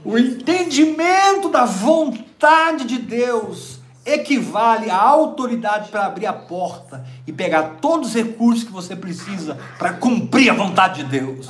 O 0.03 0.17
entendimento 0.17 1.49
da 1.49 1.65
vontade 1.65 2.85
de 2.85 2.97
Deus 2.97 3.82
equivale 4.05 4.89
à 4.89 5.01
autoridade 5.01 5.89
para 5.89 6.05
abrir 6.05 6.25
a 6.25 6.33
porta 6.33 7.05
e 7.25 7.31
pegar 7.31 7.77
todos 7.81 8.09
os 8.09 8.15
recursos 8.15 8.63
que 8.63 8.71
você 8.71 8.95
precisa 8.95 9.57
para 9.77 9.93
cumprir 9.93 10.49
a 10.49 10.53
vontade 10.53 11.03
de 11.03 11.09
Deus. 11.09 11.49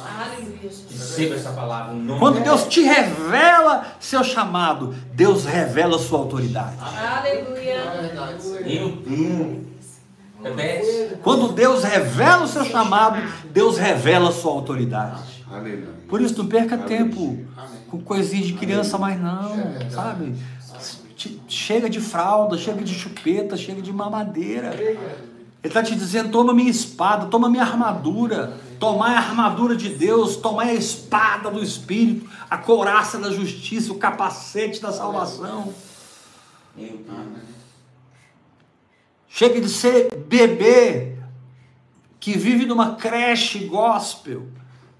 Receba 0.62 1.36
essa 1.36 1.52
palavra 1.52 1.96
Quando 2.20 2.38
de 2.38 2.44
Deus 2.44 2.66
te 2.68 2.82
revela 2.82 3.86
seu 4.00 4.24
chamado, 4.24 4.96
Deus 5.14 5.46
revela 5.46 5.98
sua 5.98 6.20
autoridade. 6.20 6.78
Aleluia. 6.80 7.84
Quando 11.24 11.54
Deus 11.54 11.84
revela 11.84 12.44
o 12.44 12.48
seu 12.48 12.66
chamado, 12.66 13.22
Deus 13.52 13.78
revela 13.78 14.32
sua 14.32 14.52
autoridade. 14.52 15.44
Por 16.08 16.22
isso, 16.22 16.38
não 16.38 16.48
perca 16.48 16.78
tempo 16.78 17.46
com 17.90 18.02
coisinha 18.02 18.44
de 18.44 18.54
criança 18.54 18.98
mais 18.98 19.22
não, 19.22 19.52
sabe? 19.90 20.36
Che- 21.24 21.40
Chega 21.48 21.90
de 21.90 22.02
fralda, 22.02 22.58
chega 22.58 22.84
de 22.84 22.94
chupeta, 22.94 23.56
chega 23.56 23.82
de 23.82 23.94
mamadeira. 23.94 24.74
Ele 24.76 24.98
está 25.64 25.82
te 25.82 25.96
dizendo: 25.96 26.30
toma 26.32 26.54
minha 26.54 26.70
espada, 26.70 27.28
toma 27.28 27.50
minha 27.50 27.64
armadura. 27.64 28.58
Tomai 28.78 29.16
a 29.16 29.20
armadura 29.20 29.78
de 29.78 29.88
Deus, 29.88 30.36
tomai 30.36 30.72
a 30.72 30.74
espada 30.74 31.50
do 31.50 31.64
Espírito, 31.64 32.30
a 32.50 32.58
couraça 32.58 33.18
da 33.18 33.32
justiça, 33.32 33.94
o 33.94 33.96
capacete 33.98 34.82
da 34.82 34.92
salvação. 34.92 35.74
Chega 39.30 39.62
de 39.62 39.70
ser 39.70 40.14
bebê 40.28 41.16
que 42.20 42.38
vive 42.38 42.66
numa 42.66 42.96
creche 42.96 43.60
gospel. 43.66 44.48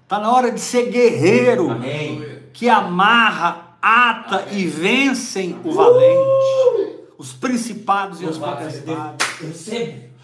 Está 0.02 0.18
na 0.18 0.32
hora 0.32 0.50
de 0.50 0.60
ser 0.60 0.90
guerreiro 0.90 1.70
Amém. 1.70 2.24
que 2.54 2.68
amarra, 2.68 3.63
ata 3.84 4.46
e 4.50 4.66
vencem 4.66 5.60
o 5.62 5.72
valente. 5.72 7.04
Os 7.18 7.32
principados 7.32 8.20
e 8.22 8.24
as 8.26 8.38
potestades. 8.38 9.68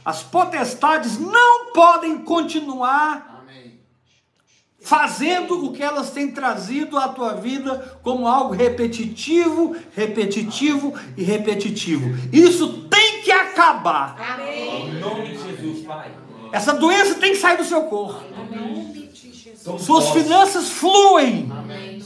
As 0.03 0.23
potestades 0.23 1.19
não 1.19 1.73
podem 1.73 2.19
continuar 2.21 3.45
fazendo 4.81 5.67
o 5.67 5.73
que 5.73 5.83
elas 5.83 6.11
têm 6.11 6.31
trazido 6.31 6.97
à 6.97 7.09
tua 7.09 7.35
vida 7.35 8.01
como 8.03 8.27
algo 8.27 8.55
repetitivo, 8.55 9.77
repetitivo 9.95 10.95
e 11.19 11.23
repetitivo. 11.23 12.17
Isso 12.33 12.89
tem 12.89 13.21
que 13.21 13.31
acabar. 13.31 14.41
Em 14.41 14.99
nome 14.99 15.29
de 15.29 15.35
Jesus, 15.35 15.87
Pai. 15.87 16.11
Essa 16.51 16.73
doença 16.73 17.15
tem 17.17 17.33
que 17.33 17.39
sair 17.39 17.59
do 17.59 17.65
seu 17.65 17.83
corpo. 17.85 18.25
Somos 19.55 19.83
Suas 19.83 20.11
finanças 20.11 20.71
fluem. 20.71 21.53
Amém. 21.53 22.00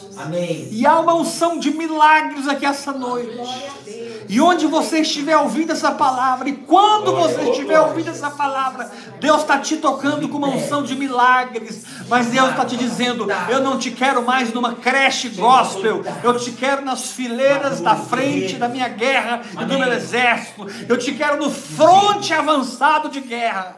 E 0.70 0.86
há 0.86 0.98
uma 1.00 1.14
unção 1.14 1.58
de 1.58 1.70
milagres 1.70 2.46
aqui 2.46 2.64
essa 2.64 2.92
noite. 2.92 3.36
Glória 3.36 3.70
a 3.70 3.84
Deus. 3.84 4.24
E 4.28 4.40
onde 4.40 4.66
você 4.66 5.00
estiver 5.00 5.36
ouvindo 5.36 5.72
essa 5.72 5.92
palavra, 5.92 6.48
e 6.48 6.56
quando 6.56 7.14
você 7.14 7.50
estiver 7.50 7.78
ouvindo 7.80 8.08
essa 8.08 8.30
palavra, 8.30 8.90
Deus 9.20 9.42
está 9.42 9.58
te 9.58 9.76
tocando 9.76 10.28
com 10.28 10.38
uma 10.38 10.48
unção 10.48 10.82
de 10.82 10.94
milagres. 10.94 11.84
Mas 12.08 12.28
Deus 12.28 12.50
está 12.50 12.64
te 12.64 12.76
dizendo: 12.76 13.26
Eu 13.48 13.60
não 13.60 13.78
te 13.78 13.90
quero 13.90 14.24
mais 14.24 14.52
numa 14.52 14.74
creche 14.74 15.28
gospel, 15.30 16.02
eu 16.22 16.38
te 16.38 16.52
quero 16.52 16.84
nas 16.84 17.12
fileiras 17.12 17.80
da 17.80 17.96
frente 17.96 18.56
da 18.56 18.68
minha 18.68 18.88
guerra 18.88 19.42
e 19.60 19.64
do 19.64 19.78
meu 19.78 19.92
exército, 19.92 20.66
eu 20.88 20.98
te 20.98 21.12
quero 21.12 21.36
no 21.36 21.50
fronte 21.50 22.32
avançado 22.32 23.08
de 23.08 23.20
guerra. 23.20 23.76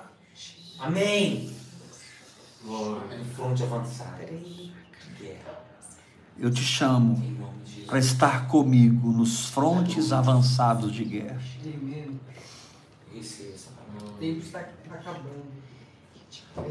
Amém. 0.78 1.54
Glória. 2.64 3.20
Fronte 3.34 3.62
avançada. 3.62 4.16
Eu 6.38 6.50
te 6.50 6.62
chamo 6.62 7.22
para 7.86 7.98
estar 7.98 8.48
comigo 8.48 9.10
nos 9.10 9.46
frontes 9.48 10.12
avançados 10.12 10.92
de 10.92 11.04
guerra. 11.04 11.40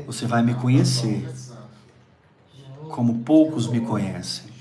Você 0.06 0.26
vai 0.28 0.44
me 0.44 0.54
conhecer 0.56 1.28
como 2.90 3.20
poucos 3.20 3.68
me 3.68 3.82
conhecem. 3.82 4.54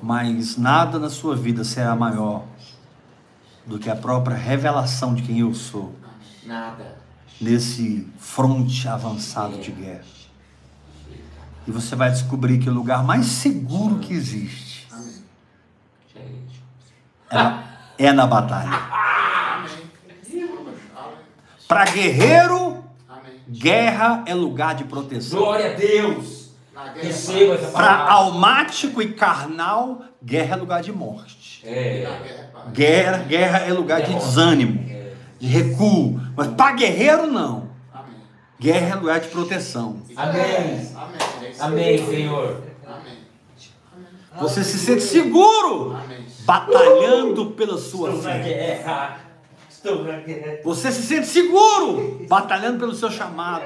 Mas 0.00 0.56
nada 0.56 0.98
na 0.98 1.08
sua 1.08 1.34
vida 1.34 1.64
será 1.64 1.96
maior 1.96 2.44
do 3.66 3.78
que 3.78 3.88
a 3.88 3.96
própria 3.96 4.36
revelação 4.36 5.14
de 5.14 5.22
quem 5.22 5.40
eu 5.40 5.54
sou 5.54 5.94
Nada. 6.44 6.98
nesse 7.40 8.06
fronte 8.18 8.86
avançado 8.86 9.58
de 9.58 9.72
guerra. 9.72 10.13
E 11.66 11.70
você 11.70 11.96
vai 11.96 12.10
descobrir 12.10 12.58
que 12.58 12.68
o 12.68 12.72
lugar 12.72 13.02
mais 13.02 13.26
seguro 13.26 13.98
que 13.98 14.12
existe 14.12 14.86
é 17.30 17.34
na, 17.34 17.64
é 17.98 18.12
na 18.12 18.26
batalha. 18.26 18.70
Para 21.66 21.84
guerreiro, 21.86 22.84
guerra 23.48 24.22
é 24.26 24.34
lugar 24.34 24.74
de 24.74 24.84
proteção. 24.84 25.38
Glória 25.38 25.72
a 25.72 25.74
Deus. 25.74 26.44
Para 27.72 28.10
almático 28.10 29.00
e 29.00 29.12
carnal, 29.12 30.02
guerra 30.22 30.54
é 30.54 30.58
lugar 30.58 30.82
de 30.82 30.92
morte. 30.92 31.62
É. 31.64 32.06
Guerra, 32.72 33.18
guerra 33.18 33.58
é 33.60 33.72
lugar 33.72 34.02
de 34.02 34.14
desânimo, 34.14 34.84
de 35.40 35.46
recuo. 35.46 36.20
Mas 36.36 36.48
para 36.48 36.72
guerreiro, 36.72 37.26
não. 37.26 37.70
Guerra 38.60 38.88
é 38.88 38.94
lugar 38.94 39.20
de 39.20 39.28
proteção. 39.28 40.02
Amém. 40.16 40.90
Amém, 40.94 41.18
Senhor. 41.56 42.62
Você 44.40 44.64
se 44.64 44.78
sente 44.78 45.02
seguro 45.02 45.96
batalhando 46.40 47.52
pela 47.52 47.78
sua 47.78 48.10
Estou 48.10 48.24
na 48.24 48.30
fé. 48.32 48.42
guerra. 48.42 49.20
Estou 49.70 50.04
na 50.04 50.16
guerra. 50.18 50.58
Você 50.64 50.90
se 50.90 51.02
sente 51.02 51.26
seguro 51.26 52.26
batalhando 52.28 52.78
pelo 52.78 52.94
seu 52.94 53.10
chamado. 53.10 53.64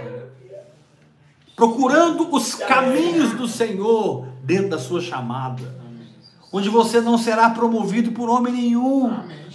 Procurando 1.56 2.32
os 2.34 2.54
caminhos 2.54 3.32
do 3.32 3.48
Senhor 3.48 4.26
dentro 4.42 4.70
da 4.70 4.78
sua 4.78 5.00
chamada. 5.00 5.62
Onde 6.52 6.68
você 6.68 7.00
não 7.00 7.18
será 7.18 7.50
promovido 7.50 8.12
por 8.12 8.28
homem 8.28 8.52
nenhum. 8.52 9.12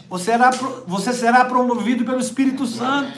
Você 0.09 0.25
será, 0.25 0.51
você 0.86 1.13
será 1.13 1.45
promovido 1.45 2.03
pelo 2.03 2.19
Espírito 2.19 2.65
Santo. 2.65 3.13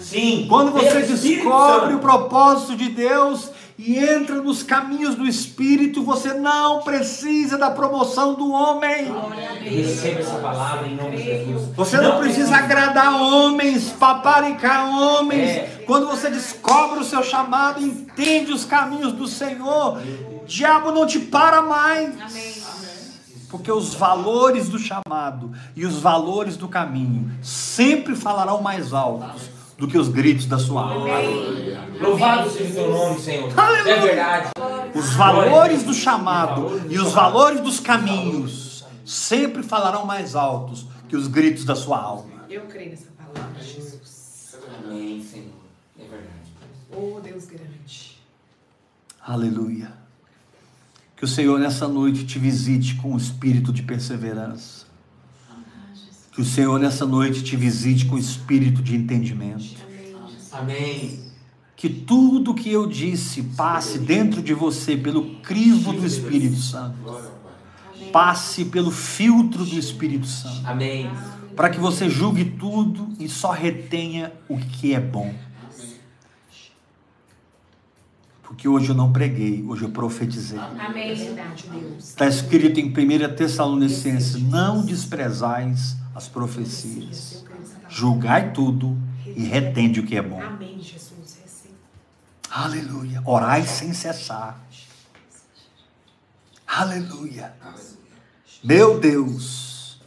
Sim. 0.00 0.46
Quando 0.48 0.70
você 0.70 1.02
descobre 1.02 1.94
o 1.94 1.98
propósito 1.98 2.76
de 2.76 2.88
Deus 2.90 3.50
e 3.78 3.98
entra 3.98 4.36
nos 4.36 4.62
caminhos 4.62 5.14
do 5.14 5.26
Espírito, 5.26 6.02
você 6.02 6.32
não 6.32 6.80
precisa 6.80 7.58
da 7.58 7.70
promoção 7.70 8.34
do 8.34 8.50
homem. 8.50 9.12
Receba 9.60 10.20
essa 10.20 10.38
palavra 10.38 10.88
em 10.88 10.96
nome 10.96 11.16
de 11.16 11.22
Jesus. 11.22 11.68
Você 11.76 11.98
não 11.98 12.18
precisa 12.18 12.56
agradar 12.56 13.20
homens, 13.20 13.90
paparicar 13.90 14.88
homens. 14.88 15.50
É. 15.50 15.84
Quando 15.86 16.06
você 16.06 16.30
descobre 16.30 17.00
o 17.00 17.04
seu 17.04 17.22
chamado, 17.22 17.82
entende 17.82 18.50
os 18.50 18.64
caminhos 18.64 19.12
do 19.12 19.26
Senhor, 19.26 19.98
o 19.98 20.46
diabo 20.46 20.90
não 20.90 21.06
te 21.06 21.18
para 21.18 21.60
mais. 21.60 22.14
Porque 23.50 23.70
os 23.70 23.94
valores 23.94 24.70
do 24.70 24.78
chamado 24.78 25.52
e 25.76 25.84
os 25.84 26.00
valores 26.00 26.56
do 26.56 26.66
caminho 26.66 27.30
sempre 27.42 28.16
falarão 28.16 28.62
mais 28.62 28.92
altos 28.92 29.55
do 29.78 29.86
que 29.86 29.98
os 29.98 30.08
gritos 30.08 30.46
da 30.46 30.58
sua 30.58 30.82
alma. 30.90 31.06
Louvado 32.00 32.50
seja 32.50 32.70
o 32.70 32.74
teu 32.74 32.90
nome, 32.90 33.20
Senhor. 33.20 33.58
Aleluia. 33.58 33.92
É 33.92 34.00
verdade. 34.00 34.50
Os 34.94 35.14
valores 35.14 35.82
do 35.82 35.92
chamado 35.92 36.82
e 36.90 36.98
os 36.98 37.12
valores 37.12 37.60
dos 37.60 37.80
caminhos 37.80 38.84
sempre 39.04 39.62
falarão 39.62 40.04
mais 40.06 40.34
altos 40.34 40.86
que 41.08 41.16
os 41.16 41.28
gritos 41.28 41.64
da 41.64 41.76
sua 41.76 41.98
alma. 41.98 42.44
Eu 42.48 42.62
creio 42.62 42.90
nessa 42.90 43.08
palavra, 43.12 43.62
Jesus. 43.62 44.56
Amém, 44.84 45.22
Senhor. 45.22 45.52
É 45.98 46.02
verdade. 46.02 46.52
Oh, 46.92 47.20
Deus 47.20 47.46
grande. 47.46 48.18
Aleluia. 49.20 49.92
Que 51.16 51.24
o 51.24 51.28
Senhor 51.28 51.58
nessa 51.58 51.88
noite 51.88 52.26
te 52.26 52.38
visite 52.38 52.96
com 52.96 53.14
o 53.14 53.16
espírito 53.16 53.72
de 53.72 53.82
perseverança. 53.82 54.85
Que 56.36 56.42
o 56.42 56.44
Senhor 56.44 56.78
nessa 56.78 57.06
noite 57.06 57.42
te 57.42 57.56
visite 57.56 58.04
com 58.04 58.16
o 58.16 58.18
espírito 58.18 58.82
de 58.82 58.94
entendimento. 58.94 59.64
Amém. 60.52 61.18
Que 61.74 61.88
tudo 61.88 62.52
que 62.52 62.70
eu 62.70 62.86
disse 62.86 63.42
passe 63.56 63.98
dentro 63.98 64.42
de 64.42 64.52
você 64.52 64.98
pelo 64.98 65.36
crivo 65.36 65.94
do 65.94 66.04
Espírito 66.04 66.56
Santo. 66.56 66.94
Passe 68.12 68.66
pelo 68.66 68.90
filtro 68.90 69.64
do 69.64 69.78
Espírito 69.78 70.26
Santo. 70.26 70.60
Amém. 70.66 71.10
Para 71.56 71.70
que 71.70 71.80
você 71.80 72.10
julgue 72.10 72.44
tudo 72.44 73.08
e 73.18 73.30
só 73.30 73.50
retenha 73.52 74.30
o 74.46 74.58
que 74.58 74.92
é 74.92 75.00
bom. 75.00 75.34
Porque 78.42 78.68
hoje 78.68 78.90
eu 78.90 78.94
não 78.94 79.10
preguei, 79.10 79.64
hoje 79.66 79.84
eu 79.84 79.88
profetizei. 79.88 80.58
Amém. 80.58 81.14
Está 81.98 82.26
escrito 82.26 82.78
em 82.78 82.88
1 82.90 83.34
Tessalonicenses: 83.34 84.42
Não 84.42 84.84
desprezais 84.84 85.96
as 86.16 86.28
profecias, 86.28 87.44
julgai 87.90 88.50
tudo 88.50 88.96
e 89.26 89.44
retende 89.44 90.00
o 90.00 90.06
que 90.06 90.16
é 90.16 90.22
bom. 90.22 90.40
Amém, 90.40 90.80
Jesus. 90.80 91.36
Aleluia. 92.50 93.20
Orai 93.26 93.66
sem 93.66 93.92
cessar. 93.92 94.58
Aleluia. 96.66 97.54
Meu 98.64 98.98
Deus. 98.98 100.00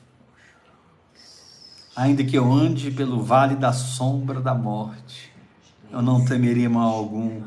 Ainda 1.95 2.23
que 2.23 2.35
eu 2.35 2.51
ande 2.51 2.89
pelo 2.89 3.21
vale 3.21 3.55
da 3.55 3.71
sombra 3.71 4.41
da 4.41 4.55
morte, 4.55 5.31
eu 5.91 6.01
não 6.01 6.25
temeria 6.25 6.69
mal 6.71 6.89
algum, 6.89 7.43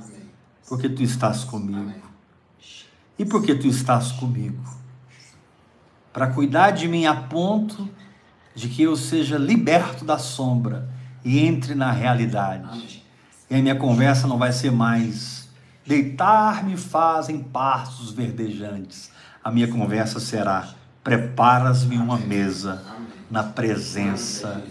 porque 0.69 0.89
tu 0.89 1.03
estás 1.03 1.43
comigo. 1.43 2.01
E 3.19 3.25
porque 3.25 3.57
tu 3.57 3.67
estás 3.67 4.13
comigo? 4.13 4.63
Para 6.13 6.29
cuidar 6.29 6.71
de 6.71 6.87
mim 6.87 7.07
a 7.07 7.15
ponto 7.15 7.91
de 8.55 8.69
que 8.69 8.83
eu 8.83 8.97
seja 8.97 9.39
liberto 9.39 10.05
da 10.05 10.19
sombra 10.19 10.89
e 11.25 11.39
entre 11.41 11.75
na 11.75 11.91
realidade. 11.91 13.03
E 13.51 13.55
a 13.55 13.59
minha 13.59 13.75
conversa 13.75 14.27
não 14.27 14.39
vai 14.39 14.53
ser 14.53 14.71
mais 14.73 15.49
deitar-me 15.87 16.77
fazem 16.77 17.43
pastos 17.43 18.13
verdejantes. 18.13 19.11
A 19.43 19.51
minha 19.51 19.69
conversa 19.69 20.21
será 20.21 20.69
preparas-me 21.03 21.97
uma 21.97 22.17
mesa 22.17 22.83
na 23.31 23.43
presença 23.43 24.63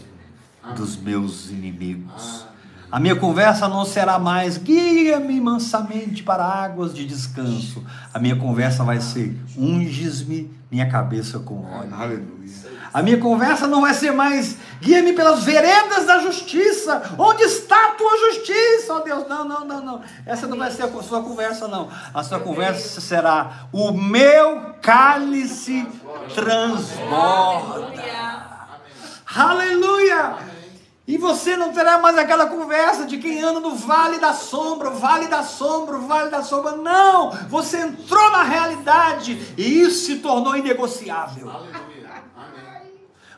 dos 0.76 0.96
meus 0.96 1.50
inimigos. 1.50 2.46
A 2.92 3.00
minha 3.00 3.16
conversa 3.16 3.70
não 3.70 3.86
será 3.86 4.20
mais 4.20 4.58
guia-me 4.58 5.40
mansamente 5.40 6.24
para 6.24 6.44
águas 6.44 6.94
de 6.94 7.06
descanso. 7.06 7.82
A 8.14 8.20
minha 8.20 8.36
conversa 8.36 8.84
vai 8.84 9.00
ser 9.00 9.40
unges-me 9.58 10.54
minha 10.70 10.90
cabeça 10.90 11.40
com 11.40 11.64
óleo. 11.64 11.94
Aleluia. 11.94 12.42
A 12.94 13.02
minha 13.02 13.18
conversa 13.18 13.66
não 13.68 13.80
vai 13.80 13.94
ser 13.94 14.12
mais 14.12 14.58
guia-me 14.82 15.14
pelas 15.14 15.46
veredas 15.46 16.06
da 16.06 16.20
justiça. 16.20 17.02
Onde 17.18 17.44
está 17.44 17.88
a 17.88 17.92
tua 17.92 18.18
justiça, 18.30 18.94
ó 18.94 19.00
Deus? 19.00 19.26
Não, 19.30 19.46
não, 19.46 19.66
não, 19.66 19.82
não. 19.82 20.02
Essa 20.26 20.46
não 20.46 20.58
vai 20.58 20.70
ser 20.70 20.84
a 20.84 21.02
sua 21.02 21.24
conversa, 21.24 21.70
não. 21.70 21.88
A 22.14 22.22
sua 22.24 22.42
conversa 22.42 23.00
será: 23.00 23.68
o 23.72 23.94
meu 23.94 24.74
cálice 24.82 25.88
transborda. 26.36 27.92
Aleluia! 29.34 30.61
E 31.12 31.18
você 31.18 31.58
não 31.58 31.74
terá 31.74 31.98
mais 31.98 32.18
aquela 32.18 32.46
conversa 32.46 33.06
de 33.06 33.18
quem 33.18 33.44
anda 33.44 33.60
no 33.60 33.76
vale 33.76 34.18
da 34.18 34.34
sombra, 34.34 34.90
vale 34.90 35.28
da 35.28 35.44
sombra, 35.44 35.98
vale 35.98 36.30
da 36.30 36.42
sombra. 36.42 36.78
Não! 36.78 37.32
Você 37.50 37.80
entrou 37.80 38.32
na 38.32 38.44
realidade 38.44 39.54
e 39.58 39.82
isso 39.82 40.06
se 40.06 40.16
tornou 40.20 40.56
inegociável. 40.56 41.52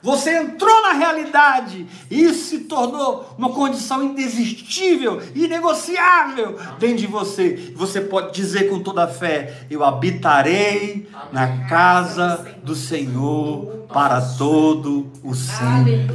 Você 0.04 0.38
entrou 0.38 0.82
na 0.82 0.91
realidade 0.91 1.88
e 2.12 2.26
isso 2.26 2.49
se 2.49 2.60
tornou 2.60 3.34
uma 3.38 3.51
condição 3.51 4.04
indesistível, 4.04 5.22
inegociável 5.34 6.60
dentro 6.78 6.97
de 6.97 7.08
você. 7.08 7.72
Você 7.74 8.01
pode 8.01 8.34
dizer 8.34 8.70
com 8.70 8.82
toda 8.82 9.06
a 9.06 9.08
fé: 9.08 9.66
Eu 9.72 9.82
habitarei 9.82 11.08
na 11.32 11.66
casa 11.70 12.45
do 12.62 12.76
Senhor 12.76 13.86
para 13.93 14.20
todo 14.20 15.10
o 15.24 15.34
sempre. 15.34 16.06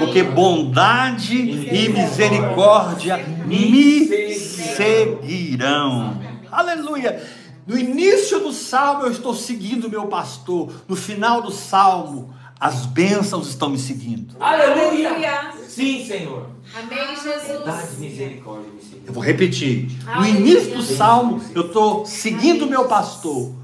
Porque 0.00 0.24
bondade 0.24 1.36
e 1.36 1.88
misericórdia 1.90 3.24
me 3.46 4.34
seguirão. 4.34 6.20
Aleluia. 6.50 7.22
No 7.64 7.78
início 7.78 8.40
do 8.40 8.52
salmo 8.52 9.02
eu 9.02 9.12
estou 9.12 9.32
seguindo 9.32 9.86
o 9.86 9.90
meu 9.90 10.06
pastor. 10.06 10.72
No 10.88 10.96
final 10.96 11.42
do 11.42 11.52
salmo, 11.52 12.34
as 12.60 12.86
bênçãos 12.86 13.48
estão 13.48 13.68
me 13.68 13.78
seguindo. 13.78 14.34
Aleluia. 14.40 15.10
Aleluia. 15.10 15.52
Sim, 15.68 16.04
Senhor. 16.06 16.50
Amém, 16.76 16.98
Dá 16.98 17.14
Jesus. 17.14 17.98
misericórdia. 17.98 18.70
Eu 19.06 19.12
vou 19.12 19.22
repetir. 19.22 19.88
No 20.04 20.26
início 20.26 20.74
do 20.74 20.82
salmo, 20.82 21.40
eu 21.54 21.66
estou 21.66 22.04
seguindo 22.04 22.66
o 22.66 22.68
meu 22.68 22.86
pastor. 22.86 23.54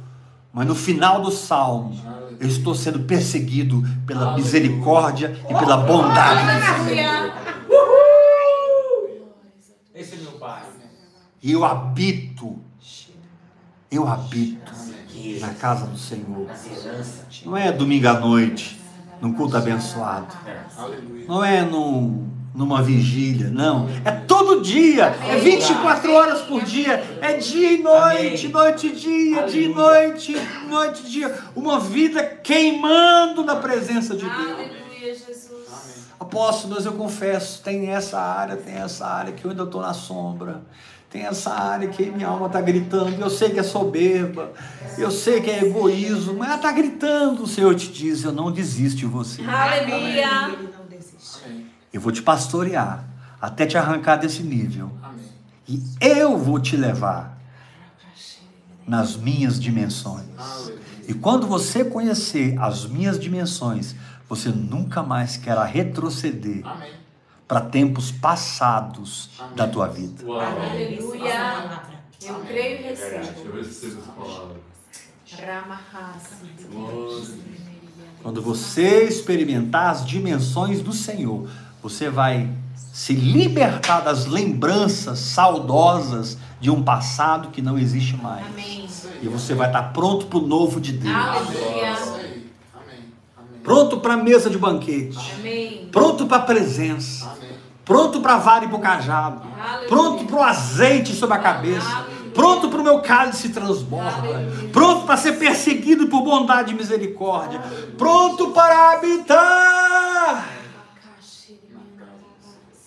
Mas 0.53 0.67
no 0.67 0.75
final 0.75 1.21
do 1.21 1.31
salmo, 1.33 2.01
eu 2.39 2.47
estou 2.49 2.75
sendo 2.75 3.01
perseguido 3.01 3.83
pela 4.07 4.35
misericórdia 4.37 5.37
e 5.51 5.55
pela 5.55 5.77
bondade. 5.79 6.41
do 6.45 6.89
Senhor. 6.89 7.33
Aleluia. 7.69 9.23
Esse 9.95 10.15
é 10.15 10.19
meu 10.19 10.33
Pai. 10.33 10.63
E 11.43 11.53
eu 11.53 11.65
habito, 11.65 12.59
eu 13.91 14.09
habito 14.09 14.73
na 15.41 15.49
casa 15.55 15.87
do 15.87 15.99
Senhor. 15.99 16.47
Não 17.45 17.57
é 17.57 17.71
domingo 17.73 18.09
à 18.09 18.19
noite, 18.19 18.81
num 19.21 19.33
culto 19.33 19.57
abençoado. 19.57 20.27
Aleluia. 20.77 21.25
Não 21.27 21.45
é 21.45 21.63
num, 21.63 22.29
numa 22.55 22.83
vigília, 22.83 23.49
não. 23.51 23.89
É 24.05 24.11
todo 24.11 24.63
dia. 24.63 25.07
É 25.29 25.37
24 25.37 26.13
horas 26.13 26.43
por 26.43 26.63
dia. 26.63 27.03
É 27.21 27.35
dia 27.35 27.73
e 27.73 27.83
noite, 27.83 28.49
noite 28.49 28.87
e 28.87 28.93
dia, 28.93 29.43
dia 29.43 29.67
e 29.67 29.75
noite, 29.75 30.37
noite 30.69 31.03
e 31.05 31.11
dia. 31.11 31.39
Uma 31.57 31.81
vida 31.81 32.23
queimando 32.23 33.45
na 33.45 33.57
presença 33.57 34.15
de 34.15 34.25
Deus. 34.25 34.51
Aleluia, 34.51 35.15
Jesus. 35.15 35.55
Apóstolo, 36.19 36.75
mas 36.75 36.87
eu 36.87 36.93
confesso, 36.93 37.63
tem 37.63 37.91
essa 37.91 38.19
área, 38.21 38.57
tem 38.57 38.75
essa 38.75 39.07
área 39.07 39.33
que 39.33 39.45
eu 39.45 39.51
ainda 39.51 39.65
estou 39.65 39.83
na 39.83 39.93
sombra. 39.93 40.63
Tem 41.15 41.27
essa 41.27 41.53
área 41.53 41.87
que 41.87 42.11
minha 42.11 42.27
alma 42.27 42.49
está 42.49 42.61
gritando. 42.61 43.21
Eu 43.21 43.31
sei 43.31 43.51
que 43.51 43.61
é 43.61 43.63
soberba, 43.63 44.53
eu 44.99 45.13
sei 45.13 45.41
que 45.41 45.49
é 45.49 45.63
egoísmo, 45.63 46.35
mas 46.35 46.49
ela 46.49 46.57
está 46.57 46.73
gritando. 46.73 47.45
O 47.45 47.47
Senhor 47.47 47.73
te 47.77 47.93
diz: 47.93 48.25
Eu 48.25 48.33
não 48.33 48.51
desisto 48.51 48.99
de 48.99 49.07
você. 49.07 49.41
Aleluia. 49.43 50.49
Ele 50.49 50.71
não 50.77 50.85
desiste. 50.91 51.67
Eu 51.93 52.01
vou 52.01 52.11
te 52.11 52.21
pastorear 52.21 53.05
até 53.41 53.65
te 53.65 53.79
arrancar 53.79 54.17
desse 54.17 54.43
nível. 54.43 54.91
Amém. 55.05 55.25
E 55.69 55.85
eu 56.01 56.37
vou 56.37 56.59
te 56.59 56.77
levar 56.77 57.39
nas 58.85 59.17
minhas 59.17 59.61
dimensões. 59.61 60.27
E 61.07 61.15
quando 61.15 61.47
você 61.47 61.85
conhecer 61.85 62.59
as 62.59 62.87
minhas 62.87 63.21
dimensões, 63.21 63.95
você 64.29 64.49
nunca 64.49 65.01
mais 65.01 65.37
querá 65.37 65.63
retroceder 65.63 66.67
Amém. 66.67 67.04
Para 67.47 67.61
tempos 67.61 68.11
passados 68.11 69.31
da 69.55 69.67
tua 69.69 69.87
vida. 69.89 70.25
Aleluia. 70.25 71.83
Eu 72.23 72.35
creio 72.41 72.81
e 72.81 72.85
É 72.85 72.89
recebo. 72.89 73.41
eu 73.45 73.57
recebo 73.57 74.01
essa 74.01 74.13
palavra. 74.13 74.57
Quando 78.23 78.41
você 78.41 79.05
experimentar 79.05 79.91
as 79.91 80.07
dimensões 80.07 80.81
do 80.81 80.93
Senhor, 80.93 81.49
você 81.83 82.09
vai 82.09 82.49
se 82.93 83.13
libertar 83.13 84.01
das 84.01 84.27
lembranças 84.27 85.19
saudosas 85.19 86.39
de 86.61 86.71
um 86.71 86.83
passado 86.83 87.49
que 87.51 87.61
não 87.61 87.77
existe 87.79 88.17
mais. 88.17 88.47
Amém. 88.47 88.89
E 89.21 89.29
você 89.29 89.55
vai 89.55 89.67
estar 89.67 89.93
pronto 89.93 90.27
para 90.27 90.39
o 90.39 90.47
novo 90.47 90.81
de 90.81 90.93
Deus. 90.93 91.15
Aleluia. 91.15 91.93
Isso 91.93 92.15
aí. 92.15 92.51
Amém. 92.75 93.13
Amém. 93.37 93.54
Pronto 93.65 93.99
para 93.99 94.13
a 94.13 94.17
mesa 94.19 94.51
de 94.51 94.59
banquete. 94.59 95.19
Amém. 95.37 95.89
Pronto 95.91 96.27
para 96.27 96.37
a 96.37 96.47
presença. 96.47 97.31
Amém. 97.31 97.59
Pronto 97.83 98.21
para 98.21 98.35
a 98.35 98.39
vara 98.39 98.67
e 98.67 98.69
para 98.69 98.77
o 98.77 98.81
cajado. 98.81 99.43
Aleluia. 99.59 99.89
Pronto 99.89 100.25
para 100.27 100.37
o 100.37 100.43
azeite 100.43 101.15
sobre 101.15 101.37
a 101.37 101.41
cabeça. 101.41 101.89
Aleluia. 101.89 102.15
pronto 102.35 102.69
para 102.69 102.81
o 102.81 102.85
meu 102.85 103.01
cálice 103.01 103.49
transborda, 103.49 104.51
pronto 104.73 105.07
para 105.07 105.17
ser 105.17 105.39
perseguido 105.39 106.09
por 106.09 106.23
bondade 106.23 106.73
e 106.73 106.75
misericórdia, 106.75 107.61
pronto 107.97 108.51
para 108.51 108.93
habitar 108.93 110.49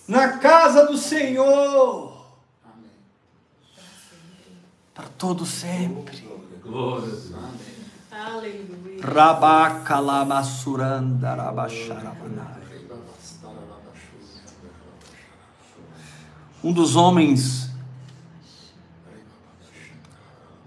na 0.06 0.36
casa 0.36 0.86
do 0.86 0.98
Senhor 0.98 2.18
para 4.94 5.08
todo 5.16 5.46
sempre. 5.46 6.28
Glória 6.62 7.04
a 7.04 7.10
Deus. 7.10 7.77
Um 16.64 16.72
dos 16.72 16.96
homens, 16.96 17.70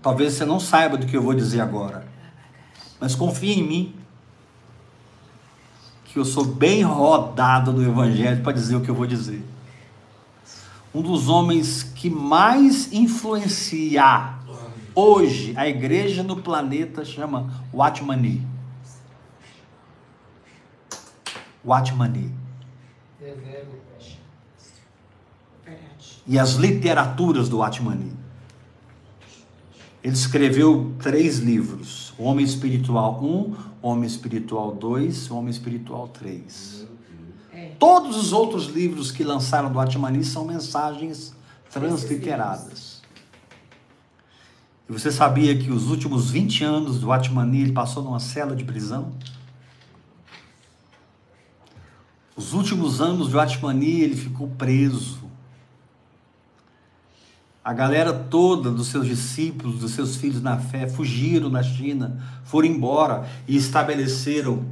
talvez 0.02 0.34
você 0.34 0.46
não 0.46 0.62
saiba 0.62 0.98
do 0.98 1.06
que 1.06 1.18
eu 1.18 1.22
vou 1.22 1.34
dizer 1.34 1.60
agora, 1.60 2.08
mas 3.02 3.16
confie 3.16 3.60
em 3.60 3.68
mim, 3.68 3.96
que 6.06 6.18
eu 6.18 6.24
sou 6.24 6.46
bem 6.46 6.84
rodado 6.84 7.74
no 7.74 7.84
Evangelho 7.84 8.42
para 8.42 8.54
dizer 8.54 8.78
o 8.78 8.82
que 8.82 8.90
eu 8.90 8.96
vou 8.96 9.08
dizer. 9.08 9.44
Um 10.96 11.02
dos 11.02 11.28
homens 11.28 11.84
que 11.84 12.10
mais 12.10 12.94
influencia 12.94 14.36
hoje 14.96 15.54
a 15.56 15.68
igreja 15.68 16.24
no 16.24 16.38
planeta 16.38 17.04
chama 17.04 17.64
Watmani. 17.74 18.48
Watmani. 21.66 22.34
E 26.28 26.40
as 26.40 26.54
literaturas 26.54 27.50
do 27.50 27.58
Watmani. 27.58 28.14
Ele 30.04 30.14
escreveu 30.14 30.94
três 31.00 31.40
livros: 31.40 32.14
Homem 32.18 32.46
Espiritual 32.46 33.24
1, 33.24 33.28
O 33.82 33.88
Homem 33.90 34.08
Espiritual 34.08 34.74
2, 34.74 35.30
O 35.30 35.38
Homem 35.38 35.52
Espiritual 35.52 36.08
3. 36.08 36.88
Todos 37.78 38.16
os 38.16 38.32
outros 38.34 38.68
livros 38.68 39.12
que 39.12 39.24
lançaram 39.24 39.72
do 39.72 39.80
Atmani 39.80 40.24
são 40.24 40.46
mensagens 40.46 41.34
transliteradas. 41.72 42.91
E 44.92 44.94
você 44.94 45.10
sabia 45.10 45.58
que 45.58 45.72
os 45.72 45.90
últimos 45.90 46.32
20 46.32 46.66
anos 46.66 47.00
do 47.00 47.14
Atmani 47.14 47.62
ele 47.62 47.72
passou 47.72 48.04
numa 48.04 48.20
cela 48.20 48.54
de 48.54 48.66
prisão? 48.66 49.14
Os 52.36 52.52
últimos 52.52 53.00
anos 53.00 53.30
do 53.30 53.40
Atmani 53.40 54.02
ele 54.02 54.18
ficou 54.18 54.50
preso. 54.50 55.24
A 57.64 57.72
galera 57.72 58.12
toda 58.12 58.70
dos 58.70 58.88
seus 58.88 59.08
discípulos, 59.08 59.80
dos 59.80 59.92
seus 59.92 60.18
filhos 60.18 60.42
na 60.42 60.58
fé, 60.58 60.90
fugiram 60.90 61.50
da 61.50 61.64
China, 61.64 62.22
foram 62.44 62.68
embora 62.68 63.26
e 63.48 63.56
estabeleceram 63.56 64.66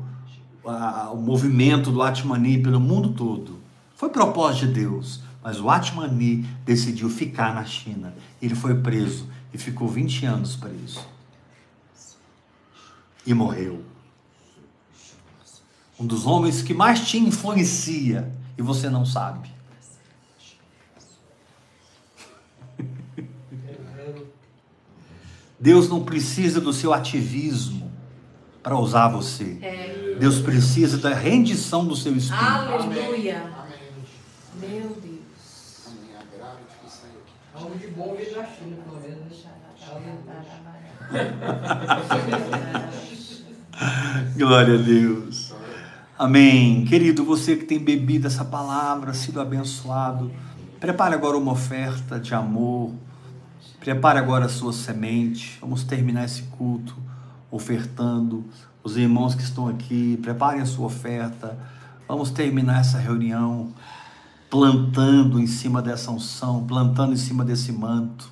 o 1.13 1.15
movimento 1.15 1.91
do 1.91 2.01
Atmani 2.01 2.61
pelo 2.61 2.82
mundo 2.82 3.13
todo. 3.13 3.57
Foi 3.95 4.09
propósito 4.09 4.67
de 4.67 4.74
Deus, 4.82 5.22
mas 5.41 5.61
o 5.61 5.70
Atmani 5.70 6.45
decidiu 6.65 7.09
ficar 7.09 7.55
na 7.55 7.63
China. 7.63 8.13
Ele 8.41 8.53
foi 8.53 8.76
preso 8.76 9.39
e 9.54 9.58
ficou 9.58 9.88
20 9.88 10.26
anos 10.26 10.56
preso. 10.56 11.06
E 13.26 13.34
morreu. 13.34 13.84
Um 16.00 16.06
dos 16.06 16.26
homens 16.26 16.62
que 16.62 16.74
mais 16.74 17.08
te 17.08 17.18
influencia 17.18 18.32
e 18.58 18.62
você 18.62 18.89
não 18.89 19.06
sabe. 19.06 19.52
Deus 25.60 25.89
não 25.89 26.04
precisa 26.06 26.62
do 26.62 26.72
seu 26.72 26.93
ativismo 26.93 27.91
para 28.64 28.78
usar 28.78 29.10
você. 29.10 29.58
É. 29.62 30.16
Deus 30.20 30.39
precisa 30.39 30.97
da 30.97 31.14
rendição 31.14 31.86
do 31.86 31.95
seu 31.95 32.16
espírito. 32.16 32.45
Aleluia. 32.45 33.52
Meu 34.56 34.89
Deus. 34.89 35.88
Amém. 35.88 36.16
Agrave 36.16 36.64
que 36.82 36.91
saiu 36.91 37.20
aqui. 37.20 37.34
Algo 37.60 37.78
de 37.78 37.88
bom 37.88 38.16
veio 38.16 38.36
da 38.36 38.45
China, 38.45 38.78
pelo 38.86 39.01
menos. 39.01 39.45
Glória 44.38 44.76
a 44.76 44.78
Deus. 44.78 45.53
Amém. 46.18 46.86
Querido, 46.86 47.26
você 47.26 47.57
que 47.57 47.66
tem 47.66 47.78
bebido 47.78 48.28
essa 48.28 48.45
palavra, 48.45 49.14
sido 49.14 49.41
abençoado, 49.41 50.32
prepare 50.80 51.16
agora 51.16 51.36
uma 51.36 51.51
oferta 51.51 52.18
de 52.18 52.34
amor. 52.34 52.93
Prepare 53.82 54.20
agora 54.20 54.45
a 54.45 54.49
sua 54.49 54.72
semente. 54.72 55.57
Vamos 55.60 55.84
terminar 55.84 56.24
esse 56.24 56.43
culto 56.43 56.95
ofertando. 57.51 58.45
Os 58.82 58.95
irmãos 58.95 59.36
que 59.36 59.43
estão 59.43 59.68
aqui, 59.68 60.18
preparem 60.22 60.62
a 60.62 60.66
sua 60.66 60.86
oferta. 60.86 61.60
Vamos 62.07 62.32
terminar 62.32 62.80
essa 62.80 62.97
reunião 62.97 63.74
plantando 64.50 65.39
em 65.39 65.47
cima 65.47 65.82
dessa 65.82 66.12
unção, 66.12 66.66
plantando 66.66 67.14
em 67.14 67.18
cima 67.18 67.45
desse 67.45 67.72
manto, 67.72 68.32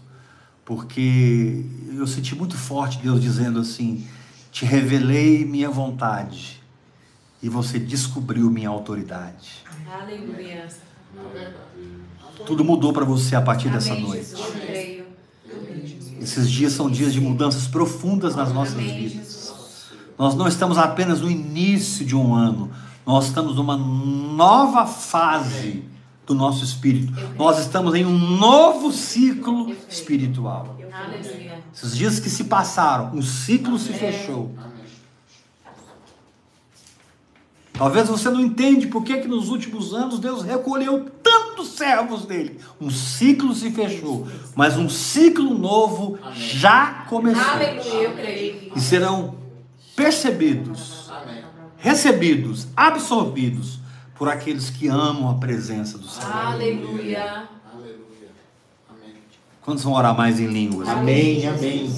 porque 0.66 1.64
eu 1.96 2.08
senti 2.08 2.36
muito 2.36 2.58
forte 2.58 2.98
Deus 2.98 3.22
dizendo 3.22 3.60
assim: 3.60 4.06
Te 4.52 4.66
revelei 4.66 5.46
minha 5.46 5.70
vontade 5.70 6.62
e 7.42 7.48
você 7.48 7.78
descobriu 7.78 8.50
minha 8.50 8.70
autoridade. 8.70 9.64
Aleluia. 9.92 10.68
Tudo 12.46 12.64
mudou 12.64 12.92
para 12.92 13.06
você 13.06 13.36
a 13.36 13.42
partir 13.42 13.70
dessa 13.70 13.92
Amém, 13.94 14.04
noite. 14.04 14.34
Eu 14.34 14.52
creio. 14.52 15.08
Esses 16.20 16.50
dias 16.50 16.74
são 16.74 16.90
dias 16.90 17.14
de 17.14 17.22
mudanças 17.22 17.68
profundas 17.68 18.36
nas 18.36 18.52
nossas 18.52 18.74
Amém, 18.74 19.08
vidas. 19.08 19.88
Nós 20.18 20.36
não 20.36 20.48
estamos 20.48 20.78
apenas 20.78 21.22
no 21.22 21.30
início 21.30 22.04
de 22.06 22.16
um 22.16 22.34
ano, 22.34 22.72
nós 23.06 23.28
estamos 23.28 23.56
numa 23.56 23.78
nova 23.78 24.86
fase 24.86 25.84
do 26.28 26.36
nosso 26.36 26.64
espírito. 26.64 27.14
Nós 27.38 27.58
estamos 27.60 27.96
em 27.96 28.06
um 28.06 28.18
novo 28.18 28.92
ciclo 28.92 29.74
espiritual. 29.90 30.78
Esses 31.74 31.96
dias 31.96 32.20
que 32.20 32.30
se 32.30 32.44
passaram, 32.44 33.16
um 33.16 33.22
ciclo 33.22 33.80
se 33.80 33.94
fechou. 33.94 34.54
Talvez 37.72 38.10
você 38.10 38.30
não 38.30 38.42
entende 38.42 38.88
por 38.88 39.04
que, 39.04 39.18
que 39.18 39.28
nos 39.28 39.50
últimos 39.50 39.94
anos 39.94 40.20
Deus 40.20 40.44
recolheu 40.44 41.10
tantos 41.24 41.70
servos 41.70 42.26
dele. 42.26 42.60
Um 42.82 42.90
ciclo 42.90 43.54
se 43.56 43.72
fechou, 43.72 44.28
mas 44.56 44.76
um 44.76 44.90
ciclo 44.90 45.58
novo 45.58 46.18
já 46.34 47.06
começou. 47.08 47.44
E 48.76 48.82
serão 48.82 49.36
percebidos, 49.96 51.10
recebidos, 51.78 52.68
absorvidos 52.76 53.80
por 54.18 54.30
aqueles 54.30 54.70
que 54.70 54.88
amam 54.88 55.30
a 55.30 55.36
presença 55.36 55.98
do 55.98 56.08
Senhor. 56.08 56.32
Aleluia. 56.32 57.48
Aleluia. 57.72 58.32
Amém. 58.90 59.16
Quantos 59.62 59.84
vão 59.84 59.94
orar 59.94 60.16
mais 60.16 60.40
em 60.40 60.48
línguas? 60.48 60.88
Amém, 60.88 61.48
amém. 61.48 61.92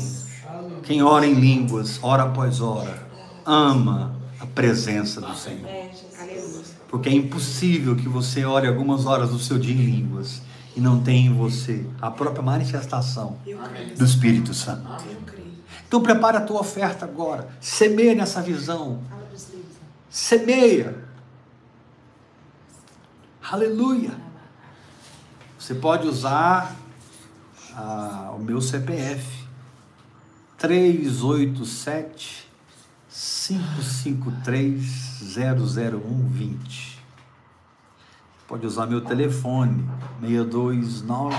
Quem 0.83 1.01
ora 1.01 1.25
em 1.25 1.33
línguas, 1.33 1.99
hora 2.01 2.23
após 2.23 2.61
hora, 2.61 3.07
ama 3.45 4.15
a 4.39 4.45
presença 4.45 5.21
do 5.21 5.35
Senhor. 5.35 5.67
É. 5.67 5.89
Porque 6.89 7.07
é 7.07 7.13
impossível 7.13 7.95
que 7.95 8.09
você 8.09 8.43
ore 8.43 8.67
algumas 8.67 9.05
horas 9.05 9.29
do 9.29 9.37
seu 9.37 9.59
dia 9.59 9.75
em 9.75 9.77
línguas 9.77 10.41
e 10.75 10.81
não 10.81 10.99
tenha 10.99 11.29
em 11.29 11.33
você 11.33 11.85
a 12.01 12.09
própria 12.09 12.41
manifestação 12.41 13.37
do 13.95 14.03
Espírito 14.03 14.53
Santo. 14.53 14.87
Eu 15.07 15.17
creio. 15.25 15.49
Então 15.87 16.01
prepare 16.01 16.37
a 16.37 16.41
tua 16.41 16.61
oferta 16.61 17.05
agora. 17.05 17.47
Semeia 17.61 18.15
nessa 18.15 18.41
visão. 18.41 19.01
Semeia. 20.09 21.08
Aleluia. 23.51 24.15
Você 25.57 25.73
pode 25.73 26.07
usar 26.07 26.75
ah, 27.73 28.31
o 28.35 28.39
meu 28.39 28.61
CPF 28.61 29.43
387 30.55 32.47
553 33.09 35.35
00120. 35.35 36.99
Pode 38.47 38.67
usar 38.67 38.85
meu 38.85 39.01
telefone 39.01 39.83
629 40.21 41.35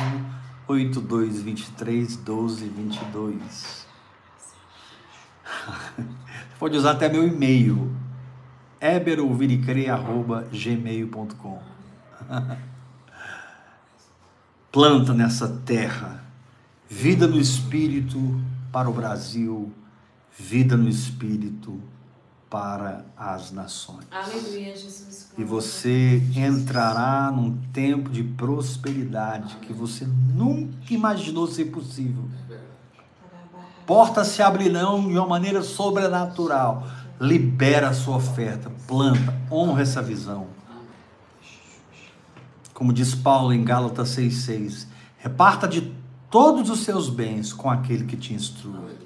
8223 0.67 2.17
1222. 2.17 3.87
Pode 6.59 6.77
usar 6.77 6.91
até 6.91 7.09
meu 7.09 7.25
e-mail 7.25 7.95
eberouviricre.gmail.com 8.81 11.70
Planta 14.72 15.12
nessa 15.12 15.49
terra 15.49 16.20
vida 16.89 17.26
no 17.26 17.39
Espírito 17.39 18.18
para 18.72 18.91
o 18.91 18.93
Brasil, 18.93 19.72
vida 20.37 20.76
no 20.76 20.89
Espírito 20.89 21.81
para 22.51 23.05
as 23.16 23.53
nações. 23.53 24.07
Aleluia, 24.11 24.74
Jesus. 24.76 25.31
E 25.39 25.45
você 25.45 26.20
entrará 26.35 27.31
num 27.31 27.57
tempo 27.72 28.11
de 28.11 28.24
prosperidade 28.24 29.57
que 29.59 29.72
você 29.72 30.05
nunca 30.05 30.93
imaginou 30.93 31.47
ser 31.47 31.66
possível. 31.66 32.28
Portas 33.87 34.28
se 34.28 34.43
abrirão 34.43 35.09
de 35.09 35.16
uma 35.16 35.26
maneira 35.26 35.62
sobrenatural. 35.62 36.87
Libera 37.20 37.91
a 37.91 37.93
sua 37.93 38.16
oferta, 38.16 38.70
planta, 38.87 39.37
honra 39.51 39.83
essa 39.83 40.03
visão. 40.03 40.49
Como 42.81 42.95
diz 42.95 43.14
Paulo 43.14 43.53
em 43.53 43.62
Gálatas 43.62 44.16
6,6: 44.16 44.87
reparta 45.18 45.68
de 45.68 45.93
todos 46.31 46.70
os 46.70 46.81
seus 46.81 47.11
bens 47.11 47.53
com 47.53 47.68
aquele 47.68 48.07
que 48.07 48.16
te 48.16 48.33
instrui. 48.33 48.97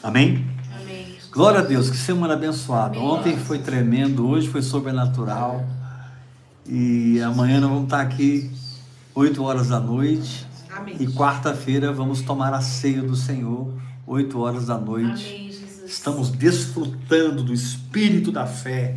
Amém? 0.00 0.46
Amém. 0.80 1.18
Glória 1.32 1.58
a 1.58 1.62
Deus, 1.64 1.90
que 1.90 1.96
semana 1.96 2.34
abençoada. 2.34 2.96
Ontem 3.00 3.36
foi 3.36 3.58
tremendo, 3.58 4.28
hoje 4.28 4.46
foi 4.46 4.62
sobrenatural. 4.62 5.66
E 6.64 7.20
amanhã 7.20 7.58
nós 7.58 7.70
vamos 7.70 7.86
estar 7.86 8.00
aqui 8.00 8.48
8 9.12 9.42
horas 9.42 9.66
da 9.66 9.80
noite. 9.80 10.46
Amém. 10.70 10.94
E 11.00 11.08
quarta-feira 11.08 11.92
vamos 11.92 12.22
tomar 12.22 12.54
a 12.54 12.60
ceia 12.60 13.02
do 13.02 13.16
Senhor, 13.16 13.74
8 14.06 14.38
horas 14.38 14.66
da 14.66 14.78
noite. 14.78 15.26
Amém. 15.34 15.50
Estamos 15.84 16.30
desfrutando 16.30 17.42
do 17.42 17.52
espírito 17.52 18.30
da 18.30 18.46
fé. 18.46 18.96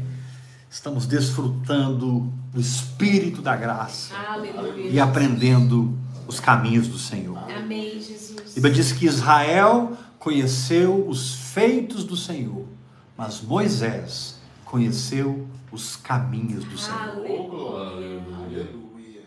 Estamos 0.70 1.07
desfrutando 1.07 2.32
do 2.52 2.60
espírito 2.60 3.41
da 3.41 3.56
graça 3.56 4.16
Aleluia. 4.16 4.89
e 4.89 5.00
aprendendo 5.00 5.97
os 6.28 6.39
caminhos 6.39 6.88
do 6.88 6.97
Senhor. 6.97 7.38
Amém, 7.52 8.02
Jesus. 8.02 8.52
A 8.52 8.56
Bíblia 8.56 8.74
diz 8.74 8.91
que 8.91 9.06
Israel 9.06 9.97
conheceu 10.18 11.08
os 11.08 11.36
feitos 11.36 12.04
do 12.04 12.16
Senhor, 12.16 12.68
mas 13.16 13.41
Moisés 13.41 14.39
conheceu 14.66 15.47
os 15.72 15.95
caminhos 15.95 16.66
do 16.66 16.78
Senhor. 16.78 17.00
Aleluia. 17.00 18.22
Aleluia. 18.36 19.22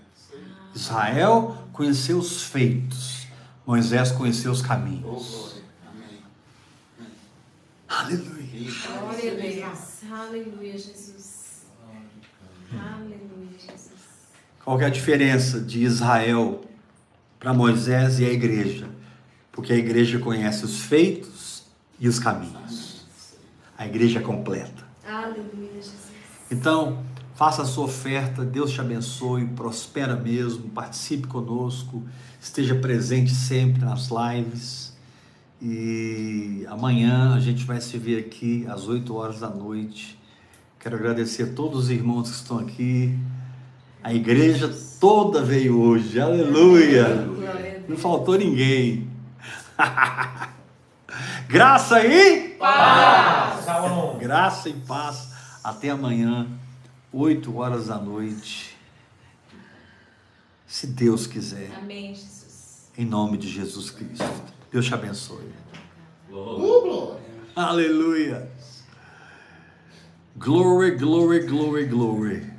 Israel 0.74 1.58
conheceu 1.72 2.18
os 2.18 2.42
feitos, 2.42 3.26
Moisés 3.66 4.10
conheceu 4.12 4.50
os 4.50 4.62
caminhos. 4.62 5.62
Amém. 5.86 6.18
Aleluia. 7.88 8.42
Glória 8.98 9.32
a 9.32 9.34
Deus. 9.34 10.04
Aleluia, 10.10 10.72
Jesus. 10.78 11.66
Aleluia, 12.72 12.72
Jesus. 12.72 13.11
Qual 14.64 14.80
é 14.80 14.84
a 14.84 14.90
diferença 14.90 15.60
de 15.60 15.82
Israel 15.82 16.60
para 17.40 17.52
Moisés 17.52 18.20
e 18.20 18.24
a 18.24 18.32
igreja? 18.32 18.88
Porque 19.50 19.72
a 19.72 19.76
igreja 19.76 20.20
conhece 20.20 20.64
os 20.64 20.82
feitos 20.82 21.64
e 21.98 22.06
os 22.06 22.20
caminhos. 22.20 23.04
A 23.76 23.86
igreja 23.86 24.20
é 24.20 24.22
completa. 24.22 24.84
Aleluia, 25.04 25.68
Jesus. 25.74 26.12
Então, 26.48 27.02
faça 27.34 27.62
a 27.62 27.64
sua 27.64 27.86
oferta, 27.86 28.44
Deus 28.44 28.70
te 28.70 28.80
abençoe, 28.80 29.46
prospera 29.46 30.14
mesmo, 30.14 30.70
participe 30.70 31.26
conosco, 31.26 32.04
esteja 32.40 32.76
presente 32.76 33.34
sempre 33.34 33.84
nas 33.84 34.10
lives. 34.10 34.96
E 35.60 36.64
amanhã 36.68 37.34
a 37.34 37.40
gente 37.40 37.64
vai 37.64 37.80
se 37.80 37.98
ver 37.98 38.20
aqui 38.20 38.64
às 38.68 38.86
8 38.86 39.12
horas 39.12 39.40
da 39.40 39.50
noite. 39.50 40.16
Quero 40.78 40.94
agradecer 40.94 41.42
a 41.42 41.52
todos 41.52 41.84
os 41.84 41.90
irmãos 41.90 42.30
que 42.30 42.36
estão 42.36 42.58
aqui. 42.60 43.18
A 44.02 44.12
igreja 44.12 44.72
toda 45.00 45.42
veio 45.42 45.80
hoje, 45.80 46.20
aleluia! 46.20 47.28
Não 47.88 47.96
faltou 47.96 48.36
ninguém. 48.36 49.08
Graça 51.48 52.04
e 52.04 52.56
Salomão. 53.64 54.18
Graça 54.18 54.68
e 54.68 54.72
paz. 54.72 55.30
Até 55.62 55.90
amanhã, 55.90 56.48
8 57.12 57.56
horas 57.56 57.86
da 57.86 57.98
noite. 57.98 58.76
Se 60.66 60.86
Deus 60.86 61.26
quiser, 61.26 61.70
Amém, 61.76 62.14
Jesus. 62.14 62.90
em 62.96 63.04
nome 63.04 63.36
de 63.36 63.48
Jesus 63.48 63.90
Cristo. 63.90 64.24
Deus 64.70 64.86
te 64.86 64.94
abençoe. 64.94 65.52
Glória. 66.28 67.18
Aleluia. 67.54 68.50
Glory, 70.36 70.92
glory, 70.92 71.40
glory, 71.46 71.84
glory. 71.84 72.51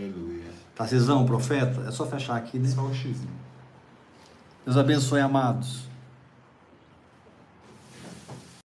Aleluia. 0.00 0.50
Tarcisão, 0.74 1.26
profeta, 1.26 1.82
é 1.86 1.90
só 1.90 2.06
fechar 2.06 2.36
aqui, 2.36 2.58
né? 2.58 2.66
Só 2.68 2.82
o 2.82 2.94
X. 2.94 3.18
Deus 4.64 4.76
abençoe, 4.78 5.20
amados. 5.20 5.89